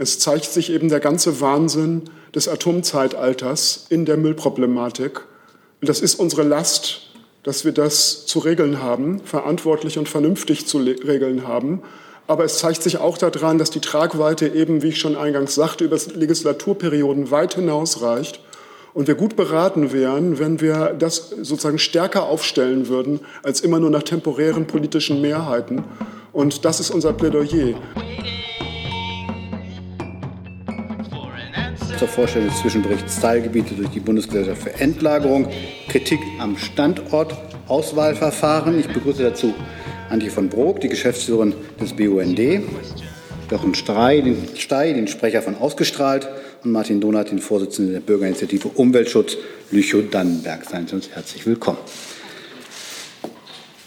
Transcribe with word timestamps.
Es 0.00 0.18
zeigt 0.18 0.46
sich 0.46 0.72
eben 0.72 0.88
der 0.88 0.98
ganze 0.98 1.42
Wahnsinn 1.42 2.04
des 2.34 2.48
Atomzeitalters 2.48 3.84
in 3.90 4.06
der 4.06 4.16
Müllproblematik. 4.16 5.20
Und 5.82 5.90
das 5.90 6.00
ist 6.00 6.14
unsere 6.14 6.42
Last, 6.42 7.02
dass 7.42 7.66
wir 7.66 7.72
das 7.72 8.24
zu 8.24 8.38
regeln 8.38 8.82
haben, 8.82 9.20
verantwortlich 9.26 9.98
und 9.98 10.08
vernünftig 10.08 10.66
zu 10.66 10.78
regeln 10.78 11.46
haben. 11.46 11.82
Aber 12.26 12.44
es 12.44 12.56
zeigt 12.56 12.82
sich 12.82 12.96
auch 12.96 13.18
daran, 13.18 13.58
dass 13.58 13.68
die 13.68 13.82
Tragweite 13.82 14.48
eben, 14.48 14.82
wie 14.82 14.88
ich 14.88 14.98
schon 14.98 15.16
eingangs 15.16 15.54
sagte, 15.54 15.84
über 15.84 15.98
Legislaturperioden 16.14 17.30
weit 17.30 17.56
hinausreicht 17.56 18.40
und 18.94 19.06
wir 19.06 19.16
gut 19.16 19.36
beraten 19.36 19.92
wären, 19.92 20.38
wenn 20.38 20.62
wir 20.62 20.94
das 20.98 21.28
sozusagen 21.28 21.78
stärker 21.78 22.22
aufstellen 22.22 22.88
würden 22.88 23.20
als 23.42 23.60
immer 23.60 23.78
nur 23.78 23.90
nach 23.90 24.04
temporären 24.04 24.66
politischen 24.66 25.20
Mehrheiten. 25.20 25.84
Und 26.32 26.64
das 26.64 26.80
ist 26.80 26.88
unser 26.88 27.12
Plädoyer. 27.12 27.74
Zur 32.00 32.08
Vorstellung 32.08 32.48
des 32.48 32.58
Zwischenberichts 32.60 33.20
Teilgebiete 33.20 33.74
durch 33.74 33.90
die 33.90 34.00
Bundesgesellschaft 34.00 34.62
für 34.62 34.72
Endlagerung, 34.80 35.46
Kritik 35.88 36.18
am 36.38 36.56
Standortauswahlverfahren. 36.56 38.80
Ich 38.80 38.88
begrüße 38.88 39.22
dazu 39.22 39.52
Antje 40.08 40.30
von 40.30 40.48
Brok, 40.48 40.80
die 40.80 40.88
Geschäftsführerin 40.88 41.52
des 41.78 41.94
BUND, 41.94 42.40
Jochen 43.50 43.74
Stey, 43.74 44.22
den, 44.22 44.48
Stey, 44.56 44.94
den 44.94 45.08
Sprecher 45.08 45.42
von 45.42 45.56
Ausgestrahlt 45.56 46.26
und 46.64 46.72
Martin 46.72 47.02
Donath, 47.02 47.32
den 47.32 47.38
Vorsitzenden 47.38 47.92
der 47.92 48.00
Bürgerinitiative 48.00 48.68
Umweltschutz 48.68 49.36
Lüchow-Dannenberg. 49.70 50.64
Seien 50.64 50.86
Sie 50.86 50.94
uns 50.94 51.10
herzlich 51.10 51.44
willkommen. 51.44 51.76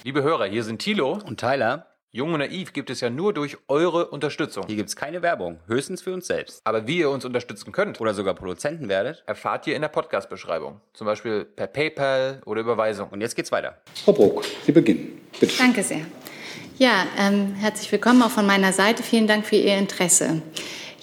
Liebe 0.04 0.22
Hörer, 0.22 0.46
hier 0.46 0.64
sind 0.64 0.84
Thilo 0.84 1.18
und 1.26 1.40
Tyler. 1.40 1.93
Jung 2.16 2.32
und 2.32 2.42
Naiv 2.42 2.74
gibt 2.74 2.92
es 2.92 3.02
ja 3.02 3.10
nur 3.10 3.34
durch 3.34 3.58
eure 3.68 4.06
Unterstützung. 4.10 4.66
Hier 4.68 4.76
gibt 4.76 4.90
es 4.90 4.96
keine 4.96 5.24
Werbung, 5.24 5.58
höchstens 5.66 6.04
für 6.04 6.14
uns 6.14 6.28
selbst. 6.28 6.62
Aber 6.64 6.86
wie 6.86 7.00
ihr 7.00 7.10
uns 7.10 7.26
unterstützen 7.26 7.72
könnt 7.72 8.00
oder 8.00 8.14
sogar 8.14 8.36
Produzenten 8.36 8.88
werdet, 8.88 9.24
erfahrt 9.26 9.66
ihr 9.66 9.76
in 9.76 9.82
der 9.82 9.90
Podcast-Beschreibung. 9.90 10.80
Zum 10.94 11.08
Beispiel 11.08 11.44
per 11.44 11.66
PayPal 11.66 12.40
oder 12.46 12.62
Überweisung. 12.62 13.10
Und 13.10 13.22
jetzt 13.22 13.36
geht's 13.36 13.52
weiter. 13.52 13.80
Frau 14.06 14.12
Bruck, 14.12 14.46
Sie 14.64 14.72
beginnen. 14.72 15.22
Bitte. 15.40 15.58
Danke 15.58 15.82
sehr. 15.82 16.02
Ja, 16.78 17.08
ähm, 17.18 17.56
herzlich 17.56 17.92
willkommen 17.92 18.22
auch 18.22 18.30
von 18.30 18.46
meiner 18.46 18.74
Seite. 18.74 19.02
Vielen 19.02 19.26
Dank 19.26 19.48
für 19.48 19.56
Ihr 19.56 19.76
Interesse. 19.80 20.44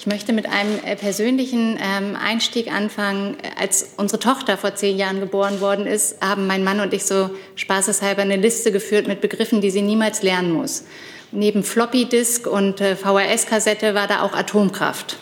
Ich 0.01 0.07
möchte 0.07 0.33
mit 0.33 0.47
einem 0.47 0.83
äh, 0.83 0.97
persönlichen 0.97 1.79
ähm, 1.79 2.17
Einstieg 2.17 2.73
anfangen. 2.73 3.37
Als 3.59 3.87
unsere 3.99 4.19
Tochter 4.19 4.57
vor 4.57 4.75
zehn 4.75 4.97
Jahren 4.97 5.21
geboren 5.21 5.61
worden 5.61 5.87
ist, 5.87 6.23
haben 6.23 6.47
mein 6.47 6.65
Mann 6.65 6.81
und 6.81 6.95
ich 6.95 7.05
so 7.05 7.29
spaßeshalber 7.55 8.23
eine 8.23 8.37
Liste 8.37 8.73
geführt 8.73 9.07
mit 9.07 9.21
Begriffen, 9.21 9.61
die 9.61 9.71
sie 9.71 9.83
niemals 9.83 10.23
lernen 10.23 10.53
muss. 10.53 10.85
Neben 11.33 11.63
Floppy-Disk 11.63 12.47
und 12.47 12.81
äh, 12.81 12.97
VHS-Kassette 12.97 13.95
war 13.95 14.07
da 14.07 14.23
auch 14.23 14.33
Atomkraft. 14.33 15.19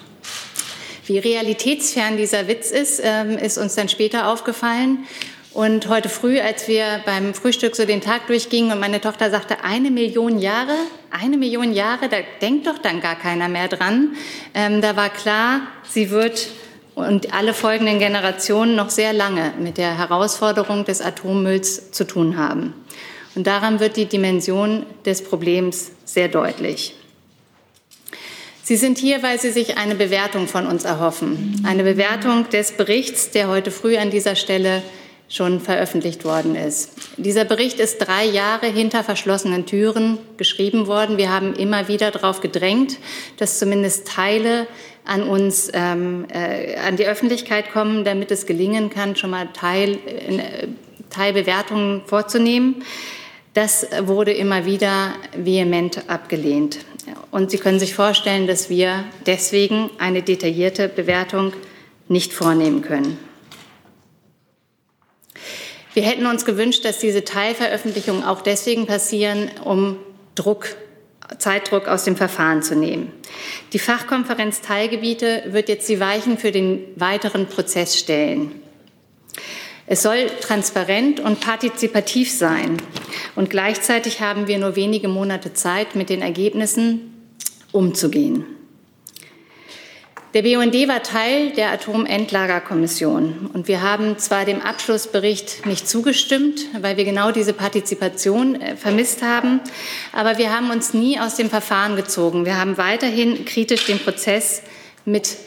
Wie 1.07 1.19
realitätsfern 1.19 2.17
dieser 2.17 2.47
Witz 2.47 2.71
ist, 2.71 3.01
ähm, 3.03 3.37
ist 3.37 3.59
uns 3.59 3.75
dann 3.75 3.89
später 3.89 4.29
aufgefallen. 4.29 5.09
Und 5.55 5.89
heute 5.89 6.09
früh, 6.09 6.39
als 6.41 6.69
wir 6.69 7.01
beim 7.07 7.33
Frühstück 7.33 7.75
so 7.75 7.87
den 7.87 8.01
Tag 8.01 8.27
durchgingen 8.27 8.73
und 8.73 8.81
meine 8.81 9.01
Tochter 9.01 9.31
sagte, 9.31 9.65
eine 9.65 9.91
Million 9.91 10.39
Jahre, 10.39 10.75
eine 11.11 11.39
Million 11.39 11.73
Jahre, 11.73 12.09
da 12.09 12.19
denkt 12.43 12.67
doch 12.67 12.79
dann 12.79 13.01
gar 13.01 13.17
keiner 13.17 13.49
mehr 13.49 13.69
dran. 13.69 14.15
Ähm, 14.55 14.83
da 14.83 14.95
war 14.95 15.09
klar, 15.09 15.63
sie 15.89 16.11
wird 16.11 16.49
und 16.95 17.33
alle 17.33 17.55
folgenden 17.55 17.99
Generationen 17.99 18.75
noch 18.75 18.91
sehr 18.91 19.13
lange 19.13 19.55
mit 19.59 19.79
der 19.79 19.97
Herausforderung 19.97 20.85
des 20.85 21.01
Atommülls 21.01 21.93
zu 21.93 22.05
tun 22.05 22.37
haben. 22.37 22.75
Und 23.35 23.47
daran 23.47 23.81
wird 23.81 23.97
die 23.97 24.07
Dimension 24.07 24.85
des 25.07 25.23
Problems 25.23 25.93
sehr 26.05 26.29
deutlich. 26.29 26.95
Sie 28.65 28.77
sind 28.77 28.99
hier, 28.99 29.23
weil 29.23 29.41
Sie 29.41 29.51
sich 29.51 29.79
eine 29.79 29.95
Bewertung 29.95 30.47
von 30.47 30.67
uns 30.67 30.85
erhoffen. 30.85 31.63
Eine 31.65 31.85
Bewertung 31.85 32.51
des 32.51 32.73
Berichts, 32.73 33.31
der 33.31 33.49
heute 33.49 33.71
früh 33.71 33.97
an 33.97 34.11
dieser 34.11 34.37
Stelle 34.37 34.83
schon 35.29 35.61
veröffentlicht 35.61 36.25
worden 36.25 36.55
ist. 36.55 36.93
Dieser 37.19 37.45
Bericht 37.45 37.81
ist 37.81 37.99
drei 37.99 38.25
Jahre 38.25 38.67
hinter 38.67 39.05
verschlossenen 39.05 39.67
Türen 39.67 40.19
geschrieben 40.39 40.87
worden. 40.87 41.19
Wir 41.19 41.31
haben 41.31 41.55
immer 41.55 41.89
wieder 41.89 42.11
darauf 42.11 42.41
gedrängt, 42.41 42.97
dass 43.37 43.59
zumindest 43.59 44.09
Teile 44.09 44.67
an 45.05 45.23
uns, 45.23 45.71
ähm, 45.75 46.27
äh, 46.33 46.77
an 46.77 46.97
die 46.97 47.07
Öffentlichkeit 47.07 47.73
kommen, 47.73 48.05
damit 48.05 48.31
es 48.31 48.47
gelingen 48.47 48.91
kann, 48.91 49.17
schon 49.17 49.31
mal 49.31 49.49
Teil, 49.53 49.93
äh, 49.95 50.69
Teilbewertungen 51.11 52.03
vorzunehmen. 52.07 52.83
Das 53.55 53.87
wurde 54.03 54.33
immer 54.33 54.67
wieder 54.67 55.15
vehement 55.37 56.09
abgelehnt. 56.09 56.79
Und 57.31 57.51
Sie 57.51 57.59
können 57.59 57.81
sich 57.81 57.95
vorstellen, 57.95 58.47
dass 58.47 58.71
wir 58.71 59.05
deswegen 59.27 59.91
eine 59.99 60.23
detaillierte 60.23 60.89
Bewertung 60.89 61.53
nicht 62.09 62.33
vornehmen 62.33 62.83
können. 62.83 63.28
Wir 65.99 66.05
hätten 66.05 66.27
uns 66.27 66.45
gewünscht, 66.45 66.85
dass 66.85 67.01
diese 67.01 67.25
Teilveröffentlichungen 67.25 68.23
auch 68.23 68.41
deswegen 68.41 68.87
passieren, 68.87 69.51
um 69.65 69.97
Druck, 70.37 70.77
Zeitdruck 71.39 71.89
aus 71.89 72.05
dem 72.05 72.15
Verfahren 72.15 72.63
zu 72.63 72.77
nehmen. 72.77 73.13
Die 73.73 73.81
Fachkonferenz 73.81 74.61
Teilgebiete 74.61 75.47
wird 75.49 75.69
jetzt 75.69 75.89
die 75.89 75.99
Weichen 75.99 76.39
für 76.39 76.53
den 76.53 76.85
weiteren 76.95 77.47
Prozess 77.47 77.99
stellen. 77.99 78.63
Es 79.89 80.05
soll 80.05 80.31
transparent 80.41 81.19
und 81.19 81.41
partizipativ 81.41 82.31
sein. 82.31 82.81
Und 83.35 83.51
gleichzeitig 83.51 84.21
haben 84.21 84.47
wir 84.47 84.59
nur 84.59 84.77
wenige 84.77 85.09
Monate 85.09 85.53
Zeit, 85.53 85.97
mit 85.97 86.11
den 86.11 86.23
Ergebnissen 86.23 87.13
umzugehen. 87.73 88.45
Der 90.35 90.43
BUND 90.43 90.75
war 90.89 91.03
Teil 91.03 91.53
der 91.53 91.73
Atomendlagerkommission 91.73 93.49
und 93.55 93.67
wir 93.67 93.81
haben 93.81 94.19
zwar 94.19 94.45
dem 94.45 94.61
Abschlussbericht 94.61 95.65
nicht 95.65 95.89
zugestimmt, 95.89 96.67
weil 96.83 96.99
wir 96.99 97.07
genau 97.07 97.31
diese 97.31 97.55
Partizipation 97.55 98.61
äh, 98.61 98.77
vermisst 98.77 99.23
haben, 99.23 99.61
aber 100.13 100.37
wir 100.37 100.55
haben 100.55 100.71
uns 100.71 100.93
nie 100.93 101.19
aus 101.19 101.37
dem 101.37 101.49
Verfahren 101.49 101.97
gezogen. 101.97 102.45
Wir 102.45 102.59
haben 102.59 102.77
weiterhin 102.77 103.47
kritisch 103.47 103.87
den 103.87 104.01
Prozess 104.01 104.63
mit 105.07 105.39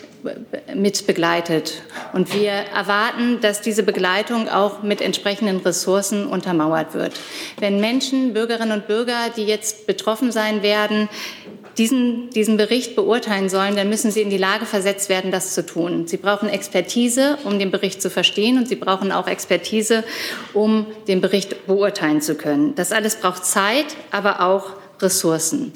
mit 0.75 1.08
begleitet. 1.08 1.81
Und 2.13 2.34
wir 2.36 2.52
erwarten, 2.52 3.40
dass 3.42 3.62
diese 3.62 3.81
Begleitung 3.81 4.50
auch 4.50 4.84
mit 4.84 5.02
entsprechenden 5.02 5.58
Ressourcen 5.58 6.28
untermauert 6.28 6.94
wird. 6.94 7.19
Wenn 7.59 7.80
Menschen, 7.80 8.34
Bürgerinnen 8.34 8.72
und 8.72 8.88
Bürger, 8.88 9.31
die 9.36 9.46
jetzt 9.46 9.88
betroffen 9.88 10.31
sein 10.31 10.62
werden, 10.62 11.09
diesen, 11.78 12.30
diesen 12.32 12.58
Bericht 12.58 12.96
beurteilen 12.96 13.50
sollen, 13.50 13.76
dann 13.76 13.90
müssen 13.90 14.12
sie 14.12 14.22
in 14.22 14.30
die 14.30 14.38
Lage 14.38 14.66
versetzt 14.66 15.09
werden, 15.09 15.32
das 15.32 15.54
zu 15.54 15.66
tun. 15.66 16.08
Sie 16.08 16.18
brauchen 16.18 16.50
Expertise, 16.50 17.38
um 17.44 17.59
den 17.59 17.72
Bericht 17.72 18.02
zu 18.02 18.09
verstehen, 18.09 18.58
und 18.58 18.68
sie 18.68 18.76
brauchen 18.76 19.12
auch 19.12 19.28
Expertise, 19.28 20.04
um 20.54 20.86
den 21.08 21.22
Bericht 21.22 21.68
beurteilen 21.68 22.22
zu 22.22 22.36
können. 22.36 22.76
Das 22.76 22.92
alles 22.92 23.16
braucht 23.16 23.46
Zeit, 23.46 23.88
aber 24.12 24.42
auch 24.42 24.74
Ressourcen 25.02 25.74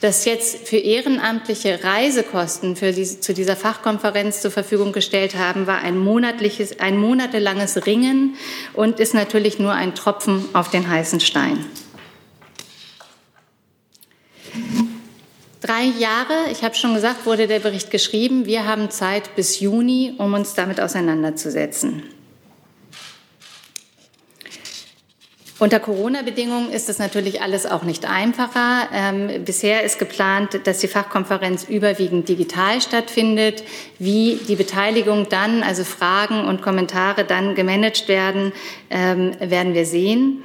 das 0.00 0.24
jetzt 0.24 0.68
für 0.68 0.76
ehrenamtliche 0.76 1.82
Reisekosten 1.82 2.76
für 2.76 2.92
diese, 2.92 3.20
zu 3.20 3.32
dieser 3.32 3.56
Fachkonferenz 3.56 4.42
zur 4.42 4.50
Verfügung 4.50 4.92
gestellt 4.92 5.36
haben, 5.36 5.66
war 5.66 5.78
ein 5.78 5.98
monatliches, 5.98 6.80
ein 6.80 6.98
monatelanges 6.98 7.86
Ringen 7.86 8.36
und 8.74 9.00
ist 9.00 9.14
natürlich 9.14 9.58
nur 9.58 9.72
ein 9.72 9.94
Tropfen 9.94 10.44
auf 10.52 10.70
den 10.70 10.88
heißen 10.88 11.20
Stein. 11.20 11.64
Drei 15.66 15.86
Jahre, 15.98 16.52
ich 16.52 16.62
habe 16.62 16.76
schon 16.76 16.94
gesagt, 16.94 17.26
wurde 17.26 17.48
der 17.48 17.58
Bericht 17.58 17.90
geschrieben. 17.90 18.46
Wir 18.46 18.66
haben 18.66 18.88
Zeit 18.88 19.34
bis 19.34 19.58
Juni, 19.58 20.14
um 20.16 20.32
uns 20.32 20.54
damit 20.54 20.80
auseinanderzusetzen. 20.80 22.04
Unter 25.58 25.80
Corona-Bedingungen 25.80 26.70
ist 26.70 26.88
es 26.88 27.00
natürlich 27.00 27.42
alles 27.42 27.66
auch 27.66 27.82
nicht 27.82 28.08
einfacher. 28.08 28.88
Ähm, 28.92 29.44
bisher 29.44 29.82
ist 29.82 29.98
geplant, 29.98 30.60
dass 30.68 30.78
die 30.78 30.86
Fachkonferenz 30.86 31.64
überwiegend 31.64 32.28
digital 32.28 32.80
stattfindet. 32.80 33.64
Wie 33.98 34.38
die 34.46 34.54
Beteiligung 34.54 35.28
dann, 35.30 35.64
also 35.64 35.82
Fragen 35.82 36.44
und 36.44 36.62
Kommentare 36.62 37.24
dann 37.24 37.56
gemanagt 37.56 38.06
werden, 38.06 38.52
ähm, 38.88 39.32
werden 39.40 39.74
wir 39.74 39.84
sehen. 39.84 40.44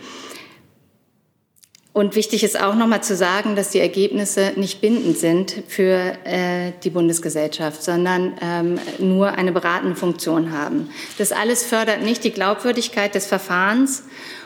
Und 1.93 2.15
wichtig 2.15 2.43
ist 2.45 2.59
auch 2.59 2.75
noch 2.75 2.87
mal 2.87 3.01
zu 3.01 3.17
sagen, 3.17 3.57
dass 3.57 3.71
die 3.71 3.79
Ergebnisse 3.79 4.53
nicht 4.55 4.79
bindend 4.79 5.17
sind 5.17 5.63
für 5.67 6.15
äh, 6.23 6.71
die 6.83 6.89
Bundesgesellschaft, 6.89 7.83
sondern 7.83 8.33
ähm, 8.41 8.79
nur 8.99 9.33
eine 9.33 9.51
beratende 9.51 9.97
Funktion 9.97 10.53
haben. 10.53 10.89
Das 11.17 11.33
alles 11.33 11.65
fördert 11.65 12.01
nicht 12.01 12.23
die 12.23 12.31
Glaubwürdigkeit 12.31 13.13
des 13.13 13.25
Verfahrens 13.25 14.03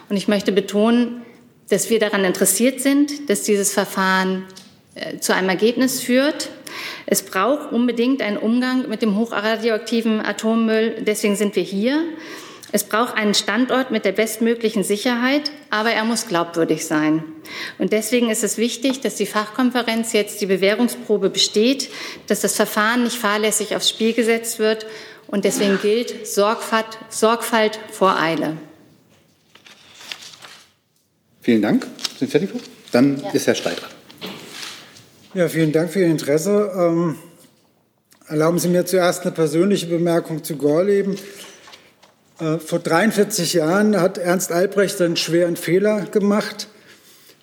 und 0.10 0.18
ich 0.18 0.28
möchte 0.28 0.52
betonen, 0.52 1.22
dass 1.70 1.92
wir 1.92 2.00
daran 2.00 2.26
interessiert 2.26 2.82
sind, 2.82 3.30
dass 3.30 3.44
dieses 3.44 3.74
Verfahren 3.74 4.46
äh, 4.96 5.20
zu 5.20 5.36
einem 5.36 5.50
Ergebnis 5.50 6.02
führt. 6.02 6.50
Es 7.06 7.24
braucht 7.24 7.72
unbedingt 7.72 8.24
einen 8.24 8.38
Umgang 8.38 8.90
mit 8.90 9.04
dem 9.04 9.16
hochradioaktiven 9.18 10.20
Atommüll. 10.26 10.96
Deswegen 11.02 11.36
sind 11.36 11.56
wir 11.56 11.64
hier. 11.64 12.04
Es 12.72 12.84
braucht 12.84 13.16
einen 13.16 13.34
Standort 13.34 13.92
mit 13.92 14.06
der 14.06 14.12
bestmöglichen 14.12 14.84
Sicherheit, 14.84 15.52
aber 15.70 15.92
er 15.92 16.04
muss 16.04 16.28
glaubwürdig 16.28 16.86
sein. 16.86 17.24
Und 17.78 17.94
deswegen 17.94 18.30
ist 18.30 18.44
es 18.44 18.58
wichtig, 18.58 19.02
dass 19.02 19.16
die 19.16 19.26
Fachkonferenz 19.26 20.14
jetzt 20.14 20.42
die 20.42 20.46
Bewährungsprobe 20.46 21.30
besteht, 21.30 21.90
dass 22.28 22.42
das 22.42 22.56
Verfahren 22.56 23.04
nicht 23.04 23.18
fahrlässig 23.18 23.76
aufs 23.76 23.90
Spiel 23.90 24.14
gesetzt 24.14 24.60
wird. 24.60 24.86
Und 25.28 25.46
deswegen 25.46 25.80
gilt 25.82 26.28
Sorgfalt, 26.28 26.86
Sorgfalt 27.10 27.80
vor 27.92 28.20
Eile. 28.20 28.58
Vielen 31.42 31.62
Dank. 31.62 31.86
Sind 32.18 32.32
Sie 32.32 32.40
fertig? 32.40 32.50
Dann 32.92 33.22
ja. 33.22 33.30
ist 33.32 33.48
Herr 33.48 33.56
Steidler. 33.56 33.90
Ja, 35.34 35.50
vielen 35.50 35.72
Dank 35.72 35.92
für 35.92 36.00
Ihr 36.00 36.08
Interesse. 36.08 36.72
Ähm, 36.76 37.18
erlauben 38.28 38.58
Sie 38.58 38.70
mir 38.70 38.86
zuerst 38.86 39.24
eine 39.24 39.32
persönliche 39.32 39.86
Bemerkung 39.86 40.44
zu 40.44 40.56
Gorleben. 40.56 41.18
Äh, 42.40 42.58
vor 42.60 42.80
43 42.80 43.54
Jahren 43.54 44.00
hat 44.00 44.18
Ernst 44.18 44.52
Albrecht 44.52 45.02
einen 45.02 45.16
schweren 45.16 45.56
Fehler 45.56 46.06
gemacht. 46.06 46.68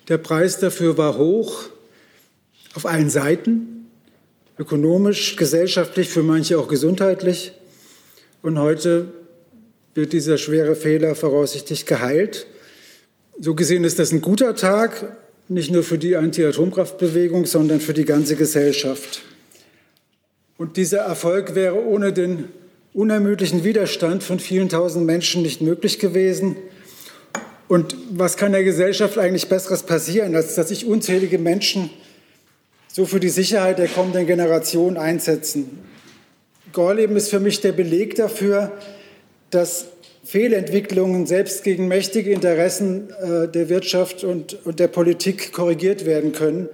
Der 0.08 0.18
Preis 0.18 0.58
dafür 0.58 0.98
war 0.98 1.16
hoch 1.16 1.64
auf 2.74 2.86
allen 2.86 3.10
Seiten, 3.10 3.86
ökonomisch, 4.58 5.36
gesellschaftlich, 5.36 6.08
für 6.08 6.22
manche 6.22 6.58
auch 6.58 6.68
gesundheitlich. 6.68 7.52
Und 8.42 8.58
heute 8.58 9.08
wird 9.94 10.12
dieser 10.12 10.38
schwere 10.38 10.74
Fehler 10.74 11.14
voraussichtlich 11.14 11.86
geheilt. 11.86 12.46
So 13.38 13.54
gesehen 13.54 13.84
ist 13.84 13.98
das 13.98 14.12
ein 14.12 14.20
guter 14.20 14.54
Tag, 14.56 15.16
nicht 15.48 15.70
nur 15.70 15.82
für 15.82 15.98
die 15.98 16.16
Anti-Atomkraftbewegung, 16.16 17.46
sondern 17.46 17.80
für 17.80 17.94
die 17.94 18.04
ganze 18.04 18.36
Gesellschaft. 18.36 19.22
Und 20.58 20.76
dieser 20.76 21.00
Erfolg 21.00 21.54
wäre 21.54 21.82
ohne 21.84 22.12
den 22.12 22.48
unermüdlichen 22.94 23.64
Widerstand 23.64 24.22
von 24.22 24.38
vielen 24.38 24.68
tausend 24.68 25.06
Menschen 25.06 25.42
nicht 25.42 25.62
möglich 25.62 25.98
gewesen. 25.98 26.56
Und 27.68 27.96
was 28.10 28.36
kann 28.36 28.52
der 28.52 28.64
Gesellschaft 28.64 29.16
eigentlich 29.16 29.48
Besseres 29.48 29.84
passieren, 29.84 30.36
als 30.36 30.54
dass 30.54 30.68
sich 30.68 30.84
unzählige 30.84 31.38
Menschen 31.38 31.90
so 32.88 33.06
für 33.06 33.20
die 33.20 33.30
Sicherheit 33.30 33.78
der 33.78 33.88
kommenden 33.88 34.26
Generation 34.26 34.98
einsetzen? 34.98 35.78
Gorleben 36.72 37.16
ist 37.16 37.30
für 37.30 37.40
mich 37.40 37.60
der 37.60 37.72
Beleg 37.72 38.14
dafür, 38.14 38.72
dass 39.50 39.86
Fehlentwicklungen 40.24 41.26
selbst 41.26 41.64
gegen 41.64 41.88
mächtige 41.88 42.30
Interessen 42.30 43.10
äh, 43.10 43.48
der 43.48 43.68
Wirtschaft 43.68 44.22
und, 44.22 44.58
und 44.64 44.78
der 44.78 44.88
Politik 44.88 45.52
korrigiert 45.52 46.06
werden 46.06 46.32
können, 46.32 46.68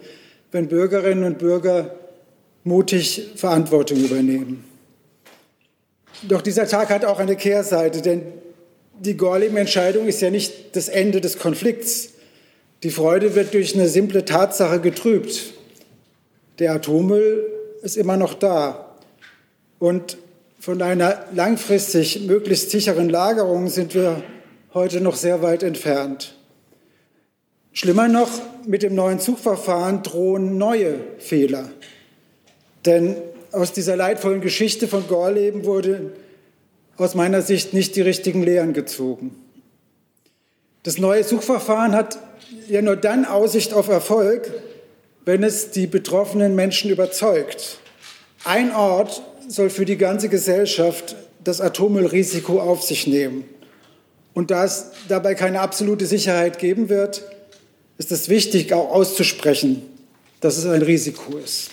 wenn 0.53 0.69
Bürgerinnen 0.69 1.25
und 1.25 1.39
Bürger 1.39 1.95
mutig 2.65 3.31
Verantwortung 3.37 3.99
übernehmen. 3.99 4.68
Doch 6.23 6.43
dieser 6.43 6.67
Tag 6.67 6.91
hat 6.91 7.05
auch 7.05 7.19
eine 7.19 7.37
Kehrseite, 7.37 8.03
denn 8.03 8.23
die 8.99 9.17
Gorleben-Entscheidung 9.17 10.09
ist 10.09 10.21
ja 10.21 10.31
nicht 10.31 10.75
das 10.75 10.89
Ende 10.89 11.21
des 11.21 11.39
Konflikts. 11.39 12.11
Die 12.83 12.91
Freude 12.91 13.35
wird 13.35 13.55
durch 13.55 13.75
eine 13.75 13.89
simple 13.89 14.25
Tatsache 14.25 14.81
getrübt. 14.81 15.53
Der 16.59 16.73
Atommüll 16.73 17.47
ist 17.83 17.97
immer 17.97 18.17
noch 18.17 18.35
da. 18.35 18.97
Und 19.79 20.19
von 20.59 20.83
einer 20.83 21.25
langfristig 21.33 22.27
möglichst 22.27 22.71
sicheren 22.71 23.09
Lagerung 23.09 23.69
sind 23.69 23.95
wir 23.95 24.23
heute 24.75 25.01
noch 25.01 25.15
sehr 25.15 25.43
weit 25.43 25.63
entfernt. 25.63 26.35
Schlimmer 27.73 28.09
noch, 28.09 28.31
mit 28.67 28.83
dem 28.83 28.97
neuen 28.97 29.21
Zugverfahren 29.21 30.03
drohen 30.03 30.59
neue 30.59 30.99
Fehler. 31.19 31.71
Denn 32.85 33.17
aus 33.53 33.73
dieser 33.73 33.97
leidvollen 33.97 34.41
Geschichte 34.41 34.89
von 34.89 35.07
Gorleben 35.09 35.65
wurde 35.65 36.13
aus 36.97 37.15
meiner 37.15 37.43
Sicht 37.43 37.75
nicht 37.75 37.97
die 37.97 38.01
richtigen 38.01 38.43
Lehren 38.43 38.73
gezogen. 38.73 39.35
Das 40.83 40.99
neue 40.99 41.25
Suchverfahren 41.25 41.93
hat 41.93 42.19
ja 42.69 42.83
nur 42.83 42.97
dann 42.97 43.25
Aussicht 43.25 43.73
auf 43.73 43.89
Erfolg, 43.89 44.51
wenn 45.25 45.43
es 45.43 45.71
die 45.71 45.87
betroffenen 45.87 46.55
Menschen 46.55 46.91
überzeugt. 46.91 47.79
Ein 48.45 48.75
Ort 48.75 49.23
soll 49.47 49.71
für 49.71 49.85
die 49.85 49.97
ganze 49.97 50.29
Gesellschaft 50.29 51.17
das 51.45 51.61
Atommüllrisiko 51.61 52.61
auf 52.61 52.83
sich 52.83 53.07
nehmen. 53.07 53.45
Und 54.35 54.51
da 54.51 54.65
es 54.65 54.93
dabei 55.09 55.35
keine 55.35 55.61
absolute 55.61 56.07
Sicherheit 56.07 56.59
geben 56.59 56.89
wird, 56.89 57.23
ist 57.99 58.13
es 58.13 58.29
wichtig, 58.29 58.73
auch 58.73 58.91
auszusprechen, 58.91 59.83
dass 60.41 60.57
es 60.57 60.67
ein 60.67 60.83
Risiko 60.83 61.37
ist. 61.39 61.71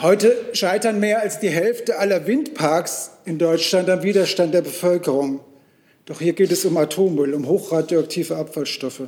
Heute 0.00 0.34
scheitern 0.54 1.00
mehr 1.00 1.20
als 1.20 1.38
die 1.38 1.50
Hälfte 1.50 1.98
aller 1.98 2.26
Windparks 2.26 3.10
in 3.24 3.38
Deutschland 3.38 3.90
am 3.90 4.02
Widerstand 4.02 4.54
der 4.54 4.62
Bevölkerung. 4.62 5.40
Doch 6.06 6.20
hier 6.20 6.32
geht 6.32 6.50
es 6.50 6.64
um 6.64 6.76
Atommüll, 6.78 7.34
um 7.34 7.46
hochradioaktive 7.46 8.36
Abfallstoffe. 8.36 9.02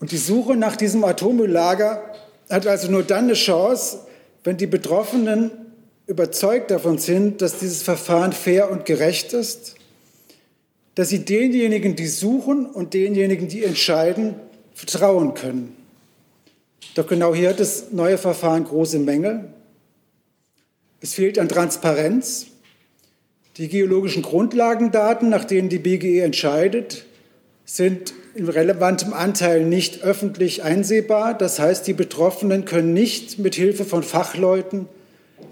Und 0.00 0.12
die 0.12 0.16
Suche 0.16 0.56
nach 0.56 0.76
diesem 0.76 1.04
Atommülllager 1.04 2.02
hat 2.48 2.66
also 2.66 2.90
nur 2.90 3.02
dann 3.02 3.24
eine 3.24 3.34
Chance, 3.34 3.98
wenn 4.44 4.56
die 4.56 4.66
Betroffenen 4.66 5.50
überzeugt 6.06 6.70
davon 6.70 6.98
sind, 6.98 7.42
dass 7.42 7.58
dieses 7.58 7.82
Verfahren 7.82 8.32
fair 8.32 8.70
und 8.70 8.86
gerecht 8.86 9.34
ist, 9.34 9.76
dass 10.94 11.10
sie 11.10 11.24
denjenigen, 11.24 11.94
die 11.96 12.08
suchen 12.08 12.66
und 12.66 12.94
denjenigen, 12.94 13.46
die 13.46 13.62
entscheiden, 13.62 14.34
vertrauen 14.74 15.34
können. 15.34 15.76
Doch 16.94 17.06
genau 17.06 17.34
hier 17.34 17.50
hat 17.50 17.60
das 17.60 17.92
neue 17.92 18.18
Verfahren 18.18 18.64
große 18.64 18.98
Mängel. 18.98 19.52
Es 21.00 21.14
fehlt 21.14 21.38
an 21.38 21.48
Transparenz. 21.48 22.46
Die 23.56 23.68
geologischen 23.68 24.22
Grundlagendaten, 24.22 25.28
nach 25.28 25.44
denen 25.44 25.68
die 25.68 25.78
BGE 25.78 26.20
entscheidet, 26.20 27.04
sind 27.64 28.14
in 28.34 28.48
relevantem 28.48 29.12
Anteil 29.12 29.64
nicht 29.64 30.02
öffentlich 30.02 30.62
einsehbar. 30.62 31.36
Das 31.36 31.58
heißt, 31.58 31.86
die 31.86 31.92
Betroffenen 31.92 32.64
können 32.64 32.92
nicht 32.92 33.38
mit 33.38 33.54
Hilfe 33.54 33.84
von 33.84 34.02
Fachleuten 34.02 34.86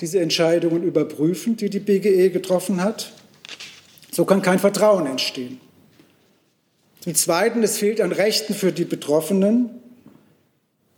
diese 0.00 0.20
Entscheidungen 0.20 0.82
überprüfen, 0.82 1.56
die 1.56 1.70
die 1.70 1.80
BGE 1.80 2.30
getroffen 2.30 2.82
hat. 2.82 3.12
So 4.10 4.24
kann 4.24 4.42
kein 4.42 4.58
Vertrauen 4.58 5.06
entstehen. 5.06 5.60
Zum 7.00 7.14
Zweiten, 7.14 7.62
es 7.62 7.78
fehlt 7.78 8.00
an 8.00 8.12
Rechten 8.12 8.54
für 8.54 8.72
die 8.72 8.84
Betroffenen. 8.84 9.70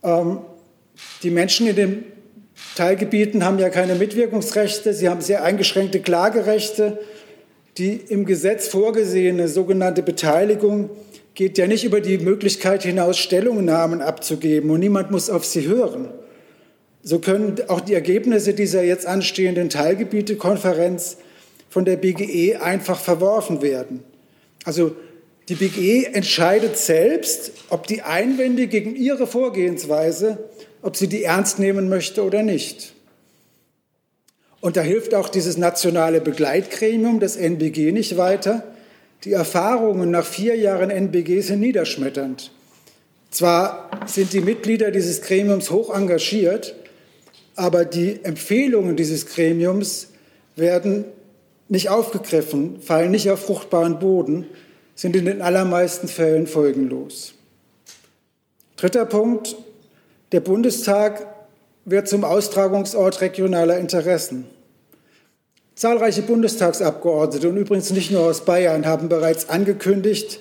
Ähm, 0.02 0.38
die 1.22 1.30
Menschen 1.30 1.66
in 1.66 1.76
den 1.76 2.04
Teilgebieten 2.76 3.44
haben 3.44 3.58
ja 3.58 3.68
keine 3.68 3.94
Mitwirkungsrechte, 3.94 4.94
sie 4.94 5.08
haben 5.08 5.20
sehr 5.20 5.42
eingeschränkte 5.42 6.00
Klagerechte. 6.00 6.98
Die 7.78 7.94
im 7.94 8.26
Gesetz 8.26 8.68
vorgesehene 8.68 9.48
sogenannte 9.48 10.02
Beteiligung 10.02 10.90
geht 11.34 11.56
ja 11.56 11.66
nicht 11.66 11.84
über 11.84 12.00
die 12.00 12.18
Möglichkeit 12.18 12.82
hinaus, 12.82 13.16
Stellungnahmen 13.18 14.02
abzugeben 14.02 14.70
und 14.70 14.80
niemand 14.80 15.10
muss 15.10 15.30
auf 15.30 15.44
sie 15.44 15.66
hören. 15.66 16.08
So 17.02 17.18
können 17.18 17.56
auch 17.68 17.80
die 17.80 17.94
Ergebnisse 17.94 18.52
dieser 18.52 18.82
jetzt 18.82 19.06
anstehenden 19.06 19.70
Teilgebietekonferenz 19.70 21.16
von 21.70 21.84
der 21.84 21.96
BGE 21.96 22.60
einfach 22.60 23.00
verworfen 23.00 23.62
werden. 23.62 24.02
Also 24.64 24.96
die 25.50 25.56
BGE 25.56 26.14
entscheidet 26.14 26.78
selbst, 26.78 27.52
ob 27.68 27.86
die 27.86 28.00
Einwände 28.02 28.68
gegen 28.68 28.96
ihre 28.96 29.26
Vorgehensweise 29.26 30.38
ob 30.82 30.96
sie 30.96 31.08
die 31.08 31.24
ernst 31.24 31.58
nehmen 31.58 31.88
möchte 31.88 32.24
oder 32.24 32.42
nicht. 32.42 32.94
Und 34.60 34.76
da 34.76 34.82
hilft 34.82 35.14
auch 35.14 35.28
dieses 35.28 35.56
nationale 35.56 36.20
Begleitgremium, 36.20 37.20
das 37.20 37.36
NBG, 37.36 37.92
nicht 37.92 38.16
weiter. 38.16 38.64
Die 39.24 39.32
Erfahrungen 39.32 40.10
nach 40.10 40.24
vier 40.24 40.56
Jahren 40.56 40.90
NBG 40.90 41.40
sind 41.40 41.60
niederschmetternd. 41.60 42.50
Zwar 43.30 43.90
sind 44.06 44.32
die 44.32 44.40
Mitglieder 44.40 44.90
dieses 44.90 45.22
Gremiums 45.22 45.70
hoch 45.70 45.94
engagiert, 45.94 46.74
aber 47.54 47.84
die 47.84 48.24
Empfehlungen 48.24 48.96
dieses 48.96 49.26
Gremiums 49.26 50.08
werden 50.56 51.04
nicht 51.68 51.88
aufgegriffen, 51.88 52.80
fallen 52.82 53.12
nicht 53.12 53.30
auf 53.30 53.40
fruchtbaren 53.40 53.98
Boden, 53.98 54.46
sind 55.00 55.16
in 55.16 55.24
den 55.24 55.40
allermeisten 55.40 56.08
Fällen 56.08 56.46
folgenlos. 56.46 57.32
Dritter 58.76 59.06
Punkt, 59.06 59.56
der 60.32 60.40
Bundestag 60.40 61.26
wird 61.86 62.06
zum 62.06 62.22
Austragungsort 62.22 63.22
regionaler 63.22 63.78
Interessen. 63.78 64.44
Zahlreiche 65.74 66.20
Bundestagsabgeordnete 66.20 67.48
und 67.48 67.56
übrigens 67.56 67.90
nicht 67.92 68.10
nur 68.10 68.24
aus 68.24 68.44
Bayern 68.44 68.84
haben 68.84 69.08
bereits 69.08 69.48
angekündigt, 69.48 70.38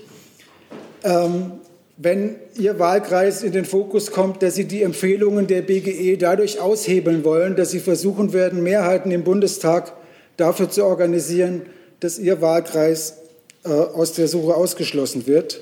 ähm, 1.05 1.53
wenn 1.95 2.35
Ihr 2.55 2.79
Wahlkreis 2.79 3.43
in 3.43 3.53
den 3.53 3.63
Fokus 3.63 4.11
kommt, 4.11 4.43
dass 4.43 4.55
Sie 4.55 4.65
die 4.65 4.83
Empfehlungen 4.83 5.47
der 5.47 5.61
BGE 5.61 6.17
dadurch 6.17 6.59
aushebeln 6.59 7.23
wollen, 7.23 7.55
dass 7.55 7.71
Sie 7.71 7.79
versuchen 7.79 8.33
werden, 8.33 8.61
Mehrheiten 8.61 9.11
im 9.11 9.23
Bundestag 9.23 9.93
dafür 10.35 10.69
zu 10.69 10.83
organisieren, 10.83 11.61
dass 12.01 12.19
Ihr 12.19 12.41
Wahlkreis 12.41 13.19
aus 13.63 14.13
der 14.13 14.27
Suche 14.27 14.55
ausgeschlossen 14.55 15.27
wird. 15.27 15.61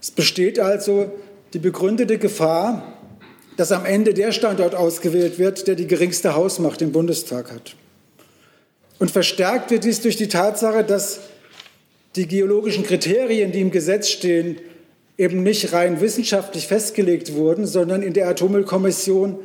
Es 0.00 0.10
besteht 0.10 0.60
also 0.60 1.10
die 1.52 1.58
begründete 1.58 2.18
Gefahr, 2.18 2.94
dass 3.56 3.72
am 3.72 3.84
Ende 3.84 4.14
der 4.14 4.32
Standort 4.32 4.74
ausgewählt 4.74 5.38
wird, 5.38 5.66
der 5.66 5.74
die 5.74 5.86
geringste 5.86 6.34
Hausmacht 6.34 6.80
im 6.80 6.92
Bundestag 6.92 7.50
hat. 7.50 7.74
Und 8.98 9.10
verstärkt 9.10 9.70
wird 9.70 9.84
dies 9.84 10.00
durch 10.00 10.16
die 10.16 10.28
Tatsache, 10.28 10.84
dass 10.84 11.20
die 12.16 12.26
geologischen 12.26 12.84
Kriterien, 12.84 13.52
die 13.52 13.60
im 13.60 13.70
Gesetz 13.70 14.08
stehen, 14.08 14.58
eben 15.16 15.42
nicht 15.42 15.72
rein 15.72 16.00
wissenschaftlich 16.00 16.68
festgelegt 16.68 17.34
wurden, 17.34 17.66
sondern 17.66 18.02
in 18.02 18.12
der 18.12 18.28
Atommüllkommission 18.28 19.40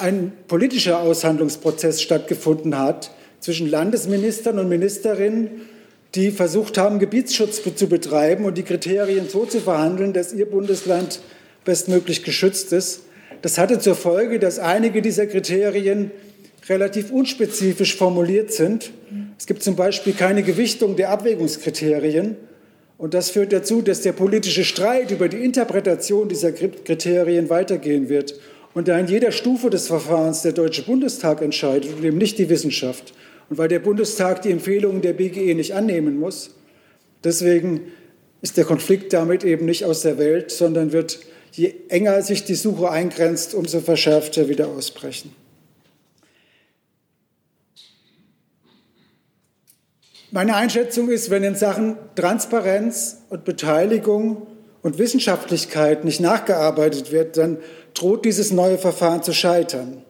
ein 0.00 0.32
politischer 0.48 1.00
Aushandlungsprozess 1.00 2.02
stattgefunden 2.02 2.76
hat 2.76 3.12
zwischen 3.38 3.70
Landesministern 3.70 4.58
und 4.58 4.68
Ministerinnen, 4.68 5.62
die 6.14 6.30
versucht 6.30 6.78
haben, 6.78 6.98
Gebietsschutz 6.98 7.62
zu 7.74 7.88
betreiben 7.88 8.44
und 8.44 8.56
die 8.56 8.62
Kriterien 8.62 9.28
so 9.28 9.46
zu 9.46 9.60
verhandeln, 9.60 10.12
dass 10.12 10.32
ihr 10.32 10.46
Bundesland 10.46 11.20
bestmöglich 11.64 12.22
geschützt 12.22 12.72
ist. 12.72 13.02
Das 13.42 13.58
hatte 13.58 13.78
zur 13.78 13.94
Folge, 13.94 14.38
dass 14.38 14.58
einige 14.58 15.02
dieser 15.02 15.26
Kriterien 15.26 16.10
relativ 16.68 17.10
unspezifisch 17.10 17.96
formuliert 17.96 18.52
sind. 18.52 18.90
Es 19.38 19.46
gibt 19.46 19.62
zum 19.62 19.76
Beispiel 19.76 20.12
keine 20.12 20.42
Gewichtung 20.42 20.96
der 20.96 21.10
Abwägungskriterien. 21.10 22.36
Und 22.96 23.12
das 23.12 23.30
führt 23.30 23.52
dazu, 23.52 23.82
dass 23.82 24.02
der 24.02 24.12
politische 24.12 24.64
Streit 24.64 25.10
über 25.10 25.28
die 25.28 25.44
Interpretation 25.44 26.28
dieser 26.28 26.52
Kriterien 26.52 27.50
weitergehen 27.50 28.08
wird. 28.08 28.38
Und 28.72 28.88
da 28.88 28.98
in 28.98 29.08
jeder 29.08 29.32
Stufe 29.32 29.68
des 29.68 29.88
Verfahrens 29.88 30.42
der 30.42 30.52
Deutsche 30.52 30.82
Bundestag 30.82 31.42
entscheidet 31.42 31.96
und 31.96 32.04
eben 32.04 32.18
nicht 32.18 32.38
die 32.38 32.48
Wissenschaft. 32.48 33.12
Und 33.50 33.58
weil 33.58 33.68
der 33.68 33.78
Bundestag 33.78 34.42
die 34.42 34.50
Empfehlungen 34.50 35.02
der 35.02 35.12
BGE 35.12 35.54
nicht 35.54 35.74
annehmen 35.74 36.18
muss, 36.18 36.50
deswegen 37.22 37.92
ist 38.40 38.56
der 38.56 38.64
Konflikt 38.64 39.12
damit 39.12 39.44
eben 39.44 39.64
nicht 39.64 39.84
aus 39.84 40.02
der 40.02 40.18
Welt, 40.18 40.50
sondern 40.50 40.92
wird, 40.92 41.20
je 41.52 41.74
enger 41.88 42.20
sich 42.22 42.44
die 42.44 42.54
Suche 42.54 42.90
eingrenzt, 42.90 43.54
umso 43.54 43.80
verschärfter 43.80 44.48
wieder 44.48 44.68
ausbrechen. 44.68 45.34
Meine 50.30 50.56
Einschätzung 50.56 51.10
ist, 51.10 51.30
wenn 51.30 51.44
in 51.44 51.54
Sachen 51.54 51.96
Transparenz 52.16 53.18
und 53.30 53.44
Beteiligung 53.44 54.48
und 54.82 54.98
Wissenschaftlichkeit 54.98 56.04
nicht 56.04 56.20
nachgearbeitet 56.20 57.12
wird, 57.12 57.36
dann 57.36 57.58
droht 57.94 58.24
dieses 58.24 58.50
neue 58.50 58.76
Verfahren 58.76 59.22
zu 59.22 59.32
scheitern. 59.32 60.02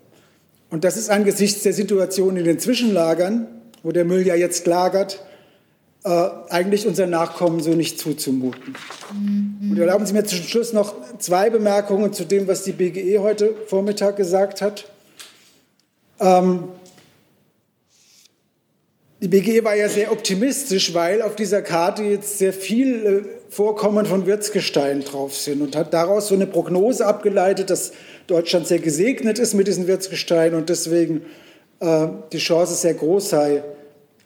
Und 0.75 0.83
das 0.83 0.97
ist 0.97 1.09
angesichts 1.09 1.63
der 1.63 1.73
Situation 1.73 2.37
in 2.37 2.45
den 2.45 2.59
Zwischenlagern, 2.59 3.47
wo 3.85 3.93
der 3.93 4.05
Müll 4.05 4.27
ja 4.27 4.35
jetzt 4.35 4.67
lagert, 4.67 5.25
äh, 6.03 6.09
eigentlich 6.49 6.89
unseren 6.89 7.11
Nachkommen 7.11 7.61
so 7.61 7.71
nicht 7.75 8.01
zuzumuten. 8.01 8.75
Mhm. 9.13 9.71
Und 9.71 9.79
erlauben 9.79 10.05
Sie 10.05 10.15
mir 10.15 10.25
zum 10.25 10.41
Schluss 10.41 10.73
noch 10.73 10.97
zwei 11.21 11.49
Bemerkungen 11.49 12.13
zu 12.13 12.25
dem, 12.25 12.49
was 12.49 12.65
die 12.65 12.73
BGE 12.73 13.21
heute 13.21 13.55
Vormittag 13.69 14.17
gesagt 14.17 14.63
hat. 14.63 14.91
Ähm, 16.19 16.65
die 19.21 19.29
BGE 19.29 19.63
war 19.63 19.77
ja 19.77 19.89
sehr 19.89 20.11
optimistisch, 20.11 20.93
weil 20.93 21.23
auf 21.23 21.37
dieser 21.37 21.63
Karte 21.63 22.03
jetzt 22.03 22.39
sehr 22.39 22.53
viel 22.53 23.07
äh, 23.07 23.45
Vorkommen 23.49 24.07
von 24.07 24.27
Wirtsgestein 24.27 25.05
drauf 25.05 25.37
sind 25.37 25.63
und 25.63 25.77
hat 25.77 25.95
daraus 25.95 26.27
so 26.27 26.35
eine 26.35 26.49
Prognose 26.49 27.07
abgeleitet, 27.07 27.71
dass 27.71 27.93
Deutschland 28.27 28.67
sehr 28.67 28.79
gesegnet 28.79 29.39
ist 29.39 29.55
mit 29.55 29.67
diesen 29.67 29.87
Wirtsgesteinen 29.87 30.59
und 30.59 30.69
deswegen 30.69 31.23
äh, 31.81 32.07
die 32.33 32.39
Chance 32.39 32.75
sehr 32.75 32.95
groß 32.95 33.29
sei, 33.29 33.63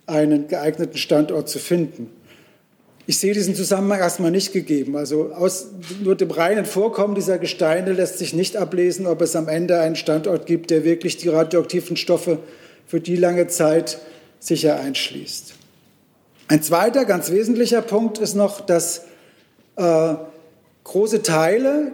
einen 0.07 0.49
geeigneten 0.49 0.97
Standort 0.97 1.49
zu 1.49 1.59
finden. 1.59 2.11
Ich 3.07 3.19
sehe 3.19 3.33
diesen 3.33 3.55
Zusammenhang 3.55 4.00
erstmal 4.00 4.31
nicht 4.31 4.52
gegeben. 4.52 4.97
Also 4.97 5.33
aus 5.33 5.69
nur 6.02 6.14
dem 6.14 6.31
reinen 6.31 6.67
Vorkommen 6.67 7.14
dieser 7.14 7.38
Gesteine 7.38 7.93
lässt 7.93 8.19
sich 8.19 8.35
nicht 8.35 8.57
ablesen, 8.57 9.07
ob 9.07 9.23
es 9.23 9.35
am 9.35 9.49
Ende 9.49 9.81
einen 9.81 9.97
Standort 9.97 10.45
gibt, 10.45 10.71
der 10.71 10.85
wirklich 10.85 11.17
die 11.17 11.28
radioaktiven 11.28 11.97
Stoffe 11.97 12.38
für 12.87 13.00
die 13.00 13.17
lange 13.17 13.47
Zeit 13.49 13.99
sicher 14.40 14.78
einschließt. 14.78 15.55
Ein 16.49 16.62
zweiter 16.62 17.05
ganz 17.05 17.31
wesentlicher 17.31 17.83
Punkt 17.83 18.19
ist 18.19 18.35
noch, 18.35 18.61
dass 18.61 19.05
äh, 19.76 20.14
große 20.85 21.23
Teile 21.23 21.93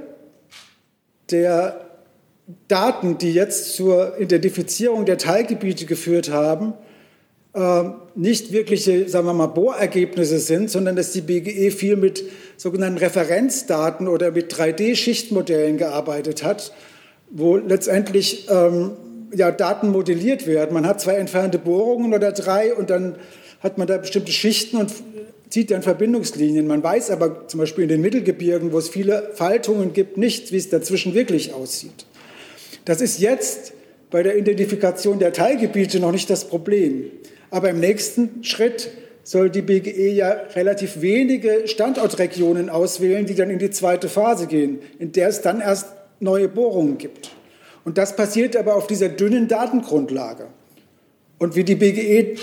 der 1.31 1.84
Daten, 2.69 3.19
die 3.19 3.33
jetzt 3.33 3.75
zur 3.75 4.19
Identifizierung 4.19 5.07
der 5.07 5.17
Teilgebiete 5.19 5.87
geführt 5.87 6.31
haben, 6.31 6.75
äh, 7.55 7.85
nicht 8.15 8.53
wirkliche, 8.53 9.09
sagen 9.09 9.27
wir 9.27 9.33
mal, 9.33 9.47
Bohrergebnisse 9.47 10.39
sind, 10.39 10.71
sondern 10.71 10.97
dass 10.97 11.13
die 11.13 11.23
BGE 11.23 11.71
viel 11.71 11.97
mit 11.97 12.25
sogenannten 12.57 12.99
Referenzdaten 12.99 14.09
oder 14.09 14.31
mit 14.33 14.53
3D-Schichtmodellen 14.53 15.79
gearbeitet 15.79 16.45
hat, 16.45 16.73
wo 17.31 17.57
letztendlich 17.57 18.47
ähm, 18.51 18.93
ja, 19.35 19.51
Daten 19.51 19.89
modelliert 19.89 20.47
werden. 20.47 20.75
Man 20.75 20.87
hat 20.87 21.01
zwei 21.01 21.15
entfernte 21.15 21.59
Bohrungen 21.59 22.13
oder 22.13 22.33
drei 22.33 22.75
und 22.75 22.91
dann 22.91 23.17
hat 23.61 23.79
man 23.79 23.87
da 23.87 23.97
bestimmte 23.97 24.33
Schichten 24.33 24.77
und 24.77 24.93
zieht 25.49 25.71
dann 25.71 25.83
Verbindungslinien. 25.83 26.67
Man 26.67 26.83
weiß 26.83 27.11
aber 27.11 27.49
zum 27.49 27.61
Beispiel 27.61 27.85
in 27.85 27.89
den 27.89 28.01
Mittelgebirgen, 28.01 28.73
wo 28.73 28.79
es 28.79 28.89
viele 28.89 29.31
Faltungen 29.35 29.93
gibt, 29.93 30.19
nicht, 30.19 30.53
wie 30.53 30.57
es 30.57 30.69
dazwischen 30.69 31.15
wirklich 31.15 31.55
aussieht. 31.55 32.05
Das 32.85 33.01
ist 33.01 33.21
jetzt 33.21 33.73
bei 34.11 34.23
der 34.23 34.37
Identifikation 34.37 35.19
der 35.19 35.33
Teilgebiete 35.33 36.01
noch 36.01 36.13
nicht 36.13 36.31
das 36.31 36.45
Problem. 36.47 37.11
Aber 37.51 37.71
im 37.71 37.81
nächsten 37.81 38.45
Schritt 38.45 38.91
soll 39.23 39.49
die 39.49 39.63
BGE 39.63 40.11
ja 40.11 40.31
relativ 40.55 41.01
wenige 41.01 41.67
Standortregionen 41.67 42.69
auswählen, 42.69 43.27
die 43.27 43.35
dann 43.35 43.51
in 43.51 43.59
die 43.59 43.71
zweite 43.71 44.09
Phase 44.09 44.47
gehen, 44.47 44.81
in 44.99 45.13
der 45.13 45.29
es 45.29 45.41
dann 45.41 45.61
erst 45.61 45.87
neue 46.21 46.49
Bohrungen 46.49 46.99
gibt. 46.99 47.31
Und 47.85 47.99
das 47.99 48.17
passiert 48.17 48.57
aber 48.57 48.77
auf 48.77 48.87
dieser 48.87 49.09
dünnen 49.09 49.49
Datengrundlage. 49.49 50.49
Und 51.39 51.57
wie 51.57 51.65
die 51.65 51.75
BGE 51.75 52.37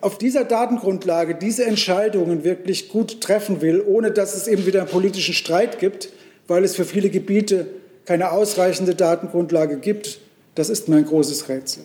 auf 0.00 0.18
dieser 0.18 0.44
Datengrundlage 0.44 1.34
diese 1.34 1.64
Entscheidungen 1.64 2.44
wirklich 2.44 2.88
gut 2.88 3.20
treffen 3.20 3.60
will, 3.60 3.80
ohne 3.80 4.10
dass 4.10 4.34
es 4.34 4.48
eben 4.48 4.66
wieder 4.66 4.80
einen 4.80 4.90
politischen 4.90 5.34
Streit 5.34 5.78
gibt, 5.78 6.12
weil 6.48 6.64
es 6.64 6.74
für 6.74 6.84
viele 6.84 7.08
Gebiete 7.08 7.66
keine 8.04 8.32
ausreichende 8.32 8.94
Datengrundlage 8.94 9.78
gibt, 9.78 10.18
das 10.54 10.68
ist 10.68 10.88
mein 10.88 11.04
großes 11.04 11.48
Rätsel. 11.48 11.84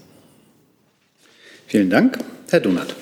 Vielen 1.67 1.89
Dank. 1.89 2.17
Herr 2.49 2.59
Donat. 2.59 2.95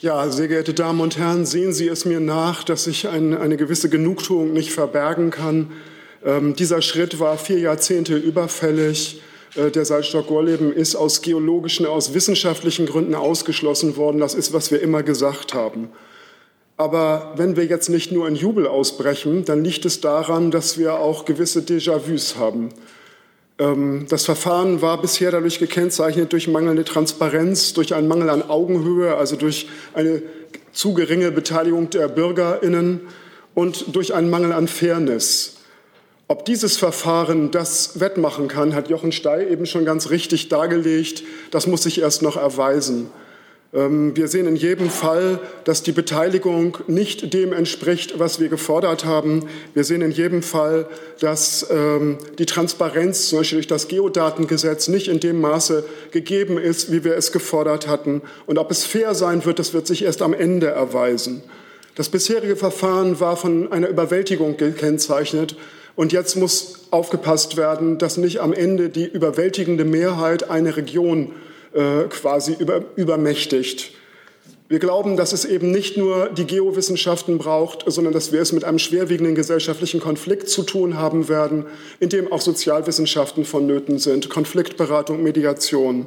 Ja, 0.00 0.28
sehr 0.28 0.48
geehrte 0.48 0.74
Damen 0.74 1.00
und 1.00 1.18
Herren, 1.18 1.46
sehen 1.46 1.72
Sie 1.72 1.88
es 1.88 2.04
mir 2.04 2.20
nach, 2.20 2.62
dass 2.62 2.86
ich 2.86 3.08
ein, 3.08 3.36
eine 3.36 3.56
gewisse 3.56 3.88
Genugtuung 3.88 4.52
nicht 4.52 4.70
verbergen 4.70 5.30
kann. 5.30 5.72
Ähm, 6.24 6.54
dieser 6.54 6.82
Schritt 6.82 7.20
war 7.20 7.38
vier 7.38 7.58
Jahrzehnte 7.58 8.16
überfällig. 8.16 9.22
Äh, 9.56 9.70
der 9.70 9.84
Salzstock 9.84 10.26
Gorleben 10.26 10.72
ist 10.72 10.94
aus 10.94 11.22
geologischen, 11.22 11.86
aus 11.86 12.14
wissenschaftlichen 12.14 12.86
Gründen 12.86 13.14
ausgeschlossen 13.14 13.96
worden. 13.96 14.18
Das 14.20 14.34
ist, 14.34 14.52
was 14.52 14.70
wir 14.70 14.82
immer 14.82 15.02
gesagt 15.02 15.54
haben. 15.54 15.88
Aber 16.76 17.34
wenn 17.36 17.56
wir 17.56 17.64
jetzt 17.66 17.88
nicht 17.88 18.10
nur 18.10 18.26
in 18.26 18.34
Jubel 18.34 18.66
ausbrechen, 18.66 19.44
dann 19.44 19.62
liegt 19.62 19.84
es 19.84 20.00
daran, 20.00 20.50
dass 20.50 20.76
wir 20.76 20.94
auch 20.94 21.24
gewisse 21.24 21.60
Déjà-vus 21.60 22.36
haben. 22.36 22.70
Ähm, 23.58 24.06
das 24.08 24.24
Verfahren 24.24 24.82
war 24.82 25.00
bisher 25.00 25.30
dadurch 25.30 25.60
gekennzeichnet 25.60 26.32
durch 26.32 26.48
mangelnde 26.48 26.84
Transparenz, 26.84 27.72
durch 27.74 27.94
einen 27.94 28.08
Mangel 28.08 28.28
an 28.28 28.42
Augenhöhe, 28.42 29.14
also 29.16 29.36
durch 29.36 29.68
eine 29.92 30.22
zu 30.72 30.94
geringe 30.94 31.30
Beteiligung 31.30 31.90
der 31.90 32.08
Bürgerinnen 32.08 33.02
und 33.54 33.94
durch 33.94 34.12
einen 34.12 34.28
Mangel 34.28 34.52
an 34.52 34.66
Fairness. 34.66 35.58
Ob 36.26 36.44
dieses 36.44 36.76
Verfahren 36.78 37.50
das 37.52 38.00
wettmachen 38.00 38.48
kann, 38.48 38.74
hat 38.74 38.88
Jochen 38.88 39.12
Stey 39.12 39.46
eben 39.48 39.66
schon 39.66 39.84
ganz 39.84 40.10
richtig 40.10 40.48
dargelegt. 40.48 41.22
Das 41.52 41.66
muss 41.66 41.84
sich 41.84 42.00
erst 42.00 42.22
noch 42.22 42.36
erweisen. 42.36 43.10
Ähm, 43.74 44.16
wir 44.16 44.28
sehen 44.28 44.46
in 44.46 44.56
jedem 44.56 44.88
Fall, 44.88 45.40
dass 45.64 45.82
die 45.82 45.92
Beteiligung 45.92 46.78
nicht 46.86 47.34
dem 47.34 47.52
entspricht, 47.52 48.18
was 48.18 48.38
wir 48.38 48.48
gefordert 48.48 49.04
haben. 49.04 49.46
Wir 49.74 49.84
sehen 49.84 50.00
in 50.00 50.12
jedem 50.12 50.42
Fall, 50.42 50.86
dass 51.20 51.66
ähm, 51.70 52.18
die 52.38 52.46
Transparenz, 52.46 53.28
zum 53.28 53.38
Beispiel 53.38 53.58
durch 53.58 53.66
das 53.66 53.88
Geodatengesetz, 53.88 54.88
nicht 54.88 55.08
in 55.08 55.20
dem 55.20 55.40
Maße 55.40 55.84
gegeben 56.12 56.58
ist, 56.58 56.92
wie 56.92 57.04
wir 57.04 57.16
es 57.16 57.32
gefordert 57.32 57.88
hatten. 57.88 58.22
Und 58.46 58.58
ob 58.58 58.70
es 58.70 58.84
fair 58.84 59.14
sein 59.14 59.44
wird, 59.44 59.58
das 59.58 59.74
wird 59.74 59.86
sich 59.86 60.04
erst 60.04 60.22
am 60.22 60.34
Ende 60.34 60.68
erweisen. 60.68 61.42
Das 61.96 62.08
bisherige 62.08 62.56
Verfahren 62.56 63.20
war 63.20 63.36
von 63.36 63.70
einer 63.72 63.88
Überwältigung 63.88 64.56
gekennzeichnet. 64.56 65.56
Und 65.96 66.12
jetzt 66.12 66.36
muss 66.36 66.86
aufgepasst 66.90 67.56
werden, 67.56 67.98
dass 67.98 68.16
nicht 68.16 68.40
am 68.40 68.52
Ende 68.52 68.88
die 68.88 69.06
überwältigende 69.06 69.84
Mehrheit 69.84 70.50
eine 70.50 70.76
Region 70.76 71.32
äh, 71.74 72.04
quasi 72.08 72.56
über, 72.58 72.84
übermächtigt. 72.96 73.92
Wir 74.66 74.78
glauben, 74.78 75.16
dass 75.16 75.32
es 75.32 75.44
eben 75.44 75.70
nicht 75.70 75.98
nur 75.98 76.30
die 76.30 76.46
Geowissenschaften 76.46 77.36
braucht, 77.36 77.84
sondern 77.86 78.14
dass 78.14 78.32
wir 78.32 78.40
es 78.40 78.52
mit 78.52 78.64
einem 78.64 78.78
schwerwiegenden 78.78 79.34
gesellschaftlichen 79.34 80.00
Konflikt 80.00 80.48
zu 80.48 80.62
tun 80.62 80.96
haben 80.96 81.28
werden, 81.28 81.66
in 82.00 82.08
dem 82.08 82.32
auch 82.32 82.40
Sozialwissenschaften 82.40 83.44
vonnöten 83.44 83.98
sind, 83.98 84.30
Konfliktberatung, 84.30 85.22
Mediation. 85.22 86.06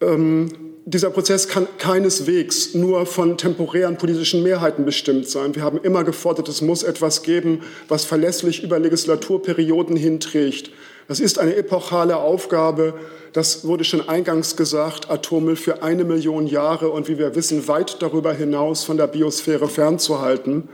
Ähm, 0.00 0.48
dieser 0.86 1.10
Prozess 1.10 1.48
kann 1.48 1.66
keineswegs 1.78 2.74
nur 2.74 3.06
von 3.06 3.36
temporären 3.36 3.98
politischen 3.98 4.42
Mehrheiten 4.42 4.84
bestimmt 4.84 5.28
sein. 5.28 5.54
Wir 5.54 5.62
haben 5.62 5.78
immer 5.82 6.04
gefordert, 6.04 6.48
es 6.48 6.62
muss 6.62 6.84
etwas 6.84 7.22
geben, 7.22 7.62
was 7.88 8.04
verlässlich 8.04 8.62
über 8.62 8.78
Legislaturperioden 8.78 9.96
hinträgt, 9.96 10.70
Das 11.08 11.20
ist 11.20 11.38
eine 11.38 11.54
epochale 11.54 12.16
Aufgabe. 12.16 12.94
Das 13.32 13.64
wurde 13.64 13.84
schon 13.84 14.08
eingangs 14.08 14.56
gesagt, 14.56 15.10
Atommüll 15.10 15.56
für 15.56 15.82
eine 15.82 16.04
Million 16.04 16.46
Jahre 16.46 16.90
und 16.90 17.08
wie 17.08 17.18
wir 17.18 17.34
wissen, 17.34 17.68
weit 17.68 18.00
darüber 18.00 18.32
hinaus 18.32 18.84
von 18.84 18.96
der 18.96 19.06
Biosphäre 19.06 19.68
fernzuhalten. 19.68 20.68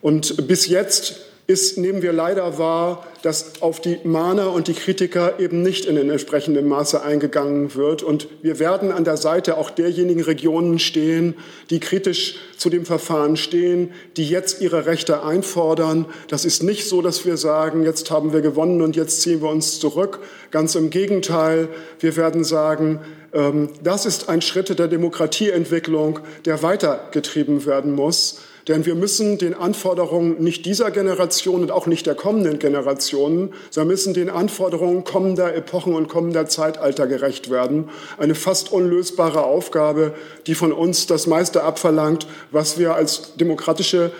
Und 0.00 0.48
bis 0.48 0.66
jetzt 0.66 1.20
ist, 1.46 1.78
nehmen 1.78 2.02
wir 2.02 2.12
leider 2.12 2.58
wahr, 2.58 3.06
dass 3.22 3.62
auf 3.62 3.80
die 3.80 3.98
Mahner 4.02 4.52
und 4.52 4.66
die 4.66 4.74
Kritiker 4.74 5.38
eben 5.38 5.62
nicht 5.62 5.84
in 5.84 5.94
den 5.94 6.10
entsprechenden 6.10 6.66
Maße 6.66 7.02
eingegangen 7.02 7.74
wird. 7.76 8.02
Und 8.02 8.28
wir 8.42 8.58
werden 8.58 8.90
an 8.90 9.04
der 9.04 9.16
Seite 9.16 9.56
auch 9.56 9.70
derjenigen 9.70 10.22
Regionen 10.22 10.78
stehen, 10.80 11.34
die 11.70 11.78
kritisch 11.78 12.36
zu 12.56 12.68
dem 12.68 12.84
Verfahren 12.84 13.36
stehen, 13.36 13.92
die 14.16 14.28
jetzt 14.28 14.60
ihre 14.60 14.86
Rechte 14.86 15.22
einfordern. 15.22 16.06
Das 16.28 16.44
ist 16.44 16.64
nicht 16.64 16.88
so, 16.88 17.00
dass 17.00 17.24
wir 17.24 17.36
sagen, 17.36 17.84
jetzt 17.84 18.10
haben 18.10 18.32
wir 18.32 18.40
gewonnen 18.40 18.82
und 18.82 18.96
jetzt 18.96 19.22
ziehen 19.22 19.40
wir 19.40 19.50
uns 19.50 19.78
zurück. 19.78 20.18
Ganz 20.50 20.74
im 20.74 20.90
Gegenteil, 20.90 21.68
wir 22.00 22.16
werden 22.16 22.42
sagen, 22.42 23.00
ähm, 23.32 23.68
das 23.84 24.04
ist 24.04 24.28
ein 24.28 24.42
Schritt 24.42 24.76
der 24.76 24.88
Demokratieentwicklung, 24.88 26.18
der 26.44 26.62
weitergetrieben 26.62 27.66
werden 27.66 27.92
muss. 27.92 28.40
Denn 28.68 28.84
wir 28.84 28.96
müssen 28.96 29.38
den 29.38 29.54
Anforderungen 29.54 30.42
nicht 30.42 30.66
dieser 30.66 30.90
Generation 30.90 31.62
und 31.62 31.70
auch 31.70 31.86
nicht 31.86 32.04
der 32.06 32.16
kommenden 32.16 32.58
Generationen, 32.58 33.52
sondern 33.70 33.88
müssen 33.88 34.12
den 34.12 34.28
Anforderungen 34.28 35.04
kommender 35.04 35.54
Epochen 35.54 35.94
und 35.94 36.08
kommender 36.08 36.46
Zeitalter 36.46 37.06
gerecht 37.06 37.48
werden. 37.48 37.90
Eine 38.18 38.34
fast 38.34 38.72
unlösbare 38.72 39.44
Aufgabe, 39.44 40.14
die 40.48 40.56
von 40.56 40.72
uns 40.72 41.06
das 41.06 41.28
meiste 41.28 41.62
abverlangt, 41.62 42.26
was 42.50 42.76
wir 42.76 42.96
als 42.96 43.36
demokratische 43.36 44.10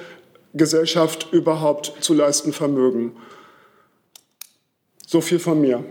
Gesellschaft 0.55 1.29
überhaupt 1.33 1.93
zu 2.00 2.15
leisten 2.15 2.53
vermögen. 2.53 3.17
So 5.07 5.21
viel 5.21 5.41
von 5.41 5.61
mir. 5.61 5.85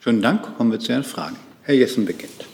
Schönen 0.00 0.22
Dank. 0.22 0.56
Kommen 0.56 0.70
wir 0.70 0.78
zu 0.78 0.92
Ihren 0.92 1.04
Fragen. 1.04 1.36
Herr 1.62 1.74
Jessen 1.74 2.06
beginnt. 2.06 2.46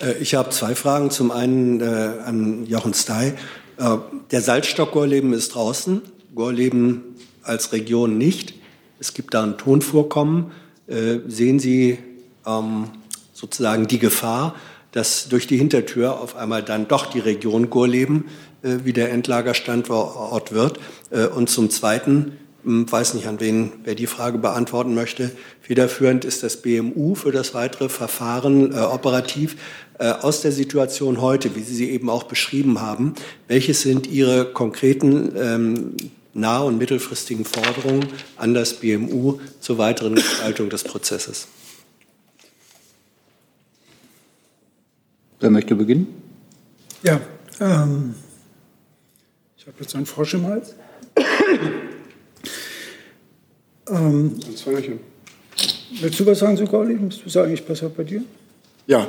Äh, 0.00 0.14
ich 0.20 0.34
habe 0.34 0.50
zwei 0.50 0.74
Fragen. 0.74 1.10
Zum 1.10 1.30
einen 1.30 1.80
äh, 1.80 1.84
an 2.24 2.66
Jochen 2.66 2.94
Stey. 2.94 3.34
Äh, 3.78 3.96
der 4.30 4.40
Salzstock 4.40 4.92
Gorleben 4.92 5.32
ist 5.32 5.54
draußen, 5.54 6.02
Gorleben 6.34 7.16
als 7.42 7.72
Region 7.72 8.18
nicht. 8.18 8.54
Es 8.98 9.14
gibt 9.14 9.34
da 9.34 9.42
ein 9.42 9.58
Tonvorkommen. 9.58 10.52
Äh, 10.86 11.18
sehen 11.26 11.58
Sie 11.58 11.98
ähm, 12.46 12.90
sozusagen 13.32 13.86
die 13.86 13.98
Gefahr, 13.98 14.54
dass 14.92 15.28
durch 15.28 15.46
die 15.46 15.56
Hintertür 15.56 16.20
auf 16.20 16.36
einmal 16.36 16.62
dann 16.62 16.88
doch 16.88 17.06
die 17.06 17.18
Region 17.18 17.70
Gorleben 17.70 18.26
äh, 18.62 18.84
wieder 18.84 19.10
Endlagerstandort 19.10 20.52
wird? 20.52 20.78
Äh, 21.10 21.26
und 21.26 21.50
zum 21.50 21.70
Zweiten, 21.70 22.38
hm, 22.64 22.90
weiß 22.90 23.14
nicht, 23.14 23.26
an 23.26 23.40
wen 23.40 23.72
wer 23.84 23.94
die 23.94 24.06
Frage 24.06 24.38
beantworten 24.38 24.94
möchte. 24.94 25.30
Federführend 25.60 26.24
ist 26.24 26.42
das 26.42 26.62
BMU 26.62 27.14
für 27.14 27.32
das 27.32 27.54
weitere 27.54 27.88
Verfahren 27.88 28.72
äh, 28.72 28.78
operativ. 28.78 29.56
Äh, 29.96 30.10
aus 30.10 30.40
der 30.40 30.50
Situation 30.50 31.20
heute, 31.20 31.54
wie 31.54 31.62
Sie 31.62 31.74
sie 31.74 31.90
eben 31.90 32.10
auch 32.10 32.24
beschrieben 32.24 32.80
haben, 32.80 33.14
welches 33.46 33.82
sind 33.82 34.08
Ihre 34.08 34.44
konkreten 34.52 35.32
ähm, 35.36 35.96
nah- 36.32 36.62
und 36.62 36.78
mittelfristigen 36.78 37.44
Forderungen 37.44 38.04
an 38.36 38.54
das 38.54 38.74
BMU 38.74 39.38
zur 39.60 39.78
weiteren 39.78 40.16
Gestaltung 40.16 40.68
des 40.68 40.82
Prozesses? 40.82 41.46
Wer 45.38 45.50
möchte 45.50 45.76
beginnen? 45.76 46.08
Ja, 47.04 47.20
ähm, 47.60 48.16
ich 49.56 49.64
habe 49.66 49.76
jetzt 49.78 49.94
einen 49.94 50.06
Frosch 50.06 50.34
im 50.34 50.46
Hals. 50.46 50.74
ähm, 53.88 54.40
willst 56.00 56.18
du 56.18 56.26
was 56.26 56.38
sagen 56.40 56.64
Gorleben? 56.66 57.10
Bist 57.10 57.24
du 57.24 57.28
sagen, 57.28 57.52
ich 57.52 57.64
passe 57.64 57.88
bei 57.90 58.02
dir? 58.02 58.24
Ja, 58.88 59.06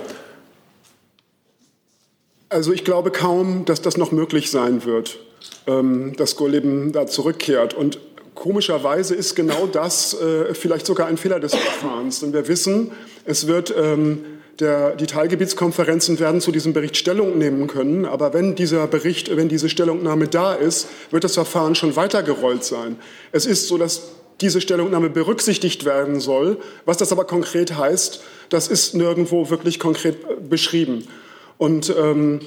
also 2.50 2.72
ich 2.72 2.84
glaube 2.84 3.12
kaum, 3.12 3.66
dass 3.66 3.82
das 3.82 3.98
noch 3.98 4.12
möglich 4.12 4.52
sein 4.52 4.86
wird, 4.86 5.20
ähm, 5.68 6.16
dass 6.18 6.36
Gorleben 6.36 6.92
da 6.92 7.08
zurückkehrt. 7.08 7.74
Und 7.74 8.00
komischerweise 8.34 9.16
ist 9.16 9.36
genau 9.36 9.68
das 9.68 10.14
äh, 10.14 10.54
vielleicht 10.54 10.86
sogar 10.86 11.08
ein 11.08 11.18
Fehler 11.18 11.40
des 11.40 11.56
Verfahrens. 11.56 12.20
Denn 12.20 12.34
wir 12.34 12.48
wissen, 12.48 12.92
es 13.26 13.48
wird 13.48 13.74
ähm, 13.78 14.24
der, 14.60 14.96
die 14.96 15.06
Teilgebietskonferenzen 15.06 16.20
werden 16.20 16.40
zu 16.40 16.52
diesem 16.52 16.74
Bericht 16.74 16.98
Stellung 16.98 17.38
nehmen 17.38 17.68
können. 17.68 18.06
Aber 18.06 18.34
wenn 18.34 18.56
dieser 18.56 18.88
Bericht, 18.88 19.36
wenn 19.36 19.50
diese 19.50 19.70
Stellungnahme 19.70 20.28
da 20.28 20.54
ist, 20.54 20.88
wird 21.12 21.24
das 21.24 21.34
Verfahren 21.34 21.76
schon 21.76 21.96
weitergerollt 21.96 22.64
sein. 22.64 22.98
Es 23.32 23.46
ist 23.46 23.68
so, 23.68 23.78
dass 23.78 24.04
diese 24.42 24.62
Stellungnahme 24.62 25.10
berücksichtigt 25.10 25.86
werden 25.86 26.20
soll. 26.20 26.58
Was 26.86 26.98
das 26.98 27.12
aber 27.12 27.26
konkret 27.26 27.78
heißt, 27.78 28.22
das 28.50 28.68
ist 28.68 28.94
nirgendwo 28.94 29.50
wirklich 29.50 29.80
konkret 29.80 30.16
äh, 30.24 30.36
beschrieben. 30.42 31.08
Und 31.58 31.94
ähm, 31.98 32.42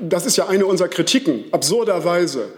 das 0.00 0.26
ist 0.26 0.36
ja 0.36 0.48
eine 0.48 0.66
unserer 0.66 0.88
Kritiken, 0.88 1.44
absurderweise. 1.52 2.48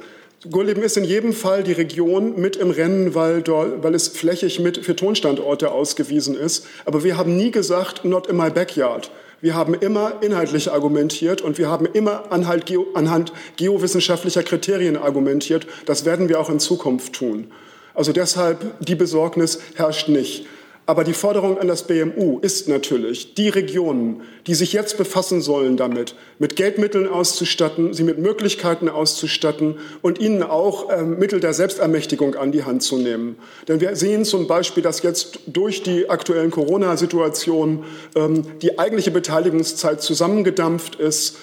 Gurleben 0.50 0.82
ist 0.82 0.96
in 0.96 1.04
jedem 1.04 1.32
Fall 1.32 1.62
die 1.62 1.72
Region 1.72 2.40
mit 2.40 2.56
im 2.56 2.70
Rennen, 2.70 3.14
weil, 3.14 3.46
weil 3.46 3.94
es 3.94 4.08
flächig 4.08 4.58
mit 4.58 4.84
für 4.84 4.96
Tonstandorte 4.96 5.70
ausgewiesen 5.70 6.36
ist. 6.36 6.66
Aber 6.84 7.04
wir 7.04 7.16
haben 7.16 7.36
nie 7.36 7.52
gesagt, 7.52 8.04
not 8.04 8.26
in 8.26 8.36
my 8.36 8.50
backyard. 8.50 9.10
Wir 9.40 9.54
haben 9.54 9.74
immer 9.74 10.14
inhaltlich 10.20 10.72
argumentiert 10.72 11.42
und 11.42 11.58
wir 11.58 11.68
haben 11.68 11.86
immer 11.86 12.30
anhand, 12.30 12.66
geo, 12.66 12.86
anhand 12.94 13.32
geowissenschaftlicher 13.56 14.42
Kriterien 14.42 14.96
argumentiert. 14.96 15.66
Das 15.86 16.04
werden 16.04 16.28
wir 16.28 16.40
auch 16.40 16.50
in 16.50 16.58
Zukunft 16.58 17.12
tun. 17.12 17.52
Also 17.94 18.12
deshalb, 18.12 18.64
die 18.80 18.94
Besorgnis 18.94 19.60
herrscht 19.74 20.08
nicht. 20.08 20.46
Aber 20.84 21.04
die 21.04 21.12
Forderung 21.12 21.58
an 21.58 21.68
das 21.68 21.86
BMU 21.86 22.40
ist 22.40 22.66
natürlich, 22.66 23.34
die 23.34 23.48
Regionen, 23.48 24.22
die 24.48 24.54
sich 24.54 24.72
jetzt 24.72 24.98
befassen 24.98 25.40
sollen 25.40 25.76
damit, 25.76 26.16
mit 26.40 26.56
Geldmitteln 26.56 27.06
auszustatten, 27.06 27.94
sie 27.94 28.02
mit 28.02 28.18
Möglichkeiten 28.18 28.88
auszustatten 28.88 29.76
und 30.02 30.18
ihnen 30.18 30.42
auch 30.42 30.90
äh, 30.90 31.02
Mittel 31.02 31.38
der 31.38 31.54
Selbstermächtigung 31.54 32.34
an 32.34 32.50
die 32.50 32.64
Hand 32.64 32.82
zu 32.82 32.98
nehmen. 32.98 33.36
Denn 33.68 33.80
wir 33.80 33.94
sehen 33.94 34.24
zum 34.24 34.48
Beispiel, 34.48 34.82
dass 34.82 35.02
jetzt 35.04 35.38
durch 35.46 35.84
die 35.84 36.10
aktuellen 36.10 36.50
Corona-Situationen 36.50 37.84
ähm, 38.16 38.42
die 38.60 38.80
eigentliche 38.80 39.12
Beteiligungszeit 39.12 40.02
zusammengedampft 40.02 40.96
ist 40.96 41.36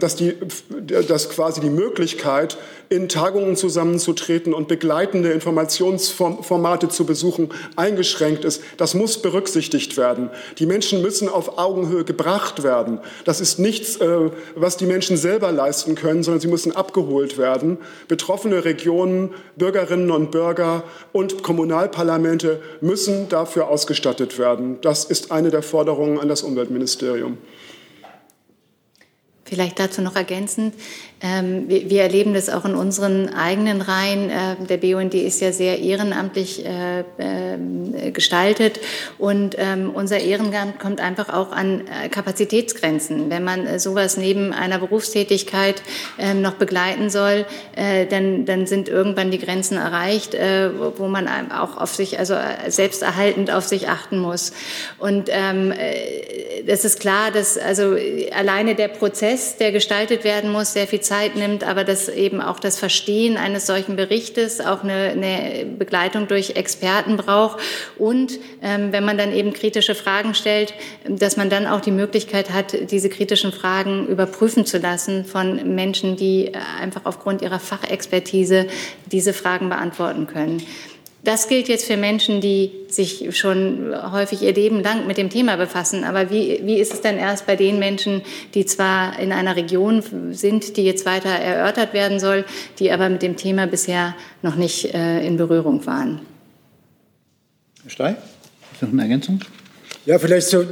dass, 0.00 0.16
die, 0.16 0.34
dass 0.86 1.30
quasi 1.30 1.60
die 1.60 1.70
Möglichkeit, 1.70 2.58
in 2.88 3.08
Tagungen 3.08 3.54
zusammenzutreten 3.54 4.54
und 4.54 4.66
begleitende 4.66 5.30
Informationsformate 5.30 6.88
zu 6.88 7.04
besuchen, 7.04 7.50
eingeschränkt 7.76 8.44
ist. 8.44 8.62
Das 8.76 8.94
muss 8.94 9.20
berücksichtigt 9.20 9.96
werden. 9.96 10.30
Die 10.58 10.66
Menschen 10.66 11.02
müssen 11.02 11.28
auf 11.28 11.58
Augenhöhe 11.58 12.04
gebracht 12.04 12.62
werden. 12.62 13.00
Das 13.24 13.40
ist 13.40 13.58
nichts, 13.58 13.96
äh, 13.96 14.30
was 14.54 14.78
die 14.78 14.86
Menschen 14.86 15.16
selber 15.16 15.52
leisten 15.52 15.94
können, 15.94 16.22
sondern 16.22 16.40
sie 16.40 16.48
müssen 16.48 16.74
abgeholt 16.74 17.36
werden. 17.36 17.78
Betroffene 18.08 18.64
Regionen, 18.64 19.34
Bürgerinnen 19.56 20.10
und 20.10 20.30
Bürger 20.30 20.84
und 21.12 21.42
Kommunalparlamente 21.42 22.60
müssen 22.80 23.28
dafür 23.28 23.68
ausgestattet 23.68 24.38
werden. 24.38 24.78
Das 24.80 25.04
ist 25.04 25.30
eine 25.30 25.50
der 25.50 25.62
Forderungen 25.62 26.18
an 26.18 26.28
das 26.28 26.42
Umweltministerium. 26.42 27.38
Vielleicht 29.48 29.78
dazu 29.78 30.02
noch 30.02 30.14
ergänzend, 30.14 30.74
ähm, 31.20 31.64
wir, 31.68 32.02
erleben 32.02 32.32
das 32.32 32.48
auch 32.48 32.64
in 32.64 32.76
unseren 32.76 33.28
eigenen 33.34 33.80
Reihen. 33.80 34.30
Äh, 34.30 34.54
der 34.68 34.76
BUND 34.76 35.14
ist 35.14 35.40
ja 35.40 35.50
sehr 35.50 35.80
ehrenamtlich 35.80 36.64
äh, 36.64 37.00
äh, 37.00 38.10
gestaltet 38.12 38.78
und 39.18 39.56
ähm, 39.58 39.90
unser 39.92 40.20
Ehrenamt 40.20 40.78
kommt 40.78 41.00
einfach 41.00 41.28
auch 41.28 41.50
an 41.50 41.82
äh, 41.88 42.08
Kapazitätsgrenzen. 42.08 43.30
Wenn 43.30 43.42
man 43.42 43.66
äh, 43.66 43.80
sowas 43.80 44.16
neben 44.16 44.52
einer 44.52 44.78
Berufstätigkeit 44.78 45.82
ähm, 46.20 46.40
noch 46.40 46.54
begleiten 46.54 47.10
soll, 47.10 47.46
dann, 47.74 48.44
dann 48.44 48.66
sind 48.66 48.88
irgendwann 48.88 49.30
die 49.30 49.38
Grenzen 49.38 49.76
erreicht, 49.76 50.36
wo 50.96 51.06
man 51.06 51.28
auch 51.50 51.76
auf 51.76 51.94
sich, 51.94 52.18
also 52.18 52.34
selbsterhaltend 52.66 53.50
auf 53.50 53.64
sich 53.64 53.88
achten 53.88 54.18
muss. 54.18 54.52
Und 54.98 55.28
ähm, 55.30 55.72
das 56.66 56.84
ist 56.84 57.00
klar, 57.00 57.30
dass 57.30 57.56
also 57.56 57.96
alleine 58.32 58.74
der 58.74 58.88
Prozess, 58.88 59.37
der 59.58 59.72
gestaltet 59.72 60.24
werden 60.24 60.52
muss, 60.52 60.72
sehr 60.72 60.86
viel 60.86 61.00
Zeit 61.00 61.36
nimmt, 61.36 61.64
aber 61.64 61.84
dass 61.84 62.08
eben 62.08 62.40
auch 62.40 62.60
das 62.60 62.78
Verstehen 62.78 63.36
eines 63.36 63.66
solchen 63.66 63.96
Berichtes 63.96 64.60
auch 64.60 64.82
eine, 64.82 65.10
eine 65.10 65.66
Begleitung 65.66 66.28
durch 66.28 66.50
Experten 66.50 67.16
braucht 67.16 67.60
und 67.98 68.38
ähm, 68.62 68.92
wenn 68.92 69.04
man 69.04 69.18
dann 69.18 69.32
eben 69.32 69.52
kritische 69.52 69.94
Fragen 69.94 70.34
stellt, 70.34 70.74
dass 71.08 71.36
man 71.36 71.50
dann 71.50 71.66
auch 71.66 71.80
die 71.80 71.90
Möglichkeit 71.90 72.50
hat, 72.50 72.90
diese 72.90 73.08
kritischen 73.08 73.52
Fragen 73.52 74.06
überprüfen 74.06 74.66
zu 74.66 74.78
lassen 74.78 75.24
von 75.24 75.74
Menschen, 75.74 76.16
die 76.16 76.46
äh, 76.46 76.58
einfach 76.80 77.02
aufgrund 77.04 77.42
ihrer 77.42 77.60
Fachexpertise 77.60 78.66
diese 79.06 79.32
Fragen 79.32 79.68
beantworten 79.68 80.26
können. 80.26 80.62
Das 81.28 81.46
gilt 81.46 81.68
jetzt 81.68 81.84
für 81.84 81.98
Menschen, 81.98 82.40
die 82.40 82.70
sich 82.88 83.36
schon 83.36 83.94
häufig 84.12 84.40
ihr 84.40 84.54
Leben 84.54 84.82
lang 84.82 85.06
mit 85.06 85.18
dem 85.18 85.28
Thema 85.28 85.56
befassen. 85.56 86.04
Aber 86.04 86.30
wie, 86.30 86.62
wie 86.64 86.78
ist 86.78 86.94
es 86.94 87.02
denn 87.02 87.18
erst 87.18 87.44
bei 87.44 87.54
den 87.54 87.78
Menschen, 87.78 88.22
die 88.54 88.64
zwar 88.64 89.18
in 89.20 89.30
einer 89.30 89.54
Region 89.54 90.02
sind, 90.32 90.78
die 90.78 90.84
jetzt 90.84 91.04
weiter 91.04 91.28
erörtert 91.28 91.92
werden 91.92 92.18
soll, 92.18 92.46
die 92.78 92.90
aber 92.90 93.10
mit 93.10 93.20
dem 93.20 93.36
Thema 93.36 93.66
bisher 93.66 94.16
noch 94.40 94.56
nicht 94.56 94.94
äh, 94.94 95.20
in 95.26 95.36
Berührung 95.36 95.84
waren? 95.84 96.22
Herr 97.82 97.90
Stey, 97.90 98.14
ist 98.72 98.80
noch 98.80 98.90
eine 98.90 99.02
Ergänzung? 99.02 99.40
Ja, 100.06 100.18
vielleicht 100.18 100.46
so, 100.46 100.64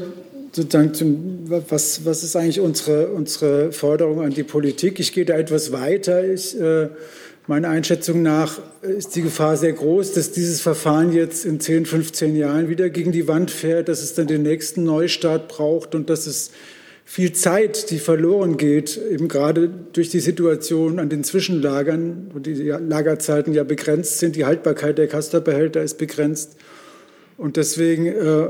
sozusagen 0.53 0.95
zum, 0.95 1.51
was, 1.51 2.03
was 2.07 2.25
ist 2.25 2.35
eigentlich 2.35 2.61
unsere, 2.61 3.09
unsere 3.09 3.73
Forderung 3.73 4.23
an 4.23 4.33
die 4.33 4.43
Politik? 4.43 5.01
Ich 5.01 5.13
gehe 5.13 5.27
da 5.27 5.35
etwas 5.35 5.71
weiter. 5.71 6.25
Ich, 6.25 6.59
äh, 6.59 6.89
meiner 7.47 7.69
Einschätzung 7.69 8.23
nach 8.23 8.61
ist 8.83 9.15
die 9.15 9.23
Gefahr 9.23 9.57
sehr 9.57 9.73
groß, 9.73 10.13
dass 10.13 10.33
dieses 10.33 10.61
Verfahren 10.61 11.13
jetzt 11.13 11.45
in 11.45 11.61
10, 11.61 11.87
15 11.87 12.37
Jahren 12.37 12.69
wieder 12.69 12.91
gegen 12.91 13.13
die 13.13 13.29
Wand 13.29 13.51
fährt, 13.51 13.89
dass 13.89 14.03
es 14.03 14.15
dann 14.15 14.27
den 14.27 14.43
nächsten 14.43 14.85
Neustart 14.85 15.49
braucht 15.49 15.95
und 15.95 16.11
dass 16.11 16.27
es 16.27 16.51
viel 17.05 17.33
Zeit, 17.33 17.91
die 17.91 18.01
verloren 18.01 18.57
geht, 18.57 19.01
eben 19.13 19.29
gerade 19.29 19.71
durch 19.93 20.09
die 20.09 20.19
Situation 20.19 20.99
an 20.99 21.09
den 21.09 21.23
Zwischenlagern, 21.23 22.33
wo 22.35 22.41
die 22.41 22.55
Lagerzeiten 22.55 23.55
ja 23.55 23.63
begrenzt 23.63 24.19
sind, 24.19 24.35
die 24.35 24.45
Haltbarkeit 24.45 24.99
der 24.99 25.07
Castor-Behälter 25.07 25.83
ist 25.83 25.99
begrenzt. 25.99 26.57
Und 27.37 27.57
deswegen 27.57 28.07
äh, 28.07 28.49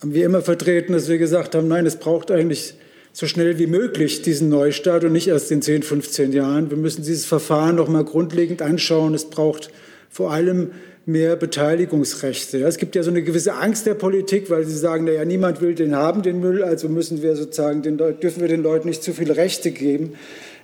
haben 0.00 0.12
wir 0.12 0.26
immer 0.26 0.42
vertreten, 0.42 0.92
dass 0.92 1.08
wir 1.08 1.16
gesagt 1.16 1.54
haben, 1.54 1.68
nein, 1.68 1.86
es 1.86 1.96
braucht 1.96 2.30
eigentlich 2.30 2.74
so 3.14 3.28
schnell 3.28 3.60
wie 3.60 3.68
möglich 3.68 4.22
diesen 4.22 4.48
Neustart 4.48 5.04
und 5.04 5.12
nicht 5.12 5.28
erst 5.28 5.52
in 5.52 5.62
10, 5.62 5.84
15 5.84 6.32
Jahren. 6.32 6.68
Wir 6.68 6.76
müssen 6.76 7.04
dieses 7.04 7.24
Verfahren 7.24 7.76
noch 7.76 7.86
mal 7.86 8.04
grundlegend 8.04 8.60
anschauen. 8.60 9.14
Es 9.14 9.30
braucht 9.30 9.70
vor 10.10 10.32
allem 10.32 10.72
mehr 11.06 11.36
Beteiligungsrechte. 11.36 12.64
Es 12.64 12.76
gibt 12.76 12.96
ja 12.96 13.04
so 13.04 13.10
eine 13.10 13.22
gewisse 13.22 13.54
Angst 13.54 13.86
der 13.86 13.94
Politik, 13.94 14.50
weil 14.50 14.64
sie 14.64 14.76
sagen, 14.76 15.04
naja, 15.04 15.24
niemand 15.24 15.60
will 15.60 15.76
den 15.76 15.94
haben, 15.94 16.22
den 16.22 16.40
Müll, 16.40 16.64
also 16.64 16.88
müssen 16.88 17.22
wir 17.22 17.36
sozusagen 17.36 17.82
den, 17.82 17.98
dürfen 17.98 18.40
wir 18.40 18.48
den 18.48 18.64
Leuten 18.64 18.88
nicht 18.88 19.04
zu 19.04 19.12
viele 19.12 19.36
Rechte 19.36 19.70
geben. 19.70 20.14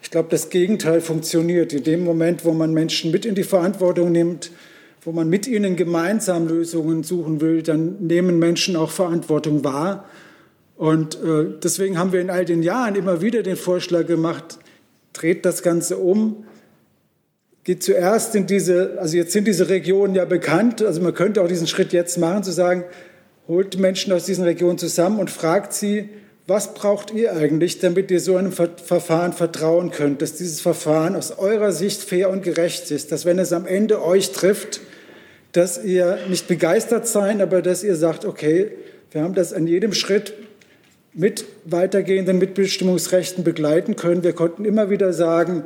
Ich 0.02 0.10
glaube, 0.10 0.28
das 0.30 0.50
Gegenteil 0.50 1.00
funktioniert. 1.00 1.72
In 1.72 1.84
dem 1.84 2.02
Moment, 2.02 2.44
wo 2.44 2.52
man 2.52 2.74
Menschen 2.74 3.12
mit 3.12 3.26
in 3.26 3.36
die 3.36 3.44
Verantwortung 3.44 4.10
nimmt, 4.10 4.50
wo 5.02 5.12
man 5.12 5.28
mit 5.28 5.46
ihnen 5.46 5.76
gemeinsam 5.76 6.48
Lösungen 6.48 7.04
suchen 7.04 7.40
will, 7.40 7.62
dann 7.62 7.98
nehmen 8.00 8.40
Menschen 8.40 8.74
auch 8.74 8.90
Verantwortung 8.90 9.62
wahr 9.62 10.04
und 10.80 11.16
äh, 11.16 11.58
deswegen 11.62 11.98
haben 11.98 12.10
wir 12.14 12.22
in 12.22 12.30
all 12.30 12.46
den 12.46 12.62
Jahren 12.62 12.94
immer 12.94 13.20
wieder 13.20 13.42
den 13.42 13.56
Vorschlag 13.56 14.06
gemacht, 14.06 14.58
dreht 15.12 15.44
das 15.44 15.62
Ganze 15.62 15.98
um, 15.98 16.46
geht 17.64 17.82
zuerst 17.82 18.34
in 18.34 18.46
diese, 18.46 18.96
also 18.98 19.14
jetzt 19.14 19.32
sind 19.32 19.46
diese 19.46 19.68
Regionen 19.68 20.14
ja 20.14 20.24
bekannt, 20.24 20.80
also 20.80 21.02
man 21.02 21.12
könnte 21.12 21.42
auch 21.42 21.48
diesen 21.48 21.66
Schritt 21.66 21.92
jetzt 21.92 22.16
machen, 22.16 22.44
zu 22.44 22.50
sagen, 22.50 22.84
holt 23.46 23.78
Menschen 23.78 24.10
aus 24.14 24.24
diesen 24.24 24.44
Regionen 24.44 24.78
zusammen 24.78 25.18
und 25.18 25.30
fragt 25.30 25.74
sie, 25.74 26.08
was 26.46 26.72
braucht 26.72 27.12
ihr 27.12 27.36
eigentlich, 27.36 27.80
damit 27.80 28.10
ihr 28.10 28.18
so 28.18 28.36
einem 28.36 28.52
Verfahren 28.52 29.34
vertrauen 29.34 29.90
könnt, 29.90 30.22
dass 30.22 30.36
dieses 30.36 30.62
Verfahren 30.62 31.14
aus 31.14 31.32
eurer 31.32 31.72
Sicht 31.72 32.00
fair 32.00 32.30
und 32.30 32.42
gerecht 32.42 32.90
ist, 32.90 33.12
dass 33.12 33.26
wenn 33.26 33.38
es 33.38 33.52
am 33.52 33.66
Ende 33.66 34.02
euch 34.02 34.32
trifft, 34.32 34.80
dass 35.52 35.84
ihr 35.84 36.20
nicht 36.30 36.48
begeistert 36.48 37.06
seid, 37.06 37.42
aber 37.42 37.60
dass 37.60 37.84
ihr 37.84 37.96
sagt, 37.96 38.24
okay, 38.24 38.70
wir 39.10 39.20
haben 39.20 39.34
das 39.34 39.52
an 39.52 39.66
jedem 39.66 39.92
Schritt 39.92 40.32
mit 41.12 41.44
weitergehenden 41.64 42.38
Mitbestimmungsrechten 42.38 43.44
begleiten 43.44 43.96
können. 43.96 44.22
Wir 44.22 44.32
konnten 44.32 44.64
immer 44.64 44.90
wieder 44.90 45.12
sagen, 45.12 45.64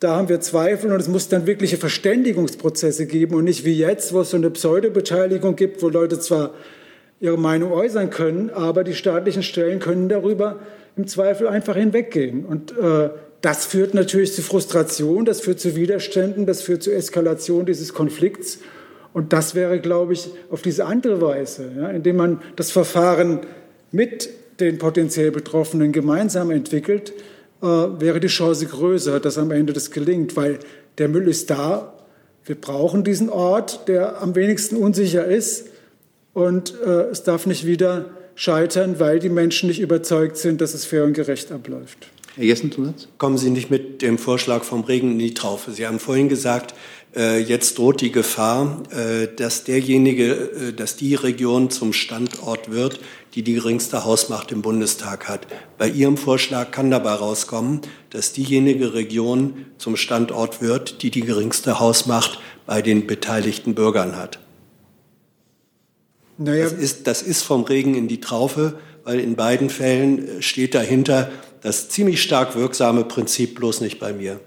da 0.00 0.16
haben 0.16 0.28
wir 0.28 0.40
Zweifel 0.40 0.92
und 0.92 1.00
es 1.00 1.08
muss 1.08 1.28
dann 1.28 1.46
wirkliche 1.46 1.76
Verständigungsprozesse 1.76 3.06
geben 3.06 3.34
und 3.34 3.44
nicht 3.44 3.64
wie 3.64 3.76
jetzt, 3.76 4.12
wo 4.12 4.20
es 4.20 4.30
so 4.30 4.36
eine 4.36 4.50
Pseudobeteiligung 4.50 5.56
gibt, 5.56 5.82
wo 5.82 5.88
Leute 5.88 6.20
zwar 6.20 6.54
ihre 7.20 7.36
Meinung 7.36 7.72
äußern 7.72 8.10
können, 8.10 8.50
aber 8.50 8.84
die 8.84 8.94
staatlichen 8.94 9.42
Stellen 9.42 9.80
können 9.80 10.08
darüber 10.08 10.60
im 10.96 11.08
Zweifel 11.08 11.48
einfach 11.48 11.74
hinweggehen. 11.74 12.44
Und 12.44 12.76
äh, 12.78 13.10
das 13.40 13.66
führt 13.66 13.94
natürlich 13.94 14.34
zu 14.34 14.42
Frustration, 14.42 15.24
das 15.24 15.40
führt 15.40 15.58
zu 15.58 15.74
Widerständen, 15.74 16.46
das 16.46 16.62
führt 16.62 16.84
zu 16.84 16.92
Eskalation 16.92 17.66
dieses 17.66 17.92
Konflikts. 17.92 18.60
Und 19.12 19.32
das 19.32 19.56
wäre, 19.56 19.80
glaube 19.80 20.12
ich, 20.12 20.30
auf 20.50 20.62
diese 20.62 20.86
andere 20.86 21.20
Weise, 21.20 21.72
ja, 21.76 21.90
indem 21.90 22.16
man 22.16 22.42
das 22.54 22.70
Verfahren 22.70 23.40
mit 23.90 24.28
den 24.60 24.78
potenziell 24.78 25.30
Betroffenen 25.30 25.92
gemeinsam 25.92 26.50
entwickelt, 26.50 27.12
äh, 27.62 27.66
wäre 27.66 28.20
die 28.20 28.28
Chance 28.28 28.66
größer, 28.66 29.20
dass 29.20 29.38
am 29.38 29.50
Ende 29.50 29.72
das 29.72 29.90
gelingt, 29.90 30.36
weil 30.36 30.58
der 30.98 31.08
Müll 31.08 31.28
ist 31.28 31.50
da. 31.50 31.94
Wir 32.44 32.54
brauchen 32.54 33.04
diesen 33.04 33.30
Ort, 33.30 33.88
der 33.88 34.22
am 34.22 34.34
wenigsten 34.34 34.76
unsicher 34.76 35.24
ist. 35.24 35.68
Und 36.32 36.74
äh, 36.84 37.10
es 37.10 37.22
darf 37.22 37.46
nicht 37.46 37.66
wieder 37.66 38.06
scheitern, 38.34 39.00
weil 39.00 39.18
die 39.18 39.28
Menschen 39.28 39.68
nicht 39.68 39.80
überzeugt 39.80 40.36
sind, 40.36 40.60
dass 40.60 40.72
es 40.72 40.84
fair 40.84 41.04
und 41.04 41.12
gerecht 41.12 41.50
abläuft. 41.50 42.08
Herr 42.36 42.44
Jessen, 42.44 42.70
Zusatz? 42.70 43.08
Kommen 43.18 43.36
Sie 43.36 43.50
nicht 43.50 43.68
mit 43.68 44.00
dem 44.00 44.16
Vorschlag 44.16 44.62
vom 44.62 44.84
Regen 44.84 45.12
in 45.12 45.18
die 45.18 45.34
Traufe. 45.34 45.72
Sie 45.72 45.84
haben 45.84 45.98
vorhin 45.98 46.28
gesagt, 46.28 46.72
äh, 47.16 47.40
jetzt 47.40 47.78
droht 47.78 48.00
die 48.00 48.12
Gefahr, 48.12 48.84
äh, 48.90 49.26
dass 49.34 49.64
derjenige, 49.64 50.34
äh, 50.34 50.72
dass 50.72 50.94
die 50.94 51.16
Region 51.16 51.70
zum 51.70 51.92
Standort 51.92 52.70
wird, 52.70 53.00
die 53.34 53.42
die 53.42 53.54
geringste 53.54 54.04
Hausmacht 54.04 54.52
im 54.52 54.62
Bundestag 54.62 55.28
hat. 55.28 55.46
Bei 55.76 55.88
Ihrem 55.88 56.16
Vorschlag 56.16 56.70
kann 56.70 56.90
dabei 56.90 57.12
rauskommen, 57.12 57.80
dass 58.10 58.32
diejenige 58.32 58.94
Region 58.94 59.66
zum 59.78 59.96
Standort 59.96 60.62
wird, 60.62 61.02
die 61.02 61.10
die 61.10 61.22
geringste 61.22 61.80
Hausmacht 61.80 62.40
bei 62.66 62.82
den 62.82 63.06
beteiligten 63.06 63.74
Bürgern 63.74 64.16
hat. 64.16 64.38
Naja. 66.38 66.64
Das, 66.64 66.72
ist, 66.72 67.06
das 67.06 67.22
ist 67.22 67.42
vom 67.42 67.64
Regen 67.64 67.94
in 67.94 68.08
die 68.08 68.20
Traufe, 68.20 68.78
weil 69.04 69.20
in 69.20 69.36
beiden 69.36 69.70
Fällen 69.70 70.40
steht 70.40 70.74
dahinter 70.74 71.30
das 71.60 71.88
ziemlich 71.88 72.22
stark 72.22 72.54
wirksame 72.54 73.04
Prinzip 73.04 73.56
bloß 73.56 73.80
nicht 73.80 73.98
bei 73.98 74.12
mir. 74.12 74.38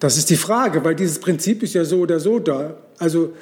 Das 0.00 0.16
ist 0.18 0.30
die 0.30 0.36
Frage, 0.36 0.84
weil 0.84 0.94
dieses 0.94 1.18
Prinzip 1.18 1.62
ist 1.62 1.74
ja 1.74 1.84
so 1.84 2.00
oder 2.00 2.20
so 2.20 2.38
da. 2.38 2.76
Also 2.98 3.32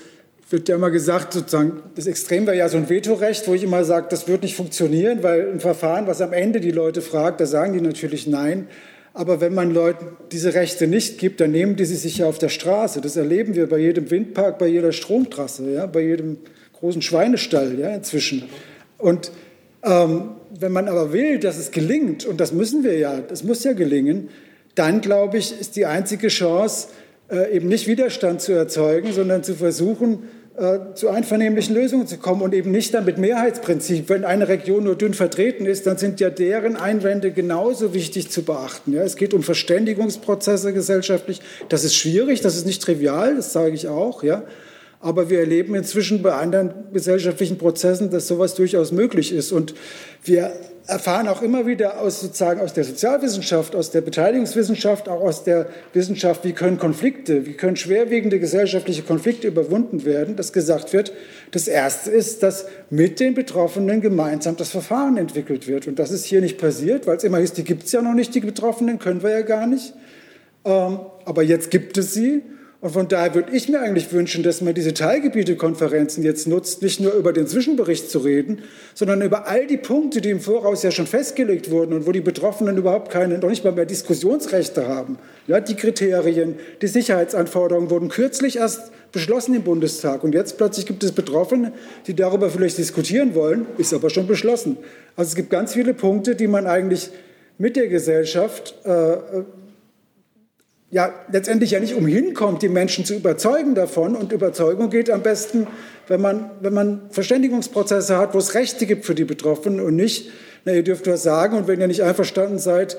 wird 0.52 0.68
ja 0.68 0.76
immer 0.76 0.90
gesagt, 0.90 1.32
sozusagen, 1.32 1.82
das 1.94 2.06
Extrem 2.06 2.46
wäre 2.46 2.56
ja 2.56 2.68
so 2.68 2.76
ein 2.76 2.88
Vetorecht, 2.88 3.48
wo 3.48 3.54
ich 3.54 3.62
immer 3.62 3.84
sage, 3.84 4.06
das 4.10 4.28
wird 4.28 4.42
nicht 4.42 4.54
funktionieren, 4.54 5.22
weil 5.22 5.50
ein 5.50 5.60
Verfahren, 5.60 6.06
was 6.06 6.20
am 6.20 6.32
Ende 6.32 6.60
die 6.60 6.70
Leute 6.70 7.02
fragt, 7.02 7.40
da 7.40 7.46
sagen 7.46 7.72
die 7.72 7.80
natürlich 7.80 8.26
nein. 8.26 8.68
Aber 9.14 9.40
wenn 9.40 9.54
man 9.54 9.74
Leuten 9.74 10.16
diese 10.30 10.54
Rechte 10.54 10.86
nicht 10.86 11.18
gibt, 11.18 11.40
dann 11.40 11.50
nehmen 11.50 11.76
die 11.76 11.84
sie 11.84 11.96
sich 11.96 12.18
ja 12.18 12.26
auf 12.26 12.38
der 12.38 12.48
Straße. 12.48 13.00
Das 13.00 13.16
erleben 13.16 13.54
wir 13.54 13.68
bei 13.68 13.78
jedem 13.78 14.10
Windpark, 14.10 14.58
bei 14.58 14.68
jeder 14.68 14.92
Stromtrasse, 14.92 15.70
ja, 15.70 15.86
bei 15.86 16.00
jedem 16.00 16.38
großen 16.78 17.02
Schweinestall 17.02 17.78
ja, 17.78 17.94
inzwischen. 17.94 18.44
Und 18.98 19.32
ähm, 19.82 20.30
wenn 20.58 20.72
man 20.72 20.88
aber 20.88 21.12
will, 21.12 21.38
dass 21.38 21.58
es 21.58 21.70
gelingt, 21.70 22.24
und 22.24 22.40
das 22.40 22.52
müssen 22.52 22.84
wir 22.84 22.96
ja, 22.98 23.20
das 23.20 23.44
muss 23.44 23.64
ja 23.64 23.72
gelingen, 23.72 24.28
dann 24.74 25.00
glaube 25.00 25.38
ich, 25.38 25.58
ist 25.60 25.76
die 25.76 25.86
einzige 25.86 26.28
Chance, 26.28 26.88
äh, 27.30 27.56
eben 27.56 27.68
nicht 27.68 27.86
Widerstand 27.86 28.40
zu 28.40 28.52
erzeugen, 28.52 29.12
sondern 29.12 29.42
zu 29.42 29.54
versuchen, 29.54 30.28
äh, 30.56 30.94
zu 30.94 31.08
einvernehmlichen 31.08 31.74
Lösungen 31.74 32.06
zu 32.06 32.18
kommen 32.18 32.42
und 32.42 32.52
eben 32.52 32.70
nicht 32.70 32.92
dann 32.92 33.06
mit 33.06 33.16
Mehrheitsprinzip. 33.16 34.10
Wenn 34.10 34.24
eine 34.24 34.48
Region 34.48 34.84
nur 34.84 34.96
dünn 34.96 35.14
vertreten 35.14 35.64
ist, 35.64 35.86
dann 35.86 35.96
sind 35.96 36.20
ja 36.20 36.28
deren 36.28 36.76
Einwände 36.76 37.30
genauso 37.30 37.94
wichtig 37.94 38.30
zu 38.30 38.42
beachten. 38.42 38.92
Ja, 38.92 39.02
es 39.02 39.16
geht 39.16 39.32
um 39.32 39.42
Verständigungsprozesse 39.42 40.74
gesellschaftlich. 40.74 41.40
Das 41.70 41.84
ist 41.84 41.94
schwierig, 41.94 42.42
das 42.42 42.56
ist 42.56 42.66
nicht 42.66 42.82
trivial, 42.82 43.36
das 43.36 43.54
sage 43.54 43.74
ich 43.74 43.88
auch. 43.88 44.22
Ja. 44.22 44.42
Aber 45.02 45.28
wir 45.28 45.40
erleben 45.40 45.74
inzwischen 45.74 46.22
bei 46.22 46.32
anderen 46.32 46.72
gesellschaftlichen 46.92 47.58
Prozessen, 47.58 48.10
dass 48.10 48.28
sowas 48.28 48.54
durchaus 48.54 48.92
möglich 48.92 49.32
ist. 49.32 49.52
Und 49.52 49.74
wir 50.24 50.52
erfahren 50.86 51.28
auch 51.28 51.42
immer 51.42 51.66
wieder 51.66 52.00
aus, 52.00 52.20
sozusagen 52.20 52.60
aus 52.60 52.72
der 52.72 52.84
Sozialwissenschaft, 52.84 53.74
aus 53.76 53.90
der 53.90 54.00
Beteiligungswissenschaft, 54.00 55.08
auch 55.08 55.20
aus 55.20 55.44
der 55.44 55.66
Wissenschaft, 55.92 56.44
wie 56.44 56.52
können 56.52 56.78
Konflikte, 56.78 57.46
wie 57.46 57.54
können 57.54 57.76
schwerwiegende 57.76 58.38
gesellschaftliche 58.40 59.02
Konflikte 59.02 59.48
überwunden 59.48 60.04
werden, 60.04 60.36
dass 60.36 60.52
gesagt 60.52 60.92
wird, 60.92 61.12
das 61.50 61.68
Erste 61.68 62.10
ist, 62.10 62.42
dass 62.42 62.66
mit 62.90 63.20
den 63.20 63.34
Betroffenen 63.34 64.00
gemeinsam 64.00 64.56
das 64.56 64.70
Verfahren 64.70 65.16
entwickelt 65.16 65.68
wird. 65.68 65.86
Und 65.86 65.98
das 65.98 66.10
ist 66.10 66.24
hier 66.24 66.40
nicht 66.40 66.58
passiert, 66.58 67.06
weil 67.06 67.16
es 67.16 67.24
immer 67.24 67.38
hieß, 67.38 67.52
die 67.52 67.64
gibt 67.64 67.84
es 67.84 67.92
ja 67.92 68.02
noch 68.02 68.14
nicht, 68.14 68.34
die 68.34 68.40
Betroffenen 68.40 68.98
können 68.98 69.22
wir 69.22 69.30
ja 69.30 69.42
gar 69.42 69.66
nicht. 69.66 69.94
Ähm, 70.64 71.00
aber 71.24 71.42
jetzt 71.42 71.70
gibt 71.70 71.98
es 71.98 72.14
sie. 72.14 72.42
Und 72.82 72.90
von 72.90 73.06
daher 73.06 73.32
würde 73.36 73.52
ich 73.52 73.68
mir 73.68 73.80
eigentlich 73.80 74.12
wünschen, 74.12 74.42
dass 74.42 74.60
man 74.60 74.74
diese 74.74 74.92
Teilgebietekonferenzen 74.92 76.24
jetzt 76.24 76.48
nutzt, 76.48 76.82
nicht 76.82 76.98
nur 76.98 77.12
über 77.12 77.32
den 77.32 77.46
Zwischenbericht 77.46 78.10
zu 78.10 78.18
reden, 78.18 78.62
sondern 78.92 79.22
über 79.22 79.46
all 79.46 79.68
die 79.68 79.76
Punkte, 79.76 80.20
die 80.20 80.30
im 80.30 80.40
Voraus 80.40 80.82
ja 80.82 80.90
schon 80.90 81.06
festgelegt 81.06 81.70
wurden 81.70 81.92
und 81.92 82.08
wo 82.08 82.12
die 82.12 82.20
Betroffenen 82.20 82.76
überhaupt 82.76 83.12
keine, 83.12 83.38
noch 83.38 83.50
nicht 83.50 83.62
mal 83.62 83.72
mehr 83.72 83.86
Diskussionsrechte 83.86 84.88
haben. 84.88 85.16
Ja, 85.46 85.60
die 85.60 85.76
Kriterien, 85.76 86.56
die 86.82 86.88
Sicherheitsanforderungen 86.88 87.88
wurden 87.88 88.08
kürzlich 88.08 88.56
erst 88.56 88.90
beschlossen 89.12 89.54
im 89.54 89.62
Bundestag. 89.62 90.24
Und 90.24 90.34
jetzt 90.34 90.56
plötzlich 90.56 90.84
gibt 90.84 91.04
es 91.04 91.12
Betroffene, 91.12 91.72
die 92.08 92.14
darüber 92.14 92.50
vielleicht 92.50 92.78
diskutieren 92.78 93.36
wollen, 93.36 93.66
ist 93.78 93.94
aber 93.94 94.10
schon 94.10 94.26
beschlossen. 94.26 94.76
Also 95.14 95.28
es 95.28 95.34
gibt 95.36 95.50
ganz 95.50 95.72
viele 95.72 95.94
Punkte, 95.94 96.34
die 96.34 96.48
man 96.48 96.66
eigentlich 96.66 97.10
mit 97.58 97.76
der 97.76 97.86
Gesellschaft 97.86 98.74
äh, 98.82 99.18
ja 100.92 101.12
letztendlich 101.32 101.72
ja 101.72 101.80
nicht 101.80 101.94
umhin 101.94 102.34
kommt, 102.34 102.62
die 102.62 102.68
Menschen 102.68 103.04
zu 103.04 103.14
überzeugen 103.14 103.74
davon. 103.74 104.14
Und 104.14 104.30
Überzeugung 104.30 104.90
geht 104.90 105.10
am 105.10 105.22
besten, 105.22 105.66
wenn 106.06 106.20
man, 106.20 106.50
wenn 106.60 106.74
man 106.74 107.00
Verständigungsprozesse 107.10 108.18
hat, 108.18 108.34
wo 108.34 108.38
es 108.38 108.54
Rechte 108.54 108.86
gibt 108.86 109.06
für 109.06 109.14
die 109.14 109.24
Betroffenen 109.24 109.80
und 109.80 109.96
nicht, 109.96 110.30
na, 110.64 110.72
ihr 110.74 110.84
dürft 110.84 111.06
was 111.06 111.22
sagen 111.22 111.56
und 111.56 111.66
wenn 111.66 111.80
ihr 111.80 111.88
nicht 111.88 112.02
einverstanden 112.02 112.58
seid, 112.58 112.98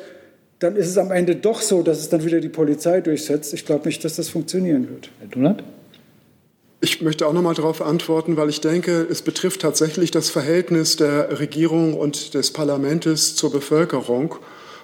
dann 0.57 0.75
ist 0.75 0.87
es 0.87 0.97
am 0.97 1.11
Ende 1.11 1.35
doch 1.35 1.61
so, 1.61 1.83
dass 1.83 1.99
es 1.99 2.09
dann 2.09 2.25
wieder 2.25 2.39
die 2.41 2.49
Polizei 2.49 2.99
durchsetzt. 2.99 3.53
Ich 3.53 3.65
glaube 3.65 3.85
nicht, 3.85 4.03
dass 4.03 4.15
das 4.15 4.27
funktionieren 4.27 4.89
wird. 4.89 5.09
Herr 5.19 5.27
Dunat? 5.27 5.63
Ich 6.81 7.01
möchte 7.01 7.27
auch 7.27 7.33
noch 7.33 7.41
mal 7.43 7.53
darauf 7.53 7.81
antworten, 7.81 8.37
weil 8.37 8.49
ich 8.49 8.59
denke, 8.59 9.07
es 9.09 9.21
betrifft 9.21 9.61
tatsächlich 9.61 10.11
das 10.11 10.29
Verhältnis 10.29 10.95
der 10.95 11.39
Regierung 11.39 11.93
und 11.93 12.33
des 12.33 12.51
Parlaments 12.51 13.35
zur 13.35 13.51
Bevölkerung. 13.51 14.35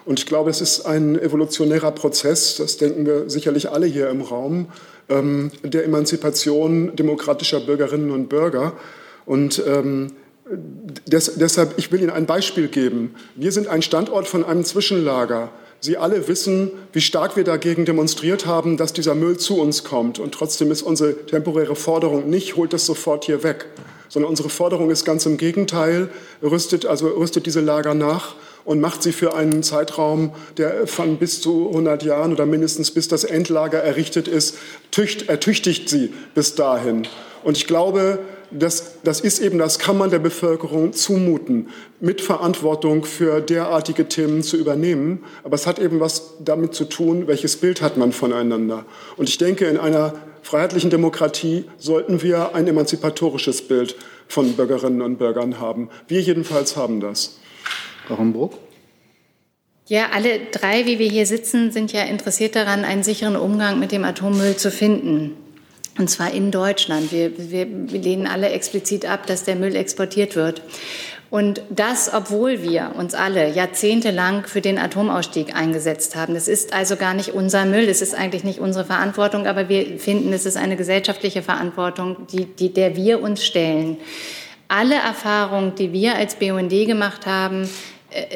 Und 0.06 0.20
ich 0.20 0.26
glaube, 0.26 0.50
es 0.50 0.62
ist 0.62 0.86
ein 0.86 1.20
evolutionärer 1.20 1.92
Prozess, 1.92 2.56
das 2.56 2.78
denken 2.78 3.06
wir 3.06 3.30
sicherlich 3.30 3.70
alle 3.72 3.86
hier 3.86 4.10
im 4.10 4.22
Raum, 4.22 4.68
ähm, 5.10 5.52
der 5.64 5.86
Emanzipation 5.86 6.96
demokratischer 6.96 7.60
Bürgerinnen 7.60 8.12
und 8.12 8.28
Bürger. 8.30 8.74
Und 9.26 9.62
ähm, 9.68 10.12
des, 11.06 11.36
deshalb, 11.36 11.76
ich 11.78 11.92
will 11.92 12.02
Ihnen 12.02 12.10
ein 12.10 12.26
Beispiel 12.26 12.68
geben. 12.68 13.14
Wir 13.36 13.52
sind 13.52 13.68
ein 13.68 13.82
Standort 13.82 14.28
von 14.28 14.44
einem 14.44 14.64
Zwischenlager. 14.64 15.52
Sie 15.80 15.98
alle 15.98 16.28
wissen, 16.28 16.72
wie 16.92 17.02
stark 17.02 17.38
wir 17.38 17.44
dagegen 17.44 17.86
demonstriert 17.86 18.46
haben, 18.46 18.76
dass 18.76 18.92
dieser 18.92 19.16
Müll 19.16 19.38
zu 19.38 19.62
uns 19.62 19.84
kommt. 19.84 20.20
Und 20.20 20.34
trotzdem 20.34 20.72
ist 20.72 20.82
unsere 20.82 21.26
temporäre 21.26 21.76
Forderung 21.76 22.30
nicht, 22.30 22.58
holt 22.58 22.74
das 22.74 22.86
sofort 22.86 23.26
hier 23.26 23.44
weg, 23.44 23.68
sondern 24.10 24.30
unsere 24.30 24.50
Forderung 24.50 24.90
ist 24.90 25.06
ganz 25.06 25.26
im 25.26 25.38
Gegenteil, 25.38 26.10
rüstet, 26.44 26.86
also 26.86 27.08
rüstet 27.08 27.46
diese 27.46 27.62
Lager 27.62 27.94
nach 27.94 28.36
und 28.70 28.82
macht 28.82 29.02
sie 29.02 29.14
für 29.14 29.34
einen 29.34 29.64
Zeitraum, 29.64 30.32
der 30.58 30.86
von 30.86 31.18
bis 31.18 31.42
zu 31.42 31.70
100 31.70 32.04
Jahren 32.04 32.32
oder 32.32 32.46
mindestens 32.46 32.92
bis 32.92 33.08
das 33.08 33.24
Endlager 33.24 33.80
errichtet 33.80 34.28
ist, 34.28 34.60
tücht, 34.92 35.28
ertüchtigt 35.28 35.90
sie 35.90 36.14
bis 36.36 36.54
dahin. 36.54 37.08
Und 37.44 37.58
ich 37.58 37.66
glaube, 37.66 38.20
das, 38.52 38.98
das 39.04 39.22
ist 39.22 39.40
eben, 39.40 39.58
das 39.58 39.80
kann 39.80 39.98
man 39.98 40.12
der 40.12 40.20
Bevölkerung 40.20 40.94
zumuten, 40.94 41.70
Mitverantwortung 42.00 43.06
für 43.06 43.42
derartige 43.42 44.08
Themen 44.08 44.44
zu 44.44 44.56
übernehmen. 44.56 45.24
Aber 45.44 45.56
es 45.56 45.66
hat 45.66 45.80
eben 45.80 46.00
was 46.00 46.36
damit 46.40 46.76
zu 46.76 46.86
tun, 46.86 47.26
welches 47.26 47.58
Bild 47.58 47.82
hat 47.82 47.98
man 47.98 48.12
voneinander. 48.12 48.86
Und 49.18 49.30
ich 49.30 49.40
denke, 49.40 49.66
in 49.66 49.80
einer 49.80 50.14
freiheitlichen 50.44 50.92
Demokratie 50.92 51.66
sollten 51.80 52.22
wir 52.22 52.54
ein 52.54 52.68
emanzipatorisches 52.68 53.64
Bild 53.64 53.96
von 54.28 54.54
Bürgerinnen 54.54 55.02
und 55.02 55.18
Bürgern 55.18 55.60
haben. 55.60 55.90
Wir 56.08 56.22
jedenfalls 56.22 56.78
haben 56.78 57.00
das. 57.00 57.39
Frau 58.10 58.18
Hombruck? 58.18 58.58
Ja, 59.86 60.08
alle 60.14 60.40
drei, 60.52 60.88
wie 60.88 60.98
wir 60.98 61.10
hier 61.10 61.28
sitzen, 61.28 61.72
sind 61.72 61.94
ja 61.94 62.02
interessiert 62.02 62.56
daran, 62.56 62.84
einen 62.84 63.04
sicheren 63.04 63.36
Umgang 63.36 63.80
mit 63.80 63.92
dem 63.92 64.04
Atommüll 64.04 64.56
zu 64.56 64.72
finden. 64.72 65.38
Und 66.00 66.10
zwar 66.10 66.32
in 66.32 66.50
Deutschland. 66.50 67.12
Wir, 67.12 67.52
wir, 67.52 67.66
lehnen 67.66 68.26
alle 68.26 68.50
explizit 68.50 69.06
ab, 69.08 69.28
dass 69.28 69.44
der 69.44 69.56
Müll 69.56 69.76
exportiert 69.76 70.36
wird. 70.36 70.64
Und 71.30 71.62
das, 71.70 72.12
obwohl 72.12 72.64
wir 72.64 72.94
uns 72.98 73.14
alle 73.14 73.52
jahrzehntelang 73.52 74.48
für 74.48 74.62
den 74.62 74.80
Atomausstieg 74.80 75.56
eingesetzt 75.56 76.16
haben. 76.16 76.34
Das 76.34 76.48
ist 76.48 76.74
also 76.74 76.96
gar 76.96 77.14
nicht 77.14 77.36
unser 77.36 77.66
Müll, 77.66 77.86
das 77.86 78.02
ist 78.02 78.16
eigentlich 78.16 78.44
nicht 78.44 78.60
unsere 78.60 78.86
Verantwortung, 78.86 79.46
aber 79.46 79.70
wir 79.70 80.00
finden, 80.00 80.34
es 80.34 80.48
ist 80.48 80.58
eine 80.58 80.78
gesellschaftliche 80.78 81.44
Verantwortung, 81.44 82.26
die, 82.32 82.46
die, 82.46 82.74
der 82.74 82.96
wir 82.96 83.22
uns 83.22 83.46
stellen. 83.46 83.98
Alle 84.68 84.96
Erfahrungen, 84.96 85.76
die 85.76 85.94
wir 85.94 86.16
als 86.16 86.36
BUND 86.36 86.70
gemacht 86.70 87.28
haben, 87.28 87.70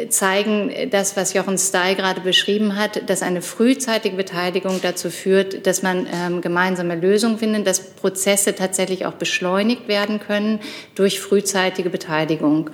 zeigen 0.10 0.72
das, 0.92 1.18
was 1.18 1.34
Jochen 1.34 1.58
Stey 1.58 1.96
gerade 1.96 2.22
beschrieben 2.22 2.76
hat, 2.76 3.10
dass 3.10 3.24
eine 3.24 3.42
frühzeitige 3.42 4.16
Beteiligung 4.16 4.80
dazu 4.84 5.10
führt, 5.10 5.66
dass 5.66 5.82
man 5.82 6.08
ähm, 6.14 6.42
gemeinsame 6.42 6.96
Lösungen 6.96 7.40
findet, 7.40 7.66
dass 7.66 7.80
Prozesse 7.96 8.54
tatsächlich 8.54 9.08
auch 9.08 9.14
beschleunigt 9.14 9.88
werden 9.88 10.20
können 10.20 10.60
durch 10.94 11.20
frühzeitige 11.20 11.90
Beteiligung. 11.90 12.70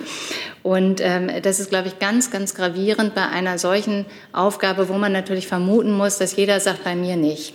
Und 0.62 1.00
ähm, 1.02 1.32
das 1.42 1.62
ist, 1.62 1.70
glaube 1.70 1.88
ich, 1.88 2.00
ganz, 2.00 2.32
ganz 2.32 2.54
gravierend 2.54 3.16
bei 3.16 3.28
einer 3.28 3.58
solchen 3.58 4.06
Aufgabe, 4.34 4.90
wo 4.90 4.94
man 4.94 5.14
natürlich 5.14 5.48
vermuten 5.48 5.94
muss, 5.94 6.18
dass 6.18 6.36
jeder 6.36 6.60
sagt, 6.60 6.84
bei 6.84 6.96
mir 6.96 7.16
nicht. 7.16 7.54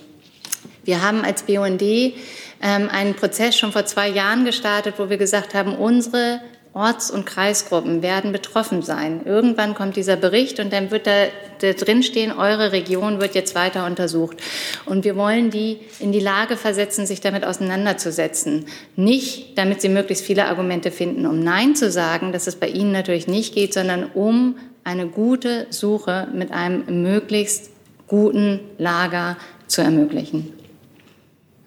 Wir 0.85 1.03
haben 1.03 1.23
als 1.23 1.43
BUND 1.43 1.83
ähm, 1.83 2.15
einen 2.63 3.15
Prozess 3.15 3.59
schon 3.59 3.73
vor 3.73 3.85
zwei 3.85 4.09
Jahren 4.09 4.47
gestartet, 4.47 4.95
wo 4.97 5.11
wir 5.11 5.19
gesagt 5.19 5.53
haben, 5.55 5.75
unsere 5.75 6.41
Orts- 6.75 7.13
und 7.13 7.25
Kreisgruppen 7.25 8.03
werden 8.03 8.33
betroffen 8.33 8.83
sein. 8.83 9.21
Irgendwann 9.25 9.75
kommt 9.75 9.95
dieser 9.95 10.17
Bericht 10.17 10.59
und 10.59 10.73
dann 10.73 10.91
wird 10.91 11.07
da, 11.07 11.27
da 11.61 11.73
drinstehen, 11.73 12.33
eure 12.33 12.73
Region 12.73 13.21
wird 13.21 13.37
jetzt 13.37 13.55
weiter 13.55 13.87
untersucht. 13.87 14.39
Und 14.85 15.05
wir 15.05 15.15
wollen 15.15 15.51
die 15.51 15.79
in 16.01 16.11
die 16.11 16.19
Lage 16.19 16.57
versetzen, 16.57 17.07
sich 17.07 17.21
damit 17.21 17.45
auseinanderzusetzen. 17.45 18.67
Nicht, 18.97 19.57
damit 19.57 19.83
sie 19.83 19.89
möglichst 19.89 20.25
viele 20.25 20.47
Argumente 20.47 20.91
finden, 20.91 21.27
um 21.27 21.39
Nein 21.39 21.77
zu 21.77 21.93
sagen, 21.93 22.33
dass 22.33 22.49
es 22.49 22.57
bei 22.57 22.69
ihnen 22.69 22.91
natürlich 22.91 23.29
nicht 23.29 23.55
geht, 23.55 23.73
sondern 23.73 24.11
um 24.13 24.57
eine 24.83 25.07
gute 25.07 25.69
Suche 25.71 26.27
mit 26.35 26.51
einem 26.51 27.03
möglichst 27.03 27.71
guten 28.09 28.59
Lager 28.79 29.37
zu 29.69 29.81
ermöglichen. 29.81 30.53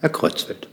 Herr 0.02 0.10
Kreuzfeld. 0.10 0.68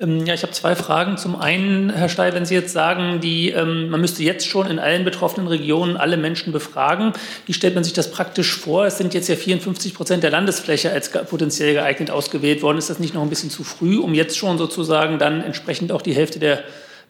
Ähm, 0.00 0.24
ja, 0.24 0.32
ich 0.32 0.42
habe 0.42 0.52
zwei 0.52 0.74
Fragen. 0.74 1.18
Zum 1.18 1.36
einen, 1.36 1.90
Herr 1.90 2.08
Steil, 2.08 2.32
wenn 2.32 2.46
Sie 2.46 2.54
jetzt 2.54 2.72
sagen, 2.72 3.20
die, 3.20 3.50
ähm, 3.50 3.90
man 3.90 4.00
müsste 4.00 4.22
jetzt 4.22 4.48
schon 4.48 4.66
in 4.66 4.78
allen 4.78 5.04
betroffenen 5.04 5.46
Regionen 5.46 5.96
alle 5.96 6.16
Menschen 6.16 6.52
befragen, 6.52 7.12
wie 7.46 7.52
stellt 7.52 7.74
man 7.74 7.84
sich 7.84 7.92
das 7.92 8.10
praktisch 8.10 8.56
vor? 8.56 8.86
Es 8.86 8.96
sind 8.96 9.12
jetzt 9.12 9.28
ja 9.28 9.36
54 9.36 9.94
Prozent 9.94 10.22
der 10.22 10.30
Landesfläche 10.30 10.90
als 10.90 11.10
potenziell 11.10 11.74
geeignet 11.74 12.10
ausgewählt 12.10 12.62
worden. 12.62 12.78
Ist 12.78 12.88
das 12.88 12.98
nicht 12.98 13.14
noch 13.14 13.22
ein 13.22 13.28
bisschen 13.28 13.50
zu 13.50 13.62
früh, 13.62 13.98
um 13.98 14.14
jetzt 14.14 14.38
schon 14.38 14.56
sozusagen 14.56 15.18
dann 15.18 15.42
entsprechend 15.42 15.92
auch 15.92 16.02
die 16.02 16.14
Hälfte 16.14 16.38
der 16.38 16.60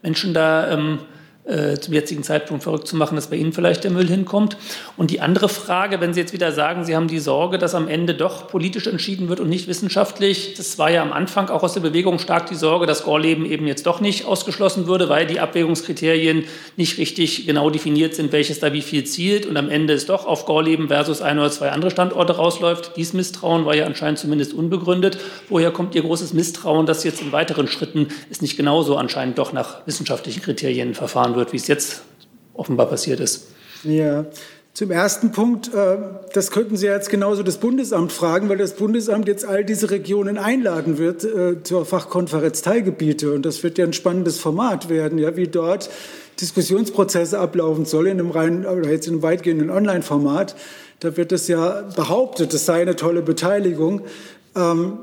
Menschen 0.03 0.35
da 0.35 0.73
ähm, 0.73 0.99
äh, 1.45 1.79
zum 1.79 1.95
jetzigen 1.95 2.23
Zeitpunkt 2.23 2.63
verrückt 2.63 2.87
zu 2.87 2.97
machen, 2.97 3.17
dass 3.17 3.29
bei 3.29 3.37
Ihnen 3.37 3.53
vielleicht 3.53 3.85
der 3.85 3.91
Müll 3.91 4.07
hinkommt. 4.07 4.57
Und 4.97 5.11
die 5.11 5.21
andere 5.21 5.49
Frage, 5.49 6.01
wenn 6.01 6.15
Sie 6.15 6.21
jetzt 6.21 6.33
wieder 6.33 6.53
sagen, 6.53 6.85
Sie 6.85 6.95
haben 6.95 7.09
die 7.09 7.19
Sorge, 7.19 7.59
dass 7.59 7.75
am 7.75 7.89
Ende 7.89 8.15
doch 8.15 8.49
politisch 8.49 8.87
entschieden 8.87 9.29
wird 9.29 9.41
und 9.41 9.49
nicht 9.49 9.67
wissenschaftlich, 9.67 10.55
das 10.55 10.79
war 10.79 10.91
ja 10.91 11.03
am 11.03 11.13
Anfang 11.13 11.49
auch 11.49 11.63
aus 11.63 11.73
der 11.73 11.81
Bewegung 11.81 12.19
stark 12.19 12.47
die 12.47 12.55
Sorge, 12.55 12.87
dass 12.87 13.05
Gorleben 13.05 13.45
eben 13.47 13.67
jetzt 13.67 13.87
doch 13.87 14.01
nicht 14.01 14.27
ausgeschlossen 14.27 14.87
würde, 14.87 15.09
weil 15.09 15.27
die 15.27 15.41
Abwägungskriterien 15.41 16.45
nicht 16.77 16.99
richtig 16.99 17.47
genau 17.47 17.71
definiert 17.71 18.15
sind, 18.15 18.33
welches 18.33 18.61
da 18.61 18.73
wie 18.73 18.83
viel 18.83 19.05
zielt 19.05 19.47
und 19.47 19.57
am 19.57 19.71
Ende 19.71 19.95
es 19.95 20.07
doch 20.07 20.27
auf 20.27 20.45
Gorleben 20.45 20.89
versus 20.89 21.23
ein 21.23 21.39
oder 21.39 21.51
zwei 21.51 21.71
andere 21.71 21.91
Standorte 21.91 22.37
rausläuft. 22.37 22.93
Dies 22.97 23.13
Misstrauen 23.13 23.65
war 23.65 23.75
ja 23.75 23.87
anscheinend 23.87 24.19
zumindest 24.19 24.55
unbegründet. 24.55 25.19
Woher 25.49 25.71
kommt 25.73 25.95
Ihr 25.95 26.03
großes 26.03 26.33
Misstrauen, 26.33 26.87
dass 26.87 27.03
jetzt 27.03 27.23
in 27.23 27.33
weiteren 27.33 27.67
Schritten 27.67 28.09
es 28.31 28.41
nicht 28.41 28.57
genauso 28.57 28.97
anscheinend 28.97 29.39
doch 29.39 29.53
nach 29.53 29.87
wissenschaftlichen 29.87 30.43
Kriterien 30.43 30.95
verfahren 30.95 31.35
wird? 31.35 31.40
Wird, 31.41 31.53
wie 31.53 31.57
es 31.57 31.67
jetzt 31.67 32.03
offenbar 32.55 32.87
passiert 32.87 33.19
ist. 33.21 33.49
Ja, 33.83 34.27
zum 34.73 34.93
ersten 34.93 35.33
Punkt, 35.33 35.75
äh, 35.75 35.97
das 36.33 36.51
könnten 36.53 36.77
Sie 36.77 36.87
jetzt 36.87 37.11
genauso 37.11 37.43
das 37.43 37.59
Bundesamt 37.59 38.13
fragen, 38.13 38.49
weil 38.49 38.57
das 38.57 38.75
Bundesamt 38.75 39.27
jetzt 39.27 39.45
all 39.45 39.65
diese 39.65 39.91
Regionen 39.91 40.39
einladen 40.39 40.97
wird 40.97 41.25
äh, 41.25 41.63
zur 41.63 41.85
Fachkonferenz 41.85 42.63
Teilgebiete. 42.63 43.33
Und 43.33 43.45
das 43.45 43.63
wird 43.63 43.79
ja 43.79 43.85
ein 43.85 43.93
spannendes 43.93 44.39
Format 44.39 44.89
werden, 44.89 45.19
ja, 45.19 45.37
wie 45.37 45.49
dort 45.49 45.91
Diskussionsprozesse 46.41 47.39
ablaufen 47.39 47.85
sollen, 47.85 48.13
in 48.13 48.21
einem 48.21 48.31
rein, 48.31 48.67
oder 48.67 48.91
jetzt 48.91 49.07
in 49.07 49.15
einem 49.15 49.23
weitgehenden 49.23 49.71
Online-Format. 49.71 50.55
Da 51.01 51.17
wird 51.17 51.33
es 51.33 51.49
ja 51.49 51.83
behauptet, 51.97 52.55
es 52.55 52.65
sei 52.65 52.83
eine 52.83 52.95
tolle 52.95 53.23
Beteiligung. 53.23 54.03
Ähm, 54.55 54.99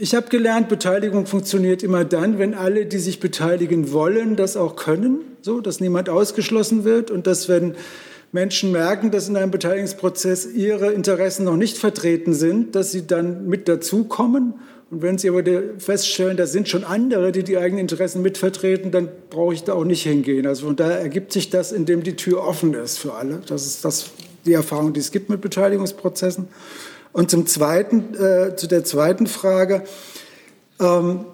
ich 0.00 0.14
habe 0.14 0.28
gelernt, 0.28 0.70
Beteiligung 0.70 1.26
funktioniert 1.26 1.82
immer 1.82 2.06
dann, 2.06 2.38
wenn 2.38 2.54
alle, 2.54 2.86
die 2.86 2.98
sich 2.98 3.20
beteiligen 3.20 3.92
wollen, 3.92 4.34
das 4.34 4.56
auch 4.56 4.74
können, 4.74 5.20
so 5.42 5.60
dass 5.60 5.78
niemand 5.78 6.08
ausgeschlossen 6.08 6.84
wird 6.84 7.10
und 7.10 7.26
dass 7.26 7.50
wenn 7.50 7.74
Menschen 8.32 8.72
merken, 8.72 9.10
dass 9.10 9.28
in 9.28 9.36
einem 9.36 9.50
Beteiligungsprozess 9.50 10.46
ihre 10.46 10.92
Interessen 10.92 11.44
noch 11.44 11.56
nicht 11.56 11.76
vertreten 11.76 12.32
sind, 12.32 12.74
dass 12.74 12.92
sie 12.92 13.06
dann 13.06 13.46
mit 13.46 13.68
dazukommen. 13.68 14.54
Und 14.90 15.02
wenn 15.02 15.18
sie 15.18 15.28
aber 15.28 15.42
feststellen, 15.78 16.36
da 16.36 16.46
sind 16.46 16.68
schon 16.68 16.84
andere, 16.84 17.30
die 17.30 17.44
die 17.44 17.58
eigenen 17.58 17.80
Interessen 17.80 18.22
mitvertreten, 18.22 18.90
dann 18.90 19.08
brauche 19.28 19.52
ich 19.52 19.64
da 19.64 19.74
auch 19.74 19.84
nicht 19.84 20.02
hingehen. 20.02 20.46
Also 20.46 20.66
von 20.66 20.76
daher 20.76 20.98
ergibt 20.98 21.32
sich 21.32 21.50
das, 21.50 21.72
indem 21.72 22.02
die 22.02 22.16
Tür 22.16 22.42
offen 22.42 22.72
ist 22.72 22.98
für 22.98 23.14
alle. 23.14 23.42
Das 23.46 23.66
ist 23.66 23.84
das, 23.84 24.10
die 24.46 24.54
Erfahrung, 24.54 24.94
die 24.94 25.00
es 25.00 25.10
gibt 25.10 25.28
mit 25.28 25.42
Beteiligungsprozessen. 25.42 26.48
Und 27.12 27.30
zum 27.30 27.46
zweiten, 27.46 28.14
äh, 28.14 28.56
zu 28.56 28.66
der 28.66 28.84
zweiten 28.84 29.26
Frage, 29.26 29.82
ähm, 30.80 31.24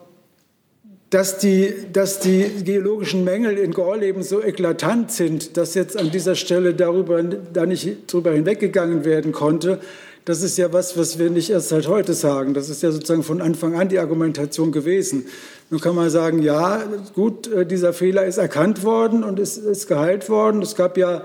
dass 1.11 1.39
die, 1.39 1.73
dass 1.93 2.19
die 2.19 2.65
geologischen 2.65 3.25
Mängel 3.25 3.59
in 3.59 3.73
Gorleben 3.73 4.23
so 4.23 4.43
eklatant 4.43 5.13
sind, 5.13 5.57
dass 5.57 5.75
jetzt 5.75 5.97
an 5.97 6.11
dieser 6.11 6.35
Stelle 6.35 6.75
darüber 6.75 7.23
da 7.23 7.65
nicht 7.65 8.13
drüber 8.13 8.33
hinweggegangen 8.33 9.05
werden 9.05 9.33
konnte, 9.33 9.81
das 10.27 10.43
ist 10.43 10.59
ja 10.59 10.73
was, 10.73 10.99
was 10.99 11.21
wir 11.21 11.31
nicht 11.31 11.51
erst 11.51 11.69
seit 11.69 11.87
heute 11.87 12.13
sagen. 12.13 12.53
Das 12.53 12.69
ist 12.69 12.83
ja 12.83 12.91
sozusagen 12.91 13.23
von 13.23 13.41
Anfang 13.41 13.77
an 13.77 13.89
die 13.89 14.01
Argumentation 14.01 14.73
gewesen. 14.73 15.27
Nun 15.71 15.81
kann 15.81 15.95
man 15.95 16.11
sagen, 16.11 16.43
ja, 16.43 16.83
gut, 17.15 17.47
äh, 17.47 17.65
dieser 17.65 17.93
Fehler 17.93 18.27
ist 18.27 18.39
erkannt 18.39 18.83
worden 18.83 19.23
und 19.23 19.39
ist, 19.39 19.57
ist 19.57 19.87
geheilt 19.87 20.29
worden. 20.29 20.63
Es 20.63 20.75
gab 20.75 20.99
ja 20.99 21.23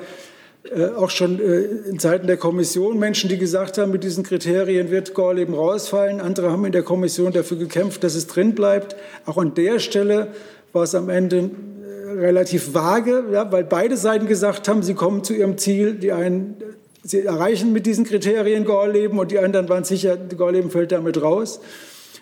äh, 0.63 0.89
auch 0.95 1.09
schon 1.09 1.39
äh, 1.39 1.61
in 1.89 1.97
Zeiten 1.97 2.27
der 2.27 2.37
Kommission 2.37 2.99
Menschen, 2.99 3.29
die 3.29 3.37
gesagt 3.37 3.79
haben, 3.79 3.91
mit 3.91 4.03
diesen 4.03 4.23
Kriterien 4.23 4.91
wird 4.91 5.15
Gorleben 5.15 5.55
rausfallen. 5.55 6.21
Andere 6.21 6.51
haben 6.51 6.65
in 6.65 6.71
der 6.71 6.83
Kommission 6.83 7.31
dafür 7.31 7.57
gekämpft, 7.57 8.03
dass 8.03 8.13
es 8.13 8.27
drin 8.27 8.53
bleibt. 8.53 8.95
Auch 9.25 9.37
an 9.37 9.55
der 9.55 9.79
Stelle 9.79 10.27
war 10.71 10.83
es 10.83 10.93
am 10.93 11.09
Ende 11.09 11.37
äh, 11.37 12.11
relativ 12.19 12.75
vage, 12.75 13.23
ja, 13.33 13.51
weil 13.51 13.63
beide 13.63 13.97
Seiten 13.97 14.27
gesagt 14.27 14.67
haben, 14.67 14.83
sie 14.83 14.93
kommen 14.93 15.23
zu 15.23 15.33
ihrem 15.33 15.57
Ziel. 15.57 15.95
Die 15.95 16.11
einen, 16.11 16.57
sie 17.03 17.21
erreichen 17.21 17.73
mit 17.73 17.87
diesen 17.87 18.05
Kriterien 18.05 18.63
Gorleben 18.63 19.17
und 19.17 19.31
die 19.31 19.39
anderen 19.39 19.67
waren 19.67 19.83
sicher, 19.83 20.15
Gorleben 20.15 20.69
fällt 20.69 20.91
damit 20.91 21.21
raus. 21.21 21.59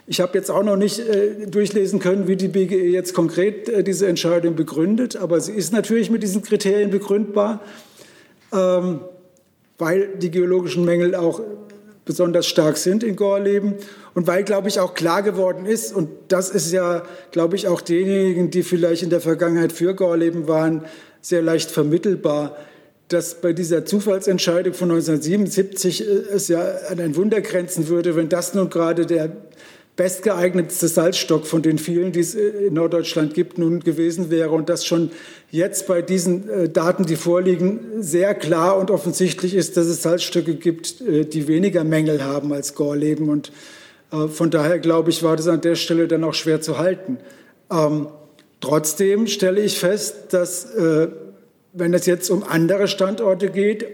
Ich 0.08 0.22
habe 0.22 0.36
jetzt 0.38 0.50
auch 0.50 0.64
noch 0.64 0.78
nicht 0.78 1.00
äh, 1.00 1.46
durchlesen 1.46 2.00
können, 2.00 2.28
wie 2.28 2.36
die 2.36 2.48
BGE 2.48 2.90
jetzt 2.90 3.14
konkret 3.14 3.68
äh, 3.68 3.84
diese 3.84 4.08
Entscheidung 4.08 4.56
begründet, 4.56 5.18
aber 5.18 5.42
sie 5.42 5.52
ist 5.52 5.74
natürlich 5.74 6.10
mit 6.10 6.24
diesen 6.24 6.42
Kriterien 6.42 6.90
begründbar, 6.90 7.62
ähm, 8.54 9.02
weil 9.78 10.18
die 10.18 10.32
geologischen 10.32 10.86
Mängel 10.86 11.16
auch 11.16 11.42
besonders 12.06 12.48
stark 12.48 12.78
sind 12.78 13.04
in 13.04 13.16
Gorleben 13.16 13.76
und 14.16 14.26
weil, 14.26 14.44
glaube 14.44 14.68
ich, 14.68 14.80
auch 14.80 14.96
klar 14.96 15.22
geworden 15.22 15.66
ist, 15.66 15.94
und 15.94 16.10
das 16.28 16.50
ist 16.50 16.72
ja, 16.72 17.04
glaube 17.32 17.56
ich, 17.56 17.68
auch 17.68 17.82
denjenigen, 17.82 18.50
die 18.50 18.64
vielleicht 18.64 19.04
in 19.04 19.12
der 19.12 19.22
Vergangenheit 19.22 19.72
für 19.72 19.94
Gorleben 19.94 20.48
waren, 20.48 20.86
sehr 21.22 21.42
leicht 21.42 21.70
vermittelbar, 21.70 22.56
dass 23.10 23.36
bei 23.36 23.54
dieser 23.54 23.86
Zufallsentscheidung 23.86 24.74
von 24.74 24.92
1977 24.92 26.02
äh, 26.02 26.12
es 26.34 26.48
ja 26.48 26.62
an 26.90 27.00
ein 27.00 27.16
Wunder 27.16 27.42
grenzen 27.42 27.88
würde, 27.88 28.16
wenn 28.16 28.30
das 28.30 28.54
nun 28.54 28.70
gerade 28.70 29.06
der 29.06 29.32
bestgeeignetste 30.00 30.88
Salzstock 30.88 31.46
von 31.46 31.62
den 31.62 31.78
vielen, 31.78 32.14
die 32.14 32.22
es 32.22 32.34
äh, 32.34 32.68
in 32.68 32.74
Norddeutschland 32.74 33.34
gibt, 33.34 33.58
nun 33.58 33.82
gewesen 33.82 34.30
wäre 34.32 34.52
und 34.52 34.70
das 34.70 34.86
schon 34.86 35.12
jetzt 35.52 35.88
bei 35.88 36.02
diesen 36.02 36.50
äh, 36.50 36.70
Daten, 36.70 37.06
die 37.06 37.18
vorliegen, 37.18 37.82
sehr 38.00 38.34
klar 38.34 38.78
und 38.78 38.92
offensichtlich 38.92 39.54
ist, 39.54 39.76
dass 39.76 39.88
es 39.88 40.02
Salzstücke 40.02 40.56
gibt, 40.56 41.02
die 41.02 41.48
weniger 41.50 41.84
Mängel 41.84 42.24
haben 42.24 42.54
als 42.54 42.76
Gorleben 42.76 43.30
und 43.30 43.52
von 44.10 44.50
daher 44.50 44.80
glaube 44.80 45.12
ich, 45.12 45.22
war 45.22 45.36
das 45.36 45.48
an 45.48 45.62
der 45.62 45.76
Stelle 45.76 46.08
dann 46.08 46.24
auch 46.24 46.34
schwer 46.34 46.62
zu 46.62 46.80
halten. 46.80 47.18
Ähm, 47.72 48.08
trotzdem 48.60 49.28
stelle 49.28 49.62
ich 49.62 49.78
fest, 49.78 50.16
dass 50.32 50.70
wenn 51.74 51.94
es 51.94 52.06
jetzt 52.08 52.30
um 52.32 52.44
andere 52.44 52.88
Standorte 52.88 53.50
geht 53.50 53.86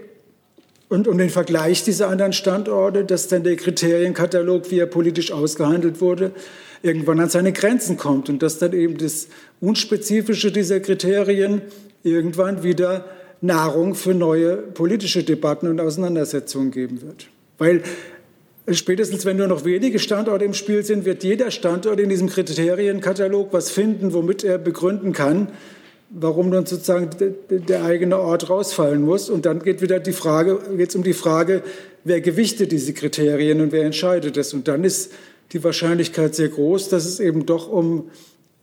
und 0.95 1.09
um 1.09 1.17
den 1.17 1.29
Vergleich 1.29 1.83
dieser 1.83 2.07
anderen 2.07 2.31
Standorte, 2.31 3.03
dass 3.03 3.27
dann 3.27 3.43
der 3.43 3.57
Kriterienkatalog, 3.57 4.71
wie 4.71 4.79
er 4.79 4.85
politisch 4.85 5.33
ausgehandelt 5.33 5.99
wurde, 5.99 6.31
irgendwann 6.83 7.19
an 7.19 7.27
seine 7.27 7.51
Grenzen 7.51 7.97
kommt 7.97 8.29
und 8.29 8.41
dass 8.41 8.59
dann 8.59 8.71
eben 8.71 8.97
das 8.97 9.27
Unspezifische 9.59 10.53
dieser 10.53 10.79
Kriterien 10.79 11.61
irgendwann 12.03 12.63
wieder 12.63 13.05
Nahrung 13.41 13.93
für 13.93 14.13
neue 14.13 14.55
politische 14.55 15.23
Debatten 15.23 15.67
und 15.67 15.81
Auseinandersetzungen 15.81 16.71
geben 16.71 17.01
wird. 17.01 17.27
Weil 17.57 17.81
spätestens 18.71 19.25
wenn 19.25 19.35
nur 19.35 19.47
noch 19.47 19.65
wenige 19.65 19.99
Standorte 19.99 20.45
im 20.45 20.53
Spiel 20.53 20.85
sind, 20.85 21.03
wird 21.03 21.25
jeder 21.25 21.51
Standort 21.51 21.99
in 21.99 22.07
diesem 22.07 22.29
Kriterienkatalog 22.29 23.51
was 23.51 23.69
finden, 23.69 24.13
womit 24.13 24.45
er 24.45 24.57
begründen 24.57 25.11
kann, 25.11 25.49
warum 26.09 26.51
dann 26.51 26.65
sozusagen 26.65 27.09
der 27.49 27.83
eigene 27.83 28.19
Ort 28.19 28.49
rausfallen 28.49 29.01
muss. 29.01 29.29
Und 29.29 29.45
dann 29.45 29.59
geht 29.59 29.81
wieder 29.81 29.99
die 29.99 30.13
Frage, 30.13 30.59
geht 30.77 30.89
es 30.89 30.95
um 30.95 31.03
die 31.03 31.13
Frage, 31.13 31.63
wer 32.03 32.21
gewichtet 32.21 32.71
diese 32.71 32.93
Kriterien 32.93 33.61
und 33.61 33.71
wer 33.71 33.83
entscheidet 33.83 34.37
es. 34.37 34.53
Und 34.53 34.67
dann 34.67 34.83
ist 34.83 35.11
die 35.51 35.63
Wahrscheinlichkeit 35.63 36.35
sehr 36.35 36.49
groß, 36.49 36.89
dass 36.89 37.05
es 37.05 37.19
eben 37.19 37.45
doch 37.45 37.67
um 37.69 38.09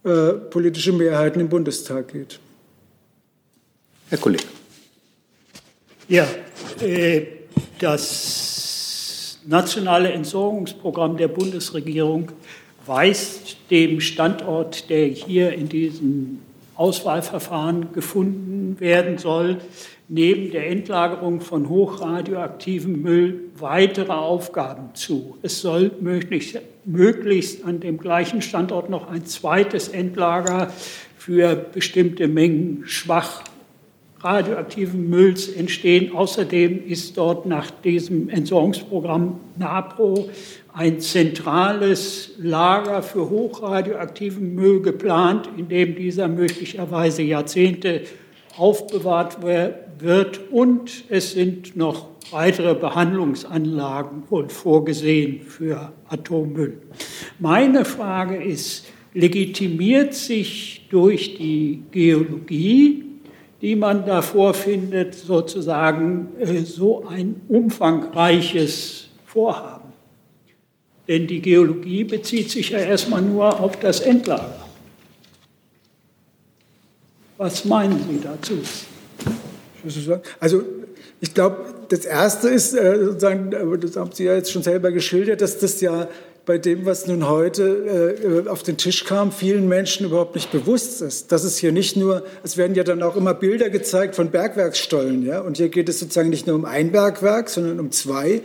äh, 0.05 0.33
politische 0.33 0.93
Mehrheiten 0.93 1.41
im 1.41 1.49
Bundestag 1.49 2.13
geht. 2.13 2.41
Herr 4.09 4.19
Kollege. 4.19 4.45
Ja, 6.09 6.27
äh, 6.81 7.23
das 7.79 9.39
nationale 9.47 10.13
Entsorgungsprogramm 10.13 11.17
der 11.17 11.29
Bundesregierung 11.29 12.31
weist 12.87 13.57
dem 13.71 14.01
Standort, 14.01 14.91
der 14.91 15.07
hier 15.07 15.53
in 15.53 15.69
diesem 15.69 16.41
Auswahlverfahren 16.75 17.93
gefunden 17.93 18.81
werden 18.81 19.19
soll, 19.19 19.59
neben 20.09 20.51
der 20.51 20.69
Endlagerung 20.69 21.41
von 21.41 21.69
hochradioaktivem 21.69 23.01
Müll 23.01 23.41
weitere 23.59 24.13
Aufgaben 24.13 24.95
zu. 24.95 25.39
Es 25.43 25.61
soll 25.61 25.91
möglichst, 26.01 26.61
möglichst 26.85 27.65
an 27.65 27.81
dem 27.81 27.99
gleichen 27.99 28.43
Standort 28.43 28.91
noch 28.91 29.09
ein 29.09 29.25
zweites 29.27 29.89
Endlager 29.89 30.73
für 31.17 31.55
bestimmte 31.55 32.29
Mengen 32.29 32.83
schwach 32.85 33.45
radioaktiven 34.23 35.11
Mülls 35.11 35.49
entstehen. 35.49 36.15
Außerdem 36.15 36.87
ist 36.87 37.17
dort 37.17 37.47
nach 37.47 37.71
diesem 37.71 38.29
Entsorgungsprogramm 38.29 39.41
NAPRO 39.57 40.29
ein 40.73 41.01
zentrales 41.01 42.33
Lager 42.39 43.03
für 43.03 43.29
hochradioaktiven 43.29 44.55
Müll 44.55 44.81
geplant, 44.81 45.49
in 45.57 45.69
dem 45.69 45.95
dieser 45.95 46.29
möglicherweise 46.29 47.23
Jahrzehnte 47.23 48.03
aufbewahrt 48.57 49.39
wird. 49.43 50.41
Und 50.51 51.05
es 51.09 51.33
sind 51.33 51.77
noch 51.77 52.09
weitere 52.31 52.75
Behandlungsanlagen 52.75 54.23
wohl 54.31 54.49
vorgesehen 54.49 55.43
für 55.43 55.93
Atommüll. 56.09 56.79
Meine 57.39 57.85
Frage 57.85 58.37
ist, 58.37 58.87
legitimiert 59.15 60.15
sich 60.15 60.87
durch 60.91 61.35
die 61.37 61.83
Geologie, 61.91 63.05
die 63.61 63.77
man 63.77 64.07
da 64.07 64.23
vorfindet, 64.23 65.15
sozusagen 65.15 66.29
äh, 66.41 66.61
so 66.61 67.05
ein 67.07 67.43
umfangreiches 67.49 69.09
Vorhaben? 69.27 69.82
Denn 71.09 71.27
die 71.27 71.41
Geologie 71.41 72.05
bezieht 72.05 72.51
sich 72.51 72.71
ja 72.71 72.79
erstmal 72.79 73.23
nur 73.23 73.61
auf 73.61 73.79
das 73.81 74.01
Endlager. 74.01 74.67
Was 77.39 77.65
meinen 77.65 77.99
Sie 78.09 78.21
dazu? 78.21 78.59
Also 80.39 80.63
ich 81.21 81.35
glaube, 81.35 81.57
das 81.89 82.05
Erste 82.05 82.49
ist, 82.49 82.75
äh, 82.75 83.05
sozusagen, 83.05 83.51
das 83.81 83.97
haben 83.97 84.13
Sie 84.13 84.25
ja 84.25 84.35
jetzt 84.35 84.53
schon 84.53 84.63
selber 84.63 84.93
geschildert, 84.93 85.41
dass 85.41 85.59
das 85.59 85.81
ja 85.81 86.09
bei 86.45 86.59
dem, 86.59 86.87
was 86.87 87.07
nun 87.07 87.29
heute 87.29 88.45
äh, 88.45 88.49
auf 88.49 88.63
den 88.63 88.77
Tisch 88.77 89.05
kam, 89.05 89.31
vielen 89.31 89.69
Menschen 89.69 90.07
überhaupt 90.07 90.35
nicht 90.35 90.51
bewusst 90.51 91.03
ist. 91.03 91.31
Dass 91.31 91.45
es 91.45 91.59
hier 91.59 91.73
nicht 91.73 91.97
nur, 91.97 92.25
es 92.43 92.57
werden 92.57 92.75
ja 92.75 92.85
dann 92.85 93.03
auch 93.03 93.17
immer 93.17 93.35
Bilder 93.35 93.71
gezeigt 93.71 94.17
von 94.17 94.31
Bergwerksstollen, 94.31 95.25
ja, 95.25 95.41
und 95.41 95.57
hier 95.57 95.69
geht 95.69 95.89
es 95.89 96.01
sozusagen 96.01 96.31
nicht 96.31 96.47
nur 96.47 96.57
um 96.57 96.65
ein 96.65 96.91
Bergwerk, 96.93 97.49
sondern 97.49 97.79
um 97.79 97.91
zwei. 97.91 98.43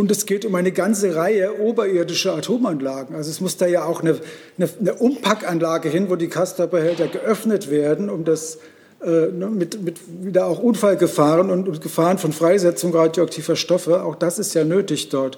Und 0.00 0.10
es 0.10 0.24
geht 0.24 0.46
um 0.46 0.54
eine 0.54 0.72
ganze 0.72 1.14
Reihe 1.14 1.60
oberirdischer 1.60 2.34
Atomanlagen. 2.34 3.14
Also 3.14 3.28
es 3.28 3.42
muss 3.42 3.58
da 3.58 3.66
ja 3.66 3.84
auch 3.84 4.00
eine, 4.00 4.18
eine, 4.56 4.70
eine 4.80 4.94
Umpackanlage 4.94 5.90
hin, 5.90 6.08
wo 6.08 6.16
die 6.16 6.28
Castor-Behälter 6.28 7.06
geöffnet 7.08 7.70
werden, 7.70 8.08
um 8.08 8.24
das 8.24 8.60
äh, 9.04 9.26
ne, 9.26 9.50
mit, 9.52 9.82
mit 9.82 9.98
wieder 10.22 10.46
auch 10.46 10.58
Unfallgefahren 10.58 11.50
und, 11.50 11.68
und, 11.68 11.82
Gefahren 11.82 12.16
von 12.16 12.32
Freisetzung 12.32 12.94
radioaktiver 12.94 13.56
Stoffe. 13.56 14.02
Auch 14.02 14.14
das 14.14 14.38
ist 14.38 14.54
ja 14.54 14.64
nötig 14.64 15.10
dort. 15.10 15.36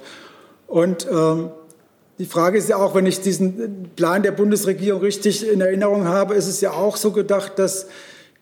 Und 0.68 1.09
ähm, 1.11 1.51
die 2.20 2.27
Frage 2.27 2.57
ist 2.57 2.68
ja 2.68 2.77
auch, 2.77 2.94
wenn 2.94 3.07
ich 3.07 3.20
diesen 3.20 3.90
Plan 3.96 4.22
der 4.22 4.31
Bundesregierung 4.31 5.01
richtig 5.01 5.44
in 5.44 5.61
Erinnerung 5.61 6.05
habe, 6.07 6.35
ist 6.35 6.46
es 6.46 6.61
ja 6.61 6.70
auch 6.70 6.96
so 6.96 7.11
gedacht, 7.11 7.59
dass 7.59 7.88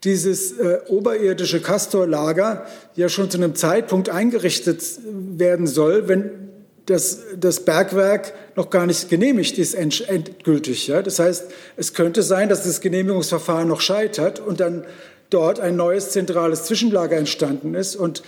dieses 0.04 0.52
äh, 0.52 0.78
oberirdische 0.88 1.60
Castorlager 1.60 2.66
ja 2.96 3.08
schon 3.08 3.30
zu 3.30 3.38
einem 3.38 3.54
Zeitpunkt 3.54 4.08
eingerichtet 4.08 4.82
werden 5.04 5.66
soll, 5.66 6.08
wenn 6.08 6.30
das, 6.86 7.20
das 7.38 7.60
Bergwerk 7.60 8.32
noch 8.56 8.70
gar 8.70 8.86
nicht 8.86 9.08
genehmigt 9.08 9.58
ist 9.58 9.74
endgültig. 9.74 10.88
Ja? 10.88 11.02
Das 11.02 11.18
heißt, 11.18 11.46
es 11.76 11.94
könnte 11.94 12.22
sein, 12.22 12.48
dass 12.48 12.64
das 12.64 12.80
Genehmigungsverfahren 12.80 13.68
noch 13.68 13.80
scheitert 13.80 14.40
und 14.40 14.60
dann 14.60 14.84
dort 15.28 15.60
ein 15.60 15.76
neues 15.76 16.10
zentrales 16.10 16.64
Zwischenlager 16.64 17.16
entstanden 17.16 17.74
ist 17.74 17.94
und 17.94 18.22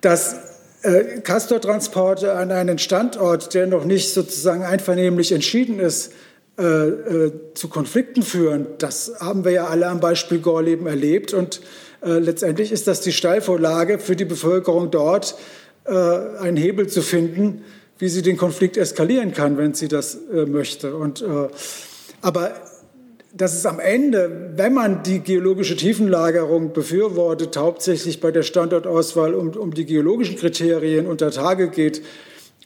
dass 0.00 0.36
äh, 0.82 1.20
Castortransporte 1.22 2.34
an 2.34 2.52
einen 2.52 2.78
Standort, 2.78 3.54
der 3.54 3.66
noch 3.66 3.84
nicht 3.84 4.14
sozusagen 4.14 4.62
einvernehmlich 4.62 5.32
entschieden 5.32 5.80
ist, 5.80 6.12
äh, 6.58 6.62
äh, 6.62 7.32
zu 7.54 7.68
Konflikten 7.68 8.24
führen. 8.24 8.66
Das 8.78 9.12
haben 9.20 9.44
wir 9.44 9.52
ja 9.52 9.68
alle 9.68 9.86
am 9.86 10.00
Beispiel 10.00 10.40
Gorleben 10.40 10.88
erlebt. 10.88 11.32
Und 11.32 11.60
äh, 12.02 12.18
letztendlich 12.18 12.72
ist 12.72 12.88
das 12.88 13.00
die 13.00 13.12
Steilvorlage 13.12 14.00
für 14.00 14.16
die 14.16 14.24
Bevölkerung 14.24 14.90
dort, 14.90 15.36
äh, 15.84 15.92
einen 15.92 16.56
Hebel 16.56 16.88
zu 16.88 17.00
finden, 17.00 17.62
wie 17.98 18.08
sie 18.08 18.22
den 18.22 18.36
Konflikt 18.36 18.76
eskalieren 18.76 19.32
kann, 19.32 19.56
wenn 19.56 19.74
sie 19.74 19.86
das 19.86 20.18
äh, 20.32 20.46
möchte. 20.46 20.96
Und, 20.96 21.24
aber 22.22 22.54
dass 23.32 23.54
es 23.54 23.64
am 23.64 23.78
Ende, 23.78 24.50
wenn 24.56 24.74
man 24.74 25.04
die 25.04 25.20
geologische 25.20 25.76
Tiefenlagerung 25.76 26.72
befürwortet, 26.72 27.56
hauptsächlich 27.56 28.20
bei 28.20 28.32
der 28.32 28.42
Standortauswahl 28.42 29.34
um, 29.34 29.50
um 29.50 29.74
die 29.74 29.86
geologischen 29.86 30.34
Kriterien 30.34 31.06
unter 31.06 31.30
Tage 31.30 31.68
geht, 31.68 32.02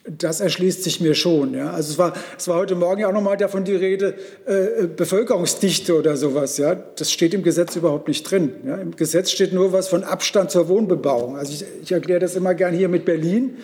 das 0.05 0.41
erschließt 0.41 0.83
sich 0.83 0.99
mir 0.99 1.15
schon. 1.15 1.53
Ja. 1.53 1.71
Also 1.71 1.91
es 1.91 1.97
war, 1.97 2.13
es 2.37 2.47
war 2.47 2.57
heute 2.57 2.75
Morgen 2.75 3.01
ja 3.01 3.07
auch 3.07 3.13
nochmal 3.13 3.37
davon 3.37 3.63
die 3.63 3.75
Rede, 3.75 4.15
äh, 4.45 4.87
Bevölkerungsdichte 4.87 5.97
oder 5.97 6.17
sowas. 6.17 6.57
Ja. 6.57 6.75
Das 6.75 7.11
steht 7.11 7.33
im 7.33 7.43
Gesetz 7.43 7.75
überhaupt 7.75 8.07
nicht 8.07 8.29
drin. 8.29 8.53
Ja. 8.65 8.75
Im 8.77 8.95
Gesetz 8.95 9.31
steht 9.31 9.53
nur 9.53 9.71
was 9.71 9.87
von 9.87 10.03
Abstand 10.03 10.51
zur 10.51 10.67
Wohnbebauung. 10.67 11.37
Also 11.37 11.53
ich, 11.53 11.65
ich 11.81 11.91
erkläre 11.91 12.19
das 12.19 12.35
immer 12.35 12.53
gern 12.53 12.73
hier 12.73 12.89
mit 12.89 13.05
Berlin. 13.05 13.57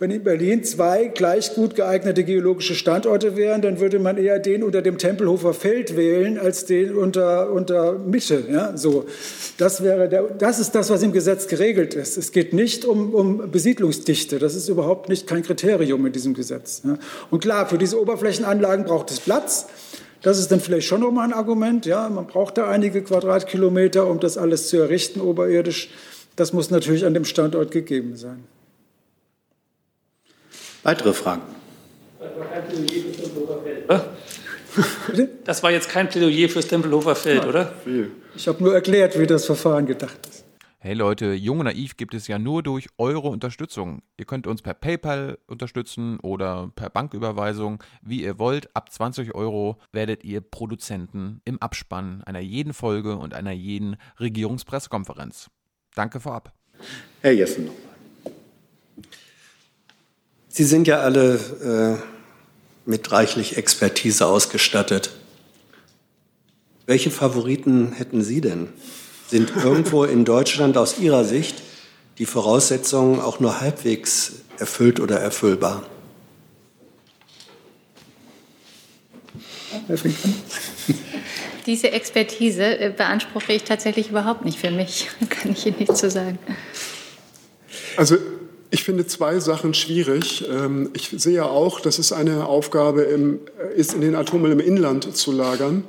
Wenn 0.00 0.12
in 0.12 0.22
Berlin 0.22 0.62
zwei 0.62 1.08
gleich 1.08 1.56
gut 1.56 1.74
geeignete 1.74 2.22
geologische 2.22 2.76
Standorte 2.76 3.36
wären, 3.36 3.62
dann 3.62 3.80
würde 3.80 3.98
man 3.98 4.16
eher 4.16 4.38
den 4.38 4.62
unter 4.62 4.80
dem 4.80 4.96
Tempelhofer 4.96 5.54
Feld 5.54 5.96
wählen 5.96 6.38
als 6.38 6.66
den 6.66 6.94
unter, 6.94 7.50
unter 7.50 7.98
Mitte. 7.98 8.44
Ja, 8.48 8.76
so. 8.76 9.06
das, 9.56 9.82
wäre 9.82 10.08
der, 10.08 10.22
das 10.38 10.60
ist 10.60 10.76
das, 10.76 10.90
was 10.90 11.02
im 11.02 11.10
Gesetz 11.10 11.48
geregelt 11.48 11.94
ist. 11.94 12.16
Es 12.16 12.30
geht 12.30 12.52
nicht 12.52 12.84
um, 12.84 13.12
um 13.12 13.50
Besiedlungsdichte. 13.50 14.38
Das 14.38 14.54
ist 14.54 14.68
überhaupt 14.68 15.08
nicht 15.08 15.26
kein 15.26 15.42
Kriterium 15.42 16.06
in 16.06 16.12
diesem 16.12 16.32
Gesetz. 16.32 16.82
Ja. 16.84 16.96
Und 17.32 17.40
klar, 17.40 17.68
für 17.68 17.78
diese 17.78 18.00
Oberflächenanlagen 18.00 18.84
braucht 18.84 19.10
es 19.10 19.18
Platz. 19.18 19.66
Das 20.22 20.38
ist 20.38 20.52
dann 20.52 20.60
vielleicht 20.60 20.86
schon 20.86 21.00
nochmal 21.00 21.26
ein 21.26 21.32
Argument. 21.32 21.86
Ja, 21.86 22.08
man 22.08 22.28
braucht 22.28 22.56
da 22.56 22.68
einige 22.68 23.02
Quadratkilometer, 23.02 24.06
um 24.08 24.20
das 24.20 24.38
alles 24.38 24.68
zu 24.68 24.76
errichten 24.76 25.20
oberirdisch. 25.20 25.90
Das 26.36 26.52
muss 26.52 26.70
natürlich 26.70 27.04
an 27.04 27.14
dem 27.14 27.24
Standort 27.24 27.72
gegeben 27.72 28.14
sein. 28.14 28.44
Weitere 30.82 31.12
Fragen? 31.12 31.42
Das 35.44 35.62
war 35.62 35.70
jetzt 35.70 35.88
kein 35.88 36.08
Plädoyer 36.08 36.48
fürs 36.48 36.68
Tempelhofer 36.68 37.16
Feld, 37.16 37.46
oder? 37.46 37.72
Ich 38.36 38.46
habe 38.48 38.62
nur 38.62 38.74
erklärt, 38.74 39.18
wie 39.18 39.26
das 39.26 39.46
Verfahren 39.46 39.86
gedacht 39.86 40.18
ist. 40.28 40.44
Hey 40.80 40.94
Leute, 40.94 41.32
Jung 41.32 41.58
und 41.58 41.64
Naiv 41.64 41.96
gibt 41.96 42.14
es 42.14 42.28
ja 42.28 42.38
nur 42.38 42.62
durch 42.62 42.86
eure 42.98 43.28
Unterstützung. 43.28 44.00
Ihr 44.16 44.26
könnt 44.26 44.46
uns 44.46 44.62
per 44.62 44.74
PayPal 44.74 45.36
unterstützen 45.48 46.20
oder 46.20 46.70
per 46.76 46.88
Banküberweisung, 46.88 47.82
wie 48.00 48.22
ihr 48.22 48.38
wollt. 48.38 48.74
Ab 48.76 48.92
20 48.92 49.34
Euro 49.34 49.78
werdet 49.90 50.22
ihr 50.22 50.40
Produzenten 50.40 51.40
im 51.44 51.60
Abspann 51.60 52.22
einer 52.24 52.38
jeden 52.38 52.74
Folge 52.74 53.16
und 53.16 53.34
einer 53.34 53.50
jeden 53.50 53.96
Regierungspressekonferenz. 54.20 55.50
Danke 55.96 56.20
vorab. 56.20 56.52
Herr 57.22 57.32
Jessen 57.32 57.66
nochmal. 57.66 57.87
Sie 60.58 60.64
sind 60.64 60.88
ja 60.88 60.98
alle 61.02 61.36
äh, 61.94 62.02
mit 62.84 63.12
reichlich 63.12 63.56
Expertise 63.56 64.26
ausgestattet. 64.26 65.10
Welche 66.84 67.12
Favoriten 67.12 67.92
hätten 67.92 68.24
Sie 68.24 68.40
denn? 68.40 68.68
Sind 69.28 69.52
irgendwo 69.54 70.02
in 70.02 70.24
Deutschland 70.24 70.76
aus 70.76 70.98
Ihrer 70.98 71.24
Sicht 71.24 71.62
die 72.18 72.26
Voraussetzungen 72.26 73.20
auch 73.20 73.38
nur 73.38 73.60
halbwegs 73.60 74.32
erfüllt 74.58 74.98
oder 74.98 75.20
erfüllbar? 75.20 75.86
Diese 81.66 81.92
Expertise 81.92 82.80
äh, 82.80 82.90
beanspruche 82.90 83.52
ich 83.52 83.62
tatsächlich 83.62 84.10
überhaupt 84.10 84.44
nicht 84.44 84.58
für 84.58 84.72
mich, 84.72 85.08
kann 85.30 85.52
ich 85.52 85.66
Ihnen 85.66 85.78
nicht 85.78 85.96
zu 85.96 86.10
sagen. 86.10 86.40
Also 87.96 88.16
ich 88.70 88.84
finde 88.84 89.06
zwei 89.06 89.40
Sachen 89.40 89.74
schwierig. 89.74 90.46
Ähm, 90.50 90.90
ich 90.92 91.08
sehe 91.16 91.44
auch, 91.44 91.80
dass 91.80 91.98
es 91.98 92.12
eine 92.12 92.46
Aufgabe 92.46 93.02
ist, 93.74 93.94
in 93.94 94.00
den 94.00 94.14
Atommüll 94.14 94.52
im 94.52 94.60
Inland 94.60 95.16
zu 95.16 95.32
lagern. 95.32 95.84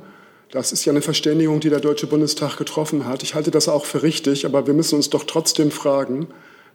Das 0.52 0.72
ist 0.72 0.86
ja 0.86 0.92
eine 0.92 1.02
Verständigung, 1.02 1.60
die 1.60 1.70
der 1.70 1.80
Deutsche 1.80 2.08
Bundestag 2.08 2.58
getroffen 2.58 3.06
hat. 3.06 3.22
Ich 3.22 3.36
halte 3.36 3.52
das 3.52 3.68
auch 3.68 3.86
für 3.86 4.02
richtig, 4.02 4.46
aber 4.46 4.66
wir 4.66 4.74
müssen 4.74 4.96
uns 4.96 5.10
doch 5.10 5.26
trotzdem 5.26 5.70
fragen, 5.70 6.28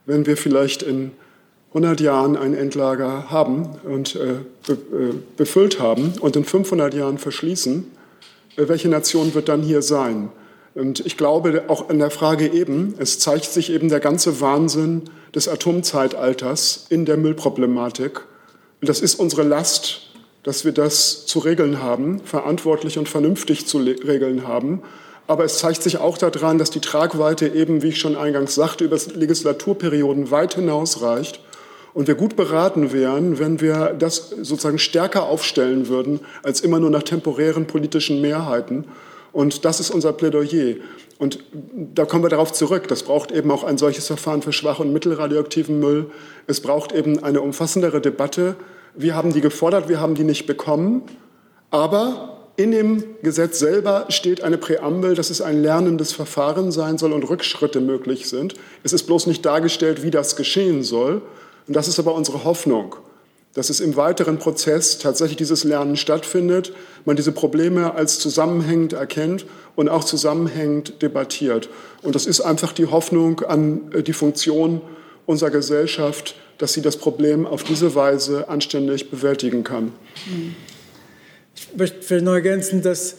wenn 0.07 0.27
wir 0.27 0.37
vielleicht 0.37 0.83
in 0.83 1.13
100 1.71 2.01
Jahren 2.01 2.37
ein 2.37 2.55
Endlager 2.55 3.31
haben 3.31 3.69
und 3.83 4.15
äh, 4.15 4.35
äh, 4.71 5.15
befüllt 5.37 5.81
haben 5.81 6.13
und 6.21 6.37
in 6.37 6.45
500 6.45 6.95
Jahren 6.95 7.19
verschließen, 7.19 7.91
äh, 8.57 8.69
welche 8.69 8.89
Nation 8.89 9.35
wird 9.35 9.49
dann 9.49 9.63
hier 9.63 9.83
sein? 9.83 10.31
Und 10.77 11.01
ich 11.05 11.17
glaube 11.17 11.65
auch 11.67 11.89
an 11.89 11.99
der 11.99 12.11
Frage 12.11 12.53
eben, 12.53 12.95
es 12.99 13.19
zeigt 13.19 13.47
sich 13.47 13.73
eben 13.73 13.89
der 13.89 14.01
ganze 14.01 14.41
Wahnsinn 14.41 15.03
des 15.35 15.49
Atomzeitalters 15.49 16.87
in 16.89 17.05
der 17.05 17.17
Müllproblematik. 17.17 18.21
Und 18.81 18.89
das 18.89 19.01
ist 19.01 19.17
unsere 19.17 19.43
Last, 19.43 20.11
dass 20.43 20.65
wir 20.65 20.73
das 20.73 21.27
zu 21.27 21.39
regeln 21.39 21.83
haben, 21.83 22.21
verantwortlich 22.21 22.99
und 22.99 23.09
vernünftig 23.09 23.67
zu 23.67 23.79
regeln 23.79 24.47
haben. 24.47 24.83
Aber 25.27 25.45
es 25.45 25.59
zeigt 25.59 25.83
sich 25.83 25.97
auch 25.97 26.19
daran, 26.19 26.59
dass 26.59 26.71
die 26.71 26.81
Tragweite 26.81 27.49
eben, 27.49 27.83
wie 27.83 27.89
ich 27.89 27.99
schon 27.99 28.15
eingangs 28.15 28.55
sagte, 28.55 28.85
über 28.85 28.99
Legislaturperioden 29.15 30.31
weit 30.31 30.55
hinausreicht 30.55 31.41
und 31.95 32.09
wir 32.09 32.15
gut 32.15 32.37
beraten 32.37 32.93
wären, 32.93 33.39
wenn 33.39 33.61
wir 33.61 33.95
das 33.99 34.29
sozusagen 34.29 34.79
stärker 34.79 35.23
aufstellen 35.25 35.89
würden 35.89 36.21
als 36.43 36.61
immer 36.61 36.79
nur 36.79 36.91
nach 36.91 37.05
temporären 37.05 37.67
politischen 37.67 38.21
Mehrheiten 38.21 38.85
und 39.35 39.65
das 39.65 39.81
ist 39.81 39.91
unser 39.91 40.13
Plädoyer. 40.13 40.77
Und 41.19 41.41
da 41.95 42.05
kommen 42.05 42.23
wir 42.23 42.31
darauf 42.31 42.53
zurück. 42.53 42.87
Das 42.89 43.03
braucht 43.03 43.33
eben 43.33 43.51
auch 43.51 43.65
ein 43.65 43.79
solches 43.79 44.07
Verfahren 44.07 44.43
für 44.43 44.53
schwach 44.53 44.79
und 44.79 44.93
mittelradioaktiven 44.93 45.79
Müll. 45.81 46.07
Es 46.47 46.61
braucht 46.61 46.93
eben 46.93 47.23
eine 47.23 47.41
umfassendere 47.41 48.01
Debatte. 48.01 48.55
Wir 48.95 49.17
haben 49.17 49.33
die 49.33 49.41
gefordert, 49.41 49.89
wir 49.89 50.01
haben 50.01 50.15
die 50.15 50.23
nicht 50.23 50.47
bekommen. 50.47 51.03
Aber 51.71 52.49
in 52.57 52.71
dem 52.71 53.03
Gesetz 53.23 53.59
selber 53.59 54.07
steht 54.09 54.45
eine 54.45 54.57
Präambel, 54.57 55.17
dass 55.17 55.31
es 55.31 55.41
ein 55.41 55.61
lernendes 55.61 56.13
Verfahren 56.13 56.71
sein 56.71 56.97
soll 56.97 57.13
und 57.13 57.29
Rückschritte 57.29 57.81
möglich 57.81 58.29
sind. 58.29 58.55
Es 58.85 58.93
ist 58.93 59.03
bloß 59.05 59.27
nicht 59.27 59.45
dargestellt, 59.45 60.05
wie 60.05 60.13
das 60.13 60.37
geschehen 60.37 60.85
soll. 60.85 61.23
Und 61.67 61.75
das 61.75 61.89
ist 61.89 61.99
aber 61.99 62.15
unsere 62.15 62.45
Hoffnung 62.45 62.95
dass 63.55 63.71
es 63.71 63.81
im 63.81 63.97
weiteren 63.97 64.39
Prozess 64.39 64.99
tatsächlich 64.99 65.37
dieses 65.37 65.65
Lernen 65.65 65.97
stattfindet, 65.97 66.73
man 67.05 67.17
diese 67.17 67.33
Probleme 67.33 67.95
als 67.95 68.19
zusammenhängend 68.19 68.93
erkennt 68.93 69.47
und 69.77 69.89
auch 69.89 70.05
zusammenhängend 70.05 71.01
debattiert. 71.03 71.69
Und 72.03 72.15
das 72.15 72.27
ist 72.27 72.41
einfach 72.41 72.73
die 72.73 72.87
Hoffnung 72.87 73.41
an 73.41 73.93
äh, 73.93 74.03
die 74.03 74.13
Funktion 74.13 74.81
unserer 75.27 75.51
Gesellschaft, 75.51 76.35
dass 76.59 76.73
sie 76.73 76.83
das 76.83 76.97
Problem 76.97 77.47
auf 77.47 77.65
diese 77.65 77.95
Weise 77.95 78.49
anständig 78.49 79.11
bewältigen 79.11 79.65
kann. 79.65 79.93
Ich 81.57 81.77
möchte 81.77 82.03
vielleicht 82.03 82.25
noch 82.25 82.35
ergänzen, 82.35 82.83
dass 82.83 83.17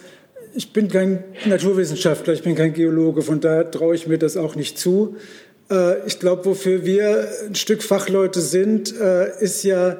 ich 0.54 0.72
bin 0.72 0.88
kein 0.88 1.22
Naturwissenschaftler, 1.44 2.32
ich 2.32 2.42
bin 2.42 2.54
kein 2.54 2.72
Geologe, 2.72 3.22
von 3.22 3.40
daher 3.40 3.70
traue 3.70 3.94
ich 3.94 4.06
mir 4.06 4.18
das 4.18 4.36
auch 4.36 4.54
nicht 4.54 4.78
zu. 4.78 5.16
Äh, 5.70 6.06
ich 6.06 6.18
glaube, 6.18 6.44
wofür 6.44 6.84
wir 6.84 7.28
ein 7.46 7.54
Stück 7.54 7.82
Fachleute 7.82 8.40
sind, 8.40 8.98
äh, 8.98 9.38
ist 9.42 9.64
ja 9.64 9.96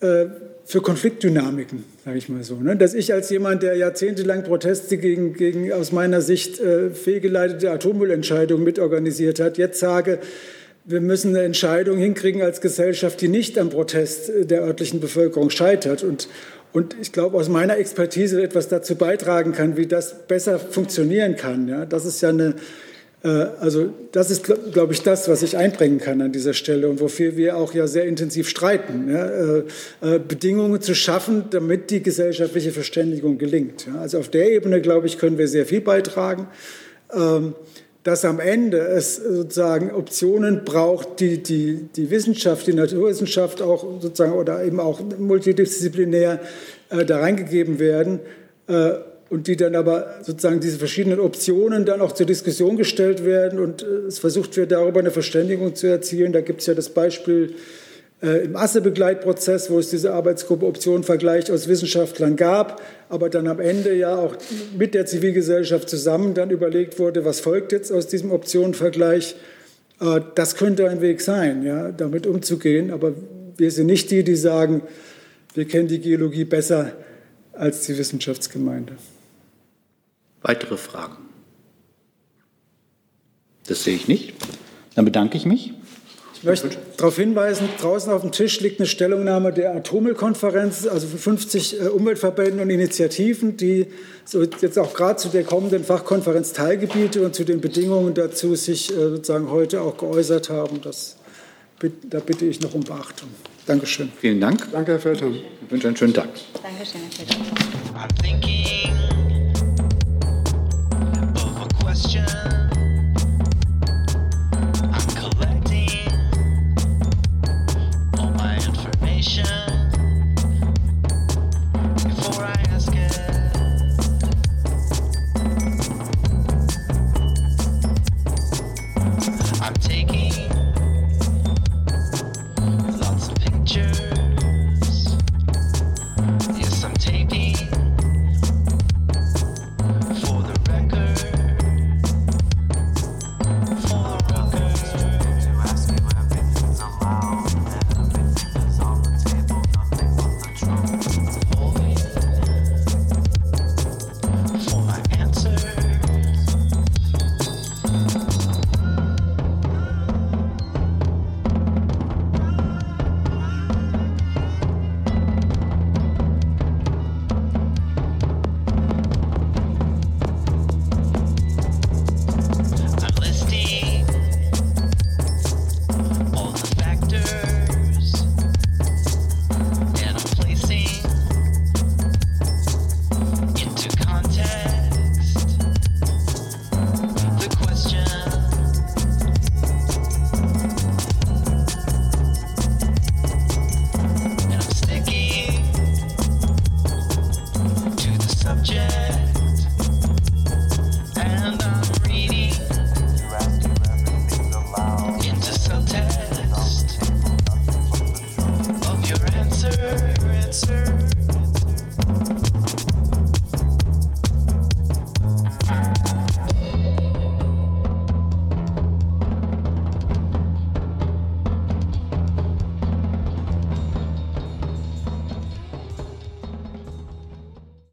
äh, 0.00 0.26
für 0.64 0.82
Konfliktdynamiken, 0.82 1.84
sage 2.04 2.18
ich 2.18 2.28
mal 2.28 2.42
so. 2.42 2.56
Ne? 2.56 2.76
Dass 2.76 2.92
ich 2.92 3.12
als 3.12 3.30
jemand, 3.30 3.62
der 3.62 3.76
jahrzehntelang 3.76 4.42
Proteste 4.42 4.98
gegen, 4.98 5.32
gegen 5.32 5.72
aus 5.72 5.92
meiner 5.92 6.20
Sicht 6.20 6.60
äh, 6.60 6.90
fehlgeleitete 6.90 7.70
Atommüllentscheidungen 7.70 8.64
mitorganisiert 8.64 9.38
hat, 9.38 9.58
jetzt 9.58 9.78
sage, 9.78 10.18
wir 10.84 11.00
müssen 11.00 11.34
eine 11.34 11.44
Entscheidung 11.44 11.98
hinkriegen 11.98 12.42
als 12.42 12.60
Gesellschaft, 12.60 13.20
die 13.20 13.28
nicht 13.28 13.58
am 13.58 13.70
Protest 13.70 14.30
der 14.50 14.62
örtlichen 14.62 15.00
Bevölkerung 15.00 15.50
scheitert. 15.50 16.04
Und, 16.04 16.28
und 16.72 16.96
ich 17.00 17.12
glaube, 17.12 17.38
aus 17.38 17.48
meiner 17.48 17.78
Expertise 17.78 18.42
etwas 18.42 18.68
dazu 18.68 18.96
beitragen 18.96 19.52
kann, 19.52 19.76
wie 19.76 19.86
das 19.86 20.26
besser 20.26 20.58
funktionieren 20.58 21.36
kann. 21.36 21.68
Ja? 21.68 21.86
Das 21.86 22.04
ist 22.04 22.20
ja 22.20 22.28
eine, 22.28 22.48
äh, 22.48 22.54
also 23.22 23.90
das 24.12 24.30
ist, 24.30 24.44
glaube 24.44 24.92
ich, 24.92 25.02
das, 25.02 25.28
was 25.28 25.42
ich 25.42 25.56
einbringen 25.56 25.98
kann 25.98 26.20
an 26.20 26.32
dieser 26.32 26.54
Stelle 26.54 26.88
und 26.88 27.00
wofür 27.00 27.36
wir 27.36 27.56
auch 27.56 27.74
ja 27.74 27.86
sehr 27.86 28.04
intensiv 28.04 28.48
streiten, 28.48 29.10
ja, 29.10 29.26
äh, 29.26 29.62
äh, 30.02 30.18
Bedingungen 30.18 30.80
zu 30.80 30.94
schaffen, 30.94 31.44
damit 31.50 31.90
die 31.90 32.02
gesellschaftliche 32.02 32.72
Verständigung 32.72 33.38
gelingt. 33.38 33.86
Ja. 33.86 34.00
Also 34.00 34.18
auf 34.18 34.28
der 34.28 34.52
Ebene, 34.52 34.80
glaube 34.80 35.06
ich, 35.06 35.18
können 35.18 35.38
wir 35.38 35.48
sehr 35.48 35.66
viel 35.66 35.80
beitragen. 35.80 36.48
Ähm, 37.12 37.54
dass 38.04 38.24
am 38.24 38.38
Ende 38.38 38.78
es 38.78 39.16
sozusagen 39.16 39.90
Optionen 39.90 40.64
braucht, 40.64 41.18
die, 41.18 41.42
die 41.42 41.88
die 41.96 42.08
Wissenschaft, 42.08 42.68
die 42.68 42.72
Naturwissenschaft 42.72 43.60
auch 43.60 44.00
sozusagen 44.00 44.32
oder 44.32 44.62
eben 44.62 44.78
auch 44.78 45.00
multidisziplinär 45.18 46.38
äh, 46.90 47.04
da 47.04 47.18
reingegeben 47.18 47.80
werden. 47.80 48.20
Und 49.28 49.48
die 49.48 49.56
dann 49.56 49.74
aber 49.74 50.20
sozusagen 50.22 50.60
diese 50.60 50.78
verschiedenen 50.78 51.18
Optionen 51.18 51.84
dann 51.84 52.00
auch 52.00 52.12
zur 52.12 52.26
Diskussion 52.26 52.76
gestellt 52.76 53.24
werden 53.24 53.58
und 53.58 53.82
äh, 53.82 54.06
es 54.06 54.18
versucht 54.20 54.56
wird, 54.56 54.70
darüber 54.70 55.00
eine 55.00 55.10
Verständigung 55.10 55.74
zu 55.74 55.88
erzielen. 55.88 56.32
Da 56.32 56.40
gibt 56.40 56.60
es 56.60 56.66
ja 56.66 56.74
das 56.74 56.90
Beispiel 56.90 57.54
äh, 58.22 58.44
im 58.44 58.56
Asse-Begleitprozess, 58.56 59.70
wo 59.70 59.78
es 59.78 59.90
diese 59.90 60.14
Arbeitsgruppe 60.14 60.64
Optionenvergleich 60.64 61.52
aus 61.52 61.68
Wissenschaftlern 61.68 62.36
gab, 62.36 62.80
aber 63.08 63.28
dann 63.28 63.46
am 63.46 63.60
Ende 63.60 63.94
ja 63.94 64.16
auch 64.16 64.36
mit 64.76 64.94
der 64.94 65.04
Zivilgesellschaft 65.06 65.88
zusammen 65.88 66.32
dann 66.32 66.50
überlegt 66.50 66.98
wurde, 66.98 67.24
was 67.24 67.40
folgt 67.40 67.72
jetzt 67.72 67.92
aus 67.92 68.06
diesem 68.06 68.30
Optionenvergleich. 68.32 69.36
Äh, 70.00 70.20
das 70.34 70.56
könnte 70.56 70.88
ein 70.88 71.02
Weg 71.02 71.20
sein, 71.20 71.62
ja, 71.62 71.92
damit 71.92 72.26
umzugehen, 72.26 72.90
aber 72.90 73.12
wir 73.56 73.70
sind 73.70 73.86
nicht 73.86 74.10
die, 74.10 74.24
die 74.24 74.36
sagen, 74.36 74.82
wir 75.54 75.66
kennen 75.66 75.88
die 75.88 76.00
Geologie 76.00 76.44
besser 76.44 76.92
als 77.52 77.82
die 77.82 77.98
Wissenschaftsgemeinde. 77.98 78.94
Weitere 80.46 80.76
Fragen? 80.76 81.16
Das 83.66 83.82
sehe 83.82 83.96
ich 83.96 84.06
nicht. 84.06 84.34
Dann 84.94 85.04
bedanke 85.04 85.36
ich 85.36 85.44
mich. 85.44 85.72
Ich 86.34 86.44
möchte 86.44 86.70
darauf 86.96 87.16
hinweisen, 87.16 87.68
draußen 87.80 88.12
auf 88.12 88.20
dem 88.20 88.30
Tisch 88.30 88.60
liegt 88.60 88.78
eine 88.78 88.86
Stellungnahme 88.86 89.52
der 89.52 89.74
Atommüllkonferenz, 89.74 90.86
also 90.86 91.08
von 91.08 91.18
50 91.18 91.80
äh, 91.80 91.86
Umweltverbänden 91.88 92.60
und 92.60 92.70
Initiativen, 92.70 93.56
die 93.56 93.86
so 94.24 94.44
jetzt 94.44 94.78
auch 94.78 94.94
gerade 94.94 95.16
zu 95.16 95.30
der 95.30 95.42
kommenden 95.42 95.82
Fachkonferenz 95.82 96.52
Teilgebiete 96.52 97.24
und 97.24 97.34
zu 97.34 97.42
den 97.42 97.60
Bedingungen 97.60 98.14
dazu 98.14 98.54
sich 98.54 98.92
äh, 98.92 98.94
sozusagen 98.94 99.50
heute 99.50 99.80
auch 99.80 99.96
geäußert 99.96 100.48
haben. 100.48 100.80
Das 100.80 101.16
Da 102.08 102.20
bitte 102.20 102.44
ich 102.46 102.60
noch 102.60 102.74
um 102.74 102.82
Beachtung. 102.82 103.30
Dankeschön. 103.66 104.12
Vielen 104.20 104.40
Dank. 104.40 104.68
Danke, 104.70 104.92
Herr 104.92 105.00
Feldhahn. 105.00 105.34
Ich 105.64 105.70
wünsche 105.72 105.88
einen 105.88 105.96
schönen 105.96 106.14
Tag. 106.14 106.28
Dankeschön, 106.62 107.00
Herr 107.00 107.26
Feldhahn. 107.26 109.05